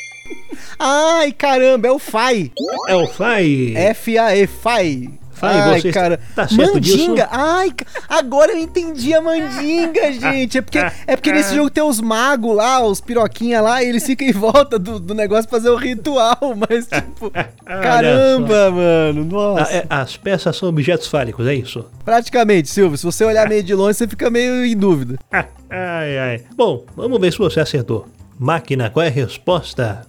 Ai, 0.78 1.32
caramba, 1.32 1.88
é 1.88 1.90
o 1.90 1.98
FAI. 1.98 2.52
É 2.88 2.94
o 2.96 3.06
Fai. 3.06 3.74
F-A-E, 3.76 4.46
FAI. 4.46 5.10
Ai, 5.42 5.80
você 5.80 5.90
cara. 5.90 6.20
tá 6.34 6.46
certo 6.48 6.74
mandinga. 6.74 7.28
Ai, 7.30 7.72
agora 8.08 8.52
eu 8.52 8.58
entendi 8.58 9.14
a 9.14 9.20
mandinga, 9.20 10.12
gente. 10.14 10.58
É 10.58 10.62
porque, 10.62 10.78
é 10.78 11.16
porque 11.16 11.32
nesse 11.32 11.54
jogo 11.54 11.70
tem 11.70 11.82
os 11.82 12.00
magos 12.00 12.54
lá, 12.54 12.84
os 12.84 13.00
piroquinha 13.00 13.60
lá, 13.60 13.82
e 13.82 13.88
eles 13.88 14.04
ficam 14.04 14.26
em 14.26 14.32
volta 14.32 14.78
do, 14.78 14.98
do 14.98 15.14
negócio 15.14 15.48
pra 15.48 15.58
fazer 15.58 15.70
o 15.70 15.76
ritual. 15.76 16.38
Mas, 16.68 16.86
tipo, 16.86 17.30
caramba, 17.64 18.70
mano. 18.70 19.24
Nossa. 19.24 19.62
Ah, 19.62 19.74
é, 19.74 19.86
as 19.88 20.16
peças 20.16 20.56
são 20.56 20.68
objetos 20.68 21.06
fálicos, 21.06 21.46
é 21.46 21.54
isso? 21.54 21.84
Praticamente, 22.04 22.68
Silvio. 22.68 22.98
Se 22.98 23.04
você 23.04 23.24
olhar 23.24 23.48
meio 23.48 23.62
de 23.62 23.74
longe, 23.74 23.94
você 23.94 24.06
fica 24.08 24.30
meio 24.30 24.64
em 24.64 24.76
dúvida. 24.76 25.18
ai, 25.30 26.18
ai. 26.18 26.42
Bom, 26.56 26.84
vamos 26.96 27.20
ver 27.20 27.32
se 27.32 27.38
você 27.38 27.60
acertou. 27.60 28.06
Máquina, 28.38 28.88
qual 28.88 29.04
é 29.04 29.08
a 29.08 29.12
resposta? 29.12 30.02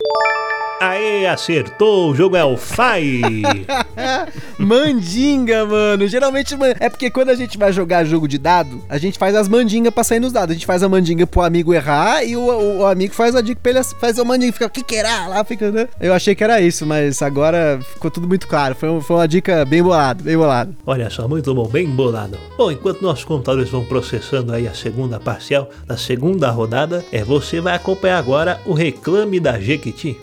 Aê, 0.81 1.27
acertou! 1.27 2.09
O 2.09 2.15
jogo 2.15 2.35
é 2.35 2.43
o 2.43 2.57
Fai! 2.57 3.21
Mandinga, 4.57 5.63
mano. 5.65 6.07
Geralmente 6.07 6.55
é 6.79 6.89
porque 6.89 7.11
quando 7.11 7.29
a 7.29 7.35
gente 7.35 7.55
vai 7.55 7.71
jogar 7.71 8.03
jogo 8.03 8.27
de 8.27 8.39
dado, 8.39 8.81
a 8.89 8.97
gente 8.97 9.19
faz 9.19 9.35
as 9.35 9.47
mandingas 9.47 9.93
pra 9.93 10.03
sair 10.03 10.19
nos 10.19 10.31
dados. 10.33 10.49
A 10.49 10.53
gente 10.53 10.65
faz 10.65 10.81
a 10.81 10.89
mandinga 10.89 11.27
pro 11.27 11.41
amigo 11.41 11.71
errar 11.71 12.23
e 12.23 12.35
o, 12.35 12.41
o- 12.41 12.77
o 12.79 12.85
amigo 12.87 13.13
faz 13.13 13.35
a 13.35 13.41
dica 13.41 13.59
pra 13.61 13.71
ele 13.73 13.83
faz 13.99 14.17
a 14.17 14.23
mandinga. 14.23 14.53
Fica, 14.53 14.65
o 14.65 14.69
que 14.71 14.83
que 14.83 14.95
era? 14.95 15.27
Lá 15.27 15.43
fica, 15.43 15.71
né? 15.71 15.87
Eu 15.99 16.13
achei 16.15 16.33
que 16.33 16.43
era 16.43 16.59
isso, 16.59 16.83
mas 16.85 17.21
agora 17.21 17.79
ficou 17.93 18.09
tudo 18.09 18.27
muito 18.27 18.47
claro. 18.47 18.73
Foi, 18.73 18.89
um- 18.89 19.01
foi 19.01 19.17
uma 19.17 19.27
dica 19.27 19.63
bem 19.65 19.83
bolada, 19.83 20.23
bem 20.23 20.35
bolada. 20.35 20.71
Olha 20.83 21.11
só, 21.11 21.27
muito 21.27 21.53
bom, 21.53 21.67
bem 21.67 21.87
bolado. 21.87 22.39
Bom, 22.57 22.71
enquanto 22.71 23.03
nossos 23.03 23.23
computadores 23.23 23.69
vão 23.69 23.85
processando 23.85 24.51
aí 24.51 24.67
a 24.67 24.73
segunda 24.73 25.19
parcial 25.19 25.69
da 25.85 25.95
segunda 25.95 26.49
rodada, 26.49 27.05
é 27.11 27.23
você 27.23 27.61
vai 27.61 27.75
acompanhar 27.75 28.17
agora 28.17 28.59
o 28.65 28.73
reclame 28.73 29.39
da 29.39 29.59
Jequiti. 29.59 30.17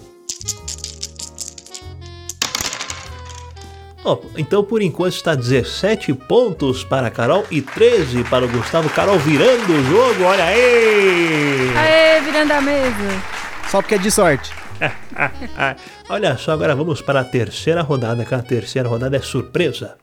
Ó, 4.08 4.18
então 4.38 4.64
por 4.64 4.80
enquanto 4.80 5.12
está 5.12 5.34
17 5.34 6.14
pontos 6.14 6.82
para 6.82 7.08
a 7.08 7.10
Carol 7.10 7.44
e 7.50 7.60
13 7.60 8.24
para 8.24 8.46
o 8.46 8.48
Gustavo. 8.48 8.88
Carol 8.88 9.18
virando 9.18 9.70
o 9.70 9.84
jogo, 9.84 10.24
olha 10.24 10.44
aí! 10.44 11.70
Aê, 11.76 12.20
virando 12.22 12.52
a 12.52 12.60
mesa. 12.62 13.22
Só 13.68 13.82
porque 13.82 13.96
é 13.96 13.98
de 13.98 14.10
sorte. 14.10 14.50
Olha 16.08 16.38
só, 16.38 16.52
agora 16.52 16.74
vamos 16.74 17.02
para 17.02 17.20
a 17.20 17.24
terceira 17.24 17.82
rodada, 17.82 18.24
que 18.24 18.34
a 18.34 18.40
terceira 18.40 18.88
rodada 18.88 19.16
é 19.16 19.20
surpresa. 19.20 19.96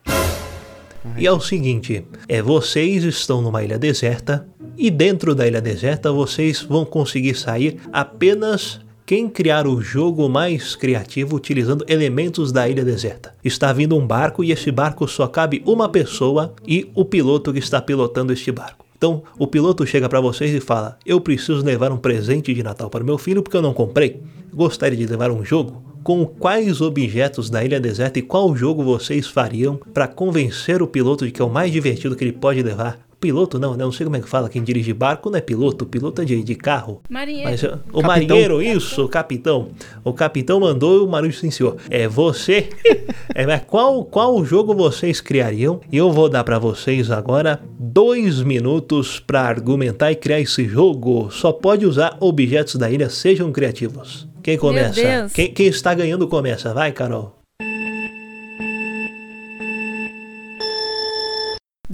E 1.18 1.26
é 1.26 1.32
o 1.32 1.40
seguinte, 1.40 2.06
é 2.28 2.42
vocês 2.42 3.04
estão 3.06 3.42
numa 3.42 3.64
ilha 3.64 3.80
deserta 3.80 4.46
e 4.78 4.92
dentro 4.92 5.34
da 5.34 5.48
ilha 5.48 5.62
deserta 5.62 6.12
vocês 6.12 6.62
vão 6.62 6.86
conseguir 6.86 7.36
sair 7.36 7.80
apenas 7.92 8.82
quem 9.06 9.30
criar 9.30 9.68
o 9.68 9.80
jogo 9.82 10.28
mais 10.28 10.76
criativo 10.76 11.36
utilizando 11.36 11.86
elementos 11.88 12.52
da 12.52 12.68
ilha 12.68 12.84
deserta. 12.84 13.36
Está 13.44 13.72
vindo 13.72 13.96
um 13.96 14.06
barco 14.06 14.44
e 14.44 14.52
esse 14.52 14.72
barco 14.72 15.08
só 15.08 15.28
cabe 15.28 15.62
uma 15.64 15.88
pessoa 15.88 16.56
e 16.68 16.90
o 16.96 17.06
piloto 17.06 17.54
que 17.54 17.60
está 17.60 17.80
pilotando 17.80 18.34
este 18.34 18.52
barco. 18.52 18.84
Então, 18.98 19.22
o 19.38 19.46
piloto 19.46 19.86
chega 19.86 20.10
para 20.10 20.22
vocês 20.22 20.52
e 20.56 20.60
fala: 20.60 20.98
"Eu 21.06 21.22
preciso 21.22 21.64
levar 21.64 21.92
um 21.92 21.98
presente 21.98 22.52
de 22.52 22.64
Natal 22.64 22.90
para 22.90 23.04
meu 23.04 23.20
filho 23.20 23.44
porque 23.44 23.58
eu 23.58 23.62
não 23.62 23.74
comprei. 23.74 24.22
Gostaria 24.52 24.98
de 24.98 25.06
levar 25.06 25.30
um 25.30 25.46
jogo 25.46 25.84
com 26.04 26.26
quais 26.26 26.82
objetos 26.82 27.50
da 27.50 27.64
ilha 27.64 27.80
deserta 27.80 28.20
e 28.20 28.22
qual 28.22 28.56
jogo 28.56 28.84
vocês 28.84 29.28
fariam 29.28 29.80
para 29.94 30.08
convencer 30.08 30.82
o 30.82 30.88
piloto 30.88 31.26
de 31.26 31.32
que 31.32 31.42
é 31.42 31.46
o 31.46 31.50
mais 31.50 31.72
divertido 31.72 32.16
que 32.16 32.24
ele 32.24 32.32
pode 32.32 32.62
levar? 32.62 33.05
Piloto 33.20 33.60
não, 33.60 33.72
né? 33.72 33.84
Não 33.84 33.92
sei 33.92 34.06
como 34.06 34.18
é 34.18 34.22
que 34.22 34.30
fala. 34.30 34.50
Quem 34.50 34.64
dirige 34.64 34.94
barco 34.94 35.30
não 35.30 35.38
é 35.38 35.42
piloto, 35.42 35.86
piloto 35.86 36.22
é 36.22 36.26
de, 36.26 36.44
de 36.44 36.56
carro. 36.56 37.02
Marinheiro. 37.10 37.50
Mas 37.50 37.64
uh, 37.64 37.68
o 37.68 37.70
Capitão. 37.70 38.04
marinheiro, 38.04 38.62
isso, 38.62 39.06
o 39.06 39.10
capitão. 39.10 39.70
O 40.04 40.14
capitão 40.14 40.60
mandou 40.60 40.98
e 40.98 41.00
o 41.00 41.08
marinheiro 41.08 41.38
sim, 41.38 41.50
senhor. 41.50 41.78
É 41.90 42.08
você. 42.08 42.70
é, 43.34 43.46
mas 43.46 43.62
qual, 43.66 44.04
qual 44.06 44.44
jogo 44.46 44.74
vocês 44.74 45.22
criariam? 45.22 45.80
E 45.92 45.98
eu 45.98 46.12
vou 46.12 46.30
dar 46.30 46.44
para 46.44 46.60
vocês 46.60 47.10
agora 47.12 47.62
dois 47.80 48.42
minutos 48.42 49.20
para 49.20 49.42
argumentar 49.42 50.12
e 50.12 50.16
criar 50.16 50.40
esse 50.40 50.66
jogo. 50.66 51.30
Só 51.32 51.52
pode 51.52 51.86
usar 51.86 52.18
objetos 52.20 52.76
da 52.76 52.90
ilha, 52.90 53.10
sejam 53.10 53.52
criativos. 53.52 54.28
Quem 54.44 54.58
começa? 54.58 55.28
Quem, 55.34 55.52
quem 55.52 55.68
está 55.68 55.94
ganhando 55.94 56.28
começa. 56.28 56.74
Vai, 56.74 56.92
Carol. 56.92 57.45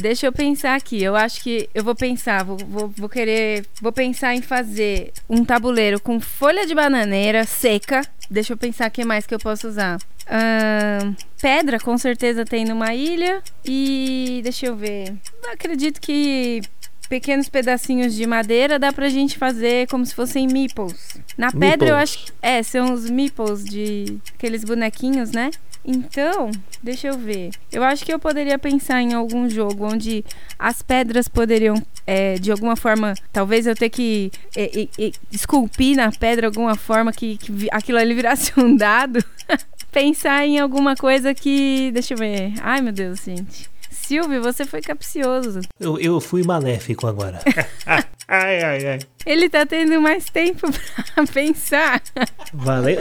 Deixa 0.02 0.26
eu 0.26 0.34
pensar 0.34 0.76
aqui. 0.76 1.02
Eu 1.02 1.16
acho 1.16 1.42
que 1.42 1.70
eu 1.74 1.84
vou 1.84 1.94
pensar, 1.94 2.44
vou, 2.44 2.58
vou, 2.58 2.88
vou 2.90 3.08
querer. 3.08 3.66
Vou 3.82 3.92
pensar 3.92 4.36
em 4.36 4.42
fazer 4.42 5.14
um 5.30 5.46
tabuleiro 5.46 6.00
com 6.00 6.20
folha 6.20 6.66
de 6.66 6.74
bananeira 6.74 7.46
seca. 7.46 8.02
Deixa 8.30 8.54
eu 8.54 8.58
pensar 8.58 8.90
o 8.90 8.92
que 8.92 9.06
mais 9.06 9.28
que 9.28 9.36
eu 9.36 9.40
posso 9.40 9.68
usar. 9.68 10.00
Pedra, 11.42 11.80
com 11.80 11.98
certeza 11.98 12.44
tem 12.46 12.66
numa 12.66 12.96
ilha. 12.96 13.42
E 13.64 14.42
deixa 14.44 14.66
eu 14.66 14.76
ver. 14.76 15.14
Eu 15.44 15.52
acredito 15.52 16.02
que 16.02 16.62
pequenos 17.08 17.50
pedacinhos 17.50 18.16
de 18.16 18.26
madeira 18.26 18.80
dá 18.80 18.94
pra 18.94 19.10
gente 19.10 19.38
fazer 19.38 19.88
como 19.88 20.06
se 20.06 20.16
fossem 20.16 20.48
meeples. 20.48 21.20
Na 21.38 21.52
pedra 21.52 21.90
eu 21.90 21.96
acho 21.96 22.26
que. 22.26 22.32
É, 22.42 22.64
são 22.64 22.94
os 22.94 23.10
meeples 23.10 23.66
de 23.66 24.18
aqueles 24.34 24.64
bonequinhos, 24.64 25.32
né? 25.32 25.52
Então, 25.84 26.52
deixa 26.82 27.08
eu 27.08 27.18
ver. 27.18 27.52
Eu 27.72 27.84
acho 27.84 28.06
que 28.06 28.14
eu 28.14 28.20
poderia 28.20 28.58
pensar 28.60 29.02
em 29.02 29.14
algum 29.14 29.50
jogo 29.50 29.86
onde 29.86 30.24
as 30.58 30.82
pedras 30.82 31.28
poderiam, 31.28 31.82
é, 32.06 32.36
de 32.36 32.52
alguma 32.52 32.76
forma, 32.76 33.16
talvez 33.34 33.66
eu 33.66 33.76
ter 33.76 33.90
que 33.90 34.32
é, 34.56 34.84
é, 34.84 35.12
esculpir 35.32 35.96
na 35.98 36.12
pedra 36.12 36.48
alguma 36.48 36.76
forma 36.76 37.12
que, 37.12 37.38
que 37.38 37.68
aquilo 37.72 37.98
ali 37.98 38.14
virasse 38.14 38.54
um 38.60 38.76
dado. 38.76 39.24
pensar 39.92 40.46
em 40.46 40.60
alguma 40.60 40.96
coisa 40.96 41.34
que. 41.34 41.92
Deixa 41.92 42.14
eu 42.14 42.18
ver. 42.18 42.54
Ai, 42.62 42.82
meu 42.82 42.94
Deus, 42.94 43.24
gente. 43.24 43.70
Silvio, 43.90 44.42
você 44.42 44.66
foi 44.66 44.82
capcioso. 44.82 45.62
Eu, 45.80 45.98
eu 46.00 46.20
fui 46.20 46.44
maléfico 46.44 47.08
agora. 47.08 47.40
ai, 48.32 48.64
ai, 48.64 48.88
ai. 48.88 49.00
Ele 49.26 49.50
tá 49.50 49.66
tendo 49.66 50.00
mais 50.02 50.26
tempo 50.26 50.68
pra 51.14 51.26
pensar. 51.28 52.02
Valeu, 52.54 52.98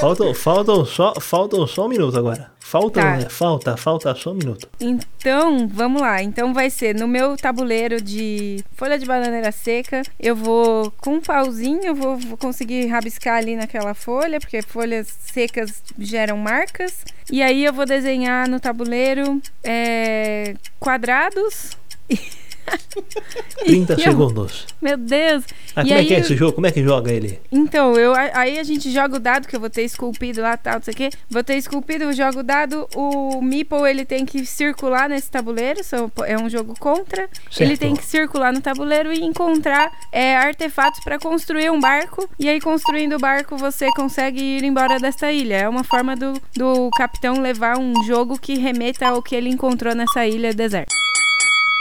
faltam, 0.00 0.34
faltam, 0.34 0.84
só, 0.84 1.14
faltam 1.20 1.66
só 1.66 1.86
um 1.86 1.88
minuto 1.88 2.18
agora. 2.18 2.50
Falta, 2.58 3.00
tá. 3.00 3.16
né? 3.16 3.28
Falta, 3.28 3.76
falta 3.76 4.14
só 4.14 4.32
um 4.32 4.34
minuto. 4.34 4.68
Então, 4.80 5.68
vamos 5.68 6.00
lá. 6.00 6.22
Então 6.22 6.52
vai 6.52 6.68
ser 6.70 6.94
no 6.94 7.06
meu 7.06 7.36
tabuleiro 7.36 8.00
de 8.00 8.64
folha 8.74 8.98
de 8.98 9.06
bananeira 9.06 9.52
seca. 9.52 10.02
Eu 10.18 10.34
vou 10.34 10.90
com 10.98 11.14
um 11.14 11.20
pauzinho, 11.20 11.84
eu 11.84 11.94
vou, 11.94 12.16
vou 12.16 12.36
conseguir 12.36 12.86
rabiscar 12.86 13.36
ali 13.36 13.56
naquela 13.56 13.94
folha, 13.94 14.40
porque 14.40 14.62
folhas 14.62 15.06
secas 15.20 15.82
geram 15.98 16.36
marcas. 16.38 17.04
E 17.30 17.42
aí 17.42 17.64
eu 17.64 17.72
vou 17.72 17.86
desenhar 17.86 18.48
no 18.48 18.58
tabuleiro 18.58 19.40
é, 19.62 20.54
quadrados. 20.80 21.76
30 23.64 23.96
segundos. 23.96 24.66
Meu 24.80 24.96
Deus. 24.96 25.44
Ah, 25.74 25.82
como 25.82 25.94
é 25.94 26.04
que 26.04 26.14
é 26.14 26.18
esse 26.20 26.36
jogo? 26.36 26.52
Como 26.52 26.66
é 26.66 26.72
que 26.72 26.82
joga 26.82 27.12
ele? 27.12 27.40
Então, 27.50 27.94
eu, 27.94 28.12
aí 28.14 28.58
a 28.58 28.62
gente 28.62 28.90
joga 28.90 29.16
o 29.16 29.20
dado, 29.20 29.48
que 29.48 29.56
eu 29.56 29.60
vou 29.60 29.70
ter 29.70 29.82
esculpido 29.82 30.40
lá, 30.42 30.56
tal, 30.56 30.74
não 30.74 30.82
sei 30.82 30.92
o 30.92 30.96
quê. 30.96 31.10
Vou 31.30 31.42
ter 31.42 31.56
esculpido, 31.56 32.04
eu 32.04 32.12
jogo 32.12 32.40
o 32.40 32.42
dado. 32.42 32.86
O 32.94 33.40
Meeple, 33.40 33.88
ele 33.88 34.04
tem 34.04 34.24
que 34.24 34.44
circular 34.44 35.08
nesse 35.08 35.30
tabuleiro. 35.30 35.80
É 36.26 36.36
um 36.36 36.48
jogo 36.48 36.74
contra. 36.78 37.28
Certo. 37.50 37.60
Ele 37.60 37.76
tem 37.76 37.94
que 37.94 38.04
circular 38.04 38.52
no 38.52 38.60
tabuleiro 38.60 39.12
e 39.12 39.20
encontrar 39.22 39.90
é, 40.10 40.36
artefatos 40.36 41.00
para 41.02 41.18
construir 41.18 41.70
um 41.70 41.80
barco. 41.80 42.28
E 42.38 42.48
aí, 42.48 42.60
construindo 42.60 43.16
o 43.16 43.18
barco, 43.18 43.56
você 43.56 43.88
consegue 43.92 44.40
ir 44.40 44.64
embora 44.64 44.98
dessa 44.98 45.32
ilha. 45.32 45.56
É 45.56 45.68
uma 45.68 45.84
forma 45.84 46.14
do, 46.16 46.34
do 46.54 46.90
capitão 46.90 47.40
levar 47.40 47.78
um 47.78 47.94
jogo 48.04 48.38
que 48.38 48.56
remeta 48.56 49.08
ao 49.08 49.22
que 49.22 49.34
ele 49.34 49.48
encontrou 49.48 49.94
nessa 49.94 50.26
ilha 50.26 50.52
deserta. 50.52 50.92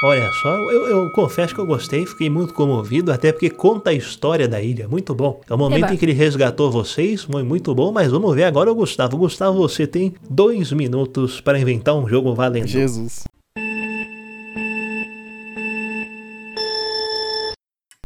Olha 0.04 0.32
só, 0.34 0.50
eu, 0.72 0.88
eu, 0.88 1.12
confesso 1.12 1.54
que 1.54 1.62
eu 1.62 1.66
gostei, 1.66 2.08
fiquei 2.08 2.28
muito 2.28 2.56
comovido, 2.56 3.12
até 3.12 3.32
porque 3.32 3.52
conta 3.52 3.92
a 3.92 3.94
história 3.94 4.48
da 4.48 4.60
ilha, 4.60 4.88
muito 4.88 5.14
bom. 5.14 5.40
É 5.48 5.54
o 5.54 5.58
momento 5.60 5.86
Eba. 5.86 5.94
em 5.94 5.98
que 5.98 6.04
ele 6.04 6.12
resgatou 6.12 6.72
vocês, 6.72 7.24
foi 7.26 7.44
muito 7.44 7.76
bom, 7.76 7.92
mas 7.92 8.10
vamos 8.12 8.34
ver 8.34 8.46
agora 8.46 8.72
o 8.72 8.74
Gustavo. 8.74 9.16
Gustavo, 9.16 9.60
você 9.60 9.86
tem 9.86 10.16
dois 10.28 10.72
minutos 10.72 11.40
para 11.40 11.60
inventar 11.60 11.94
um 11.94 12.08
jogo 12.08 12.34
valendo. 12.34 12.66
Jesus. 12.66 13.26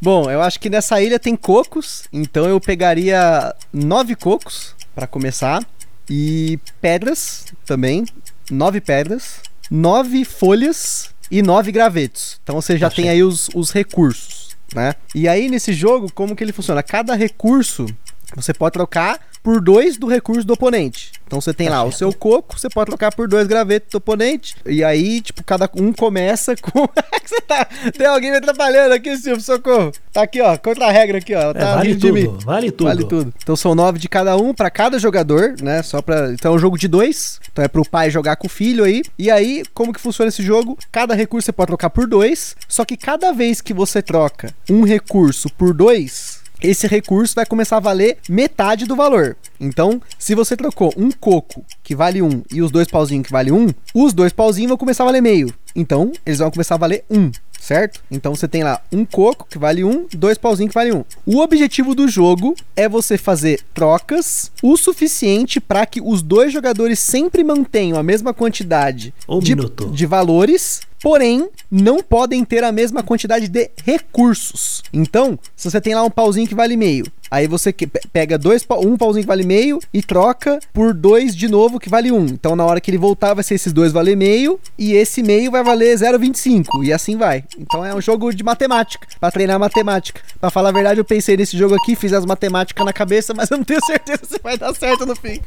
Bom, 0.02 0.30
eu 0.30 0.42
acho 0.42 0.60
que 0.60 0.70
nessa 0.70 1.02
ilha 1.02 1.18
tem 1.18 1.34
cocos, 1.34 2.10
então 2.12 2.46
eu 2.46 2.60
pegaria 2.60 3.56
nove 3.72 4.18
cocos 4.18 4.76
para 4.94 5.08
começar 5.08 5.66
e 6.10 6.60
pedras 6.82 7.46
também, 7.66 8.04
nove 8.52 8.82
pedras, 8.82 9.40
nove 9.72 10.26
folhas 10.26 11.15
e 11.30 11.42
nove 11.42 11.72
gravetos. 11.72 12.40
Então 12.44 12.56
você 12.56 12.78
já 12.78 12.90
tem 12.90 13.10
aí 13.10 13.24
os, 13.24 13.50
os 13.54 13.72
recursos, 13.72 14.56
né? 14.74 14.96
E 15.14 15.28
aí 15.28 15.50
nesse 15.50 15.74
jogo, 15.74 16.12
como 16.14 16.36
que 16.36 16.44
ele 16.44 16.54
funciona? 16.54 16.84
Cada 16.84 17.16
recurso 17.16 17.86
você 18.36 18.54
pode 18.54 18.74
trocar 18.74 19.20
por 19.44 19.62
dois 19.62 19.98
do 19.98 20.08
recurso 20.08 20.46
do 20.46 20.54
oponente. 20.54 21.12
Então 21.26 21.42
você 21.42 21.54
tem 21.54 21.70
lá 21.70 21.84
o 21.84 21.92
seu 21.92 22.14
coco, 22.14 22.58
você 22.58 22.70
pode 22.70 22.90
trocar 22.90 23.14
por 23.14 23.28
dois 23.28 23.48
gravetos 23.48 23.92
do 23.92 23.98
oponente. 23.98 24.56
E 24.66 24.84
aí, 24.84 25.22
tipo, 25.22 25.44
cada 25.44 25.70
um 25.76 25.92
começa 25.92 26.56
com. 26.62 26.88
você 27.26 27.42
tá... 27.42 27.68
Tem 27.98 28.08
alguém 28.08 28.32
me 28.32 28.38
atrapalhando 28.38 28.94
aqui, 28.94 29.18
Silvio, 29.18 29.42
socorro. 29.42 29.92
Tá 30.14 30.22
aqui, 30.22 30.42
ó, 30.42 30.58
contra 30.58 30.88
a 30.88 30.92
regra 30.92 31.18
aqui, 31.18 31.34
ó. 31.34 31.52
É, 31.52 31.54
tá 31.54 31.76
vale 31.76 31.96
tudo, 31.96 32.38
vale 32.46 32.72
tudo. 32.72 32.88
Vale 32.88 33.04
tudo. 33.06 33.34
Então 33.42 33.56
são 33.56 33.76
nove 33.76 34.00
de 34.00 34.08
cada 34.08 34.38
um 34.38 34.54
para 34.54 34.70
cada 34.70 35.00
jogador, 35.00 35.56
né? 35.62 35.82
Só 35.84 36.02
para 36.02 36.32
Então 36.32 36.54
é 36.54 36.56
um 36.56 36.60
jogo 36.60 36.78
de 36.78 36.88
dois. 36.88 37.40
Então 37.52 37.64
é 37.64 37.68
pro 37.68 37.84
pai 37.84 38.10
jogar 38.10 38.36
com 38.36 38.48
o 38.48 38.50
filho 38.50 38.84
aí. 38.84 39.02
E 39.18 39.32
aí, 39.32 39.64
como 39.74 39.92
que 39.92 40.00
funciona 40.00 40.30
esse 40.30 40.44
jogo? 40.44 40.78
Cada 40.92 41.16
recurso 41.16 41.46
você 41.46 41.52
pode 41.52 41.68
trocar 41.68 41.90
por 41.90 42.08
dois. 42.08 42.56
Só 42.68 42.86
que 42.86 42.96
cada 42.96 43.32
vez 43.32 43.62
que 43.62 43.74
você 43.74 44.02
troca 44.02 44.54
um 44.70 44.84
recurso 44.84 45.50
por 45.50 45.74
dois 45.74 46.45
esse 46.66 46.88
recurso 46.88 47.36
vai 47.36 47.46
começar 47.46 47.78
a 47.78 47.82
valer 47.82 48.18
metade 48.30 48.86
do 48.86 48.96
valor. 48.96 49.36
Então, 49.60 50.02
se 50.18 50.36
você 50.36 50.56
trocou 50.56 50.94
um 50.98 51.12
coco 51.12 51.64
que 51.84 51.96
vale 51.96 52.22
um 52.22 52.44
e 52.52 52.62
os 52.62 52.72
dois 52.72 52.88
pauzinhos 52.88 53.26
que 53.26 53.32
vale 53.32 53.52
um, 53.52 53.68
os 53.94 54.14
dois 54.14 54.34
pauzinhos 54.34 54.70
vão 54.70 54.78
começar 54.78 55.04
a 55.04 55.08
valer 55.08 55.22
meio. 55.22 55.54
Então, 55.76 56.12
eles 56.26 56.40
vão 56.40 56.52
começar 56.52 56.76
a 56.76 56.78
valer 56.78 57.04
um, 57.10 57.30
certo? 57.66 58.02
Então 58.12 58.36
você 58.36 58.48
tem 58.48 58.64
lá 58.64 58.82
um 58.92 59.04
coco 59.04 59.48
que 59.50 59.58
vale 59.58 59.84
um, 59.84 60.06
dois 60.14 60.38
pauzinhos 60.38 60.70
que 60.70 60.76
vale 60.76 60.94
um. 60.94 61.04
O 61.26 61.40
objetivo 61.40 61.96
do 61.96 62.08
jogo 62.08 62.56
é 62.76 62.88
você 62.88 63.18
fazer 63.18 63.62
trocas 63.74 64.52
o 64.62 64.78
suficiente 64.78 65.60
para 65.60 65.86
que 65.86 66.00
os 66.02 66.22
dois 66.22 66.54
jogadores 66.54 67.00
sempre 67.00 67.44
mantenham 67.44 67.98
a 67.98 68.04
mesma 68.04 68.34
quantidade 68.34 69.14
um 69.28 69.40
de, 69.40 69.56
minuto. 69.56 69.90
de 69.90 70.06
valores 70.06 70.82
porém 71.02 71.50
não 71.70 72.02
podem 72.02 72.44
ter 72.44 72.64
a 72.64 72.72
mesma 72.72 73.04
quantidade 73.04 73.48
de 73.48 73.70
recursos. 73.84 74.84
Então, 74.94 75.38
se 75.56 75.70
você 75.70 75.82
tem 75.82 75.96
lá 75.96 76.04
um 76.04 76.10
pauzinho 76.10 76.48
que 76.48 76.56
vale 76.56 76.76
meio, 76.76 77.06
aí 77.30 77.48
você 77.48 77.74
pega 78.12 78.38
dois, 78.38 78.66
um 78.84 78.98
pauzinho 78.98 79.24
que 79.24 79.28
vale 79.28 79.46
meio 79.46 79.80
e 79.94 80.02
troca 80.02 80.60
por 80.74 80.94
dois 80.94 81.36
de 81.36 81.48
novo 81.48 81.80
que 81.80 81.90
vale 81.90 82.12
um. 82.12 82.26
Então, 82.26 82.56
na 82.56 82.66
hora 82.66 82.80
que 82.82 82.90
ele 82.90 82.98
voltar, 82.98 83.34
vai 83.34 83.44
ser 83.44 83.56
esses 83.56 83.74
dois 83.74 83.92
valer 83.92 84.16
meio 84.16 84.60
e 84.78 84.94
esse 84.94 85.22
meio 85.22 85.52
vai 85.52 85.64
valer 85.64 85.98
0,25 85.98 86.84
e 86.84 86.94
assim 86.94 87.18
vai. 87.18 87.44
Então, 87.58 87.86
é 87.86 87.94
um 87.94 88.02
jogo 88.02 88.34
de 88.34 88.44
matemática, 88.44 89.08
para 89.20 89.32
treinar 89.32 89.60
matemática. 89.60 90.22
Para 90.40 90.50
falar 90.50 90.70
a 90.70 90.74
verdade, 90.74 91.00
eu 91.00 91.06
pensei 91.06 91.38
nesse 91.38 91.58
jogo 91.58 91.76
aqui, 91.76 91.96
fiz 91.96 92.14
as 92.14 92.26
matemáticas 92.26 92.86
na 92.86 92.94
cabeça, 92.94 93.34
mas 93.34 93.50
eu 93.52 93.58
não 93.58 93.64
tenho 93.64 93.84
certeza 93.86 94.22
se 94.26 94.40
vai 94.42 94.58
dar 94.58 94.74
certo 94.76 95.06
no 95.06 95.16
fim. 95.16 95.40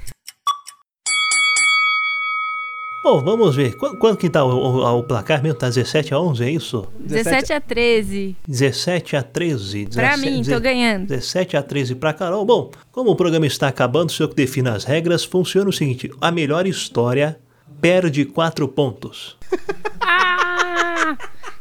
Bom, 3.09 3.23
vamos 3.25 3.57
ver. 3.57 3.75
Quanto 3.75 4.19
que 4.19 4.29
tá 4.29 4.45
o, 4.45 4.51
o, 4.51 4.99
o, 4.99 5.03
placar 5.03 5.43
mesmo? 5.43 5.59
Tá 5.59 5.67
17 5.71 6.13
a 6.13 6.21
11, 6.21 6.45
é 6.45 6.51
isso? 6.51 6.87
17 7.01 7.55
a 7.55 7.59
13. 7.59 8.37
17 8.47 9.17
a 9.17 9.23
13. 9.23 9.87
17, 9.87 9.97
pra 9.97 10.17
mim, 10.19 10.43
tô 10.43 10.61
ganhando. 10.61 11.07
17 11.07 11.57
a 11.57 11.63
13 11.63 11.95
pra 11.95 12.13
Carol. 12.13 12.45
Bom, 12.45 12.71
como 12.93 13.11
o 13.11 13.17
programa 13.17 13.47
está 13.47 13.67
acabando, 13.67 14.13
se 14.13 14.23
eu 14.23 14.29
que 14.29 14.35
defino 14.35 14.69
as 14.69 14.85
regras, 14.85 15.25
funciona 15.25 15.71
o 15.71 15.73
seguinte: 15.73 16.11
a 16.21 16.31
melhor 16.31 16.67
história 16.67 17.41
perde 17.81 18.27
4 18.27 18.69
pontos. 18.69 19.39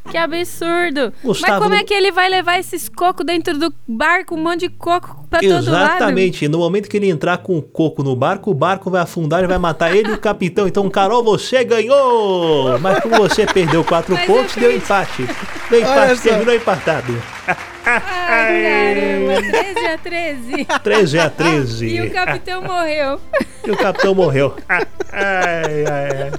Que 0.09 0.17
absurdo. 0.17 1.13
Gustavo, 1.23 1.53
Mas 1.53 1.63
como 1.63 1.75
é 1.75 1.83
que 1.83 1.93
ele 1.93 2.11
vai 2.11 2.29
levar 2.29 2.59
esses 2.59 2.87
cocos 2.87 3.25
dentro 3.25 3.57
do 3.57 3.73
barco, 3.87 4.35
um 4.35 4.41
monte 4.41 4.61
de 4.61 4.69
coco 4.69 5.27
pra 5.29 5.39
todo 5.39 5.71
lado? 5.71 5.95
Exatamente. 5.95 6.47
No 6.47 6.59
momento 6.59 6.89
que 6.89 6.97
ele 6.97 7.09
entrar 7.09 7.39
com 7.39 7.57
o 7.57 7.61
coco 7.61 8.03
no 8.03 8.15
barco, 8.15 8.51
o 8.51 8.53
barco 8.53 8.89
vai 8.89 9.01
afundar 9.01 9.43
e 9.43 9.47
vai 9.47 9.57
matar 9.57 9.95
ele 9.95 10.09
e 10.09 10.13
o 10.13 10.17
capitão. 10.17 10.67
Então, 10.67 10.89
Carol, 10.89 11.23
você 11.23 11.63
ganhou! 11.63 12.79
Mas 12.79 12.99
como 12.99 13.17
você 13.17 13.45
perdeu 13.45 13.83
quatro 13.83 14.15
Mas 14.15 14.25
pontos, 14.25 14.55
deu 14.55 14.75
empate. 14.75 15.27
Deu 15.69 15.81
empate, 15.81 16.21
terminou 16.21 16.55
empatado. 16.55 17.21
Ai, 17.85 18.63
caramba, 18.63 19.41
13 19.41 19.87
a 19.87 19.97
13. 19.97 20.67
13 20.83 21.19
a 21.19 21.29
13. 21.29 21.87
E 21.87 22.01
o 22.01 22.11
capitão 22.11 22.61
morreu. 22.61 23.19
E 23.65 23.71
o 23.71 23.77
capitão 23.77 24.15
morreu. 24.15 24.55
Ai, 24.67 24.85
ai, 25.13 26.23
ai. 26.23 26.31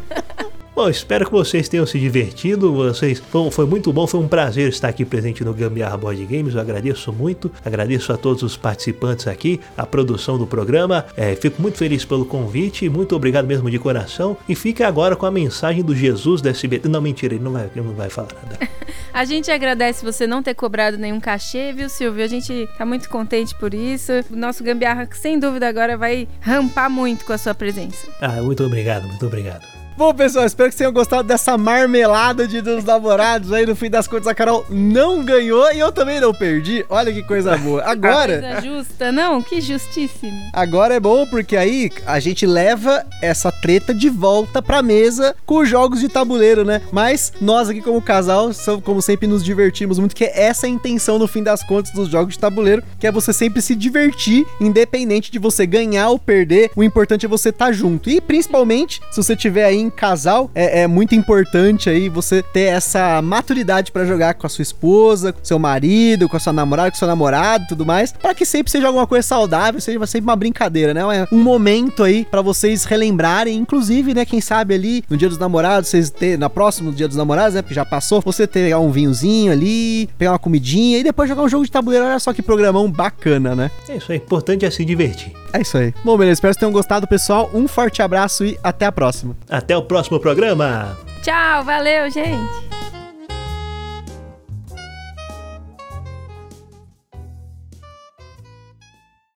Bom, 0.78 0.88
espero 0.88 1.26
que 1.26 1.32
vocês 1.32 1.68
tenham 1.68 1.84
se 1.84 1.98
divertido. 1.98 2.72
Vocês 2.72 3.18
foi, 3.18 3.50
foi 3.50 3.66
muito 3.66 3.92
bom, 3.92 4.06
foi 4.06 4.20
um 4.20 4.28
prazer 4.28 4.68
estar 4.68 4.86
aqui 4.86 5.04
presente 5.04 5.42
no 5.42 5.52
Gambiarra 5.52 5.96
Board 5.96 6.24
Games. 6.24 6.54
Eu 6.54 6.60
agradeço 6.60 7.12
muito, 7.12 7.50
agradeço 7.64 8.12
a 8.12 8.16
todos 8.16 8.44
os 8.44 8.56
participantes 8.56 9.26
aqui, 9.26 9.60
a 9.76 9.84
produção 9.84 10.38
do 10.38 10.46
programa. 10.46 11.04
É, 11.16 11.34
fico 11.34 11.60
muito 11.60 11.78
feliz 11.78 12.04
pelo 12.04 12.24
convite, 12.24 12.88
muito 12.88 13.16
obrigado 13.16 13.44
mesmo 13.44 13.68
de 13.68 13.76
coração. 13.76 14.36
E 14.48 14.54
fique 14.54 14.84
agora 14.84 15.16
com 15.16 15.26
a 15.26 15.32
mensagem 15.32 15.82
do 15.82 15.96
Jesus 15.96 16.40
da 16.40 16.50
SBT. 16.50 16.88
Não, 16.88 17.00
mentira, 17.00 17.34
ele 17.34 17.42
não 17.42 17.54
vai, 17.54 17.68
ele 17.74 17.84
não 17.84 17.94
vai 17.94 18.08
falar 18.08 18.28
nada. 18.40 18.68
a 19.12 19.24
gente 19.24 19.50
agradece 19.50 20.04
você 20.04 20.28
não 20.28 20.44
ter 20.44 20.54
cobrado 20.54 20.96
nenhum 20.96 21.18
cachê, 21.18 21.72
viu, 21.72 21.88
Silvio? 21.88 22.22
A 22.22 22.28
gente 22.28 22.68
tá 22.78 22.86
muito 22.86 23.08
contente 23.08 23.52
por 23.56 23.74
isso. 23.74 24.12
O 24.30 24.36
nosso 24.36 24.62
Gambiarra, 24.62 25.08
sem 25.10 25.40
dúvida, 25.40 25.68
agora 25.68 25.96
vai 25.96 26.28
rampar 26.40 26.88
muito 26.88 27.24
com 27.24 27.32
a 27.32 27.38
sua 27.38 27.52
presença. 27.52 28.06
Ah, 28.20 28.40
muito 28.42 28.62
obrigado, 28.62 29.08
muito 29.08 29.26
obrigado. 29.26 29.77
Bom, 29.98 30.14
pessoal, 30.14 30.46
espero 30.46 30.68
que 30.68 30.76
vocês 30.76 30.78
tenham 30.78 30.92
gostado 30.92 31.26
dessa 31.26 31.58
marmelada 31.58 32.46
de 32.46 32.60
dos 32.60 32.84
namorados. 32.84 33.52
Aí, 33.52 33.66
no 33.66 33.74
fim 33.74 33.90
das 33.90 34.06
contas, 34.06 34.28
a 34.28 34.34
Carol 34.34 34.64
não 34.70 35.24
ganhou 35.24 35.72
e 35.72 35.80
eu 35.80 35.90
também 35.90 36.20
não 36.20 36.32
perdi. 36.32 36.86
Olha 36.88 37.12
que 37.12 37.20
coisa 37.20 37.56
boa. 37.56 37.82
Agora. 37.82 38.38
Coisa 38.38 38.60
justa, 38.60 39.10
não? 39.10 39.42
Que 39.42 39.60
justíssimo. 39.60 40.38
Agora 40.52 40.94
é 40.94 41.00
bom 41.00 41.26
porque 41.26 41.56
aí 41.56 41.90
a 42.06 42.20
gente 42.20 42.46
leva 42.46 43.04
essa 43.20 43.50
treta 43.50 43.92
de 43.92 44.08
volta 44.08 44.62
pra 44.62 44.82
mesa 44.82 45.34
com 45.44 45.62
os 45.62 45.68
jogos 45.68 45.98
de 45.98 46.08
tabuleiro, 46.08 46.64
né? 46.64 46.80
Mas 46.92 47.32
nós 47.40 47.68
aqui, 47.68 47.80
como 47.80 48.00
casal, 48.00 48.50
como 48.84 49.02
sempre, 49.02 49.26
nos 49.26 49.42
divertimos 49.42 49.98
muito, 49.98 50.14
que 50.14 50.26
é 50.26 50.42
essa 50.44 50.66
a 50.66 50.70
intenção, 50.70 51.18
no 51.18 51.26
fim 51.26 51.42
das 51.42 51.64
contas, 51.64 51.90
dos 51.92 52.08
jogos 52.08 52.34
de 52.34 52.38
tabuleiro, 52.38 52.84
que 53.00 53.06
é 53.08 53.10
você 53.10 53.32
sempre 53.32 53.60
se 53.60 53.74
divertir, 53.74 54.46
independente 54.60 55.32
de 55.32 55.40
você 55.40 55.66
ganhar 55.66 56.10
ou 56.10 56.20
perder. 56.20 56.70
O 56.76 56.84
importante 56.84 57.26
é 57.26 57.28
você 57.28 57.48
estar 57.48 57.66
tá 57.66 57.72
junto. 57.72 58.08
E 58.08 58.20
principalmente, 58.20 59.00
se 59.10 59.16
você 59.20 59.34
tiver 59.34 59.64
aí 59.64 59.87
em 59.88 59.90
casal, 59.90 60.50
é, 60.54 60.82
é 60.82 60.86
muito 60.86 61.14
importante 61.14 61.90
aí 61.90 62.08
você 62.08 62.42
ter 62.42 62.62
essa 62.62 63.20
maturidade 63.22 63.90
para 63.90 64.04
jogar 64.04 64.34
com 64.34 64.46
a 64.46 64.50
sua 64.50 64.62
esposa, 64.62 65.32
com 65.32 65.44
seu 65.44 65.58
marido, 65.58 66.28
com 66.28 66.36
a 66.36 66.40
sua 66.40 66.52
namorada, 66.52 66.90
com 66.90 66.96
seu 66.96 67.08
namorado 67.08 67.64
e 67.64 67.68
tudo 67.68 67.84
mais, 67.84 68.12
para 68.12 68.34
que 68.34 68.44
sempre 68.44 68.70
seja 68.70 68.86
alguma 68.86 69.06
coisa 69.06 69.26
saudável, 69.26 69.80
seja 69.80 70.06
sempre 70.06 70.28
uma 70.28 70.36
brincadeira, 70.36 70.94
né? 70.94 71.02
Um 71.32 71.42
momento 71.42 72.04
aí 72.04 72.24
para 72.24 72.42
vocês 72.42 72.84
relembrarem, 72.84 73.56
inclusive, 73.56 74.14
né, 74.14 74.24
quem 74.24 74.40
sabe 74.40 74.74
ali 74.74 75.04
no 75.08 75.16
Dia 75.16 75.28
dos 75.28 75.38
Namorados, 75.38 75.88
vocês 75.88 76.10
ter 76.10 76.38
na 76.38 76.50
próxima 76.50 76.92
Dia 76.92 77.08
dos 77.08 77.16
Namorados, 77.16 77.54
né, 77.54 77.62
porque 77.62 77.74
já 77.74 77.84
passou, 77.84 78.20
você 78.20 78.46
pegar 78.46 78.80
um 78.80 78.90
vinhozinho 78.90 79.52
ali, 79.52 80.08
pegar 80.18 80.32
uma 80.32 80.38
comidinha 80.38 80.98
e 80.98 81.04
depois 81.04 81.28
jogar 81.28 81.42
um 81.42 81.48
jogo 81.48 81.64
de 81.64 81.70
tabuleiro, 81.70 82.04
olha 82.04 82.18
só 82.18 82.32
que 82.32 82.42
programão 82.42 82.90
bacana, 82.90 83.54
né? 83.54 83.70
É 83.88 83.96
isso 83.96 84.12
aí, 84.12 84.18
importante 84.18 84.64
é 84.64 84.70
se 84.70 84.84
divertir. 84.84 85.32
É 85.52 85.62
isso 85.62 85.78
aí. 85.78 85.94
Bom, 86.04 86.16
beleza, 86.16 86.34
espero 86.34 86.52
que 86.52 86.60
tenham 86.60 86.72
gostado, 86.72 87.06
pessoal. 87.06 87.50
Um 87.54 87.66
forte 87.66 88.02
abraço 88.02 88.44
e 88.44 88.58
até 88.62 88.86
a 88.86 88.92
próxima. 88.92 89.36
Até 89.48 89.77
o 89.78 89.82
próximo 89.82 90.20
programa. 90.20 90.96
Tchau, 91.22 91.64
valeu, 91.64 92.10
gente. 92.10 92.68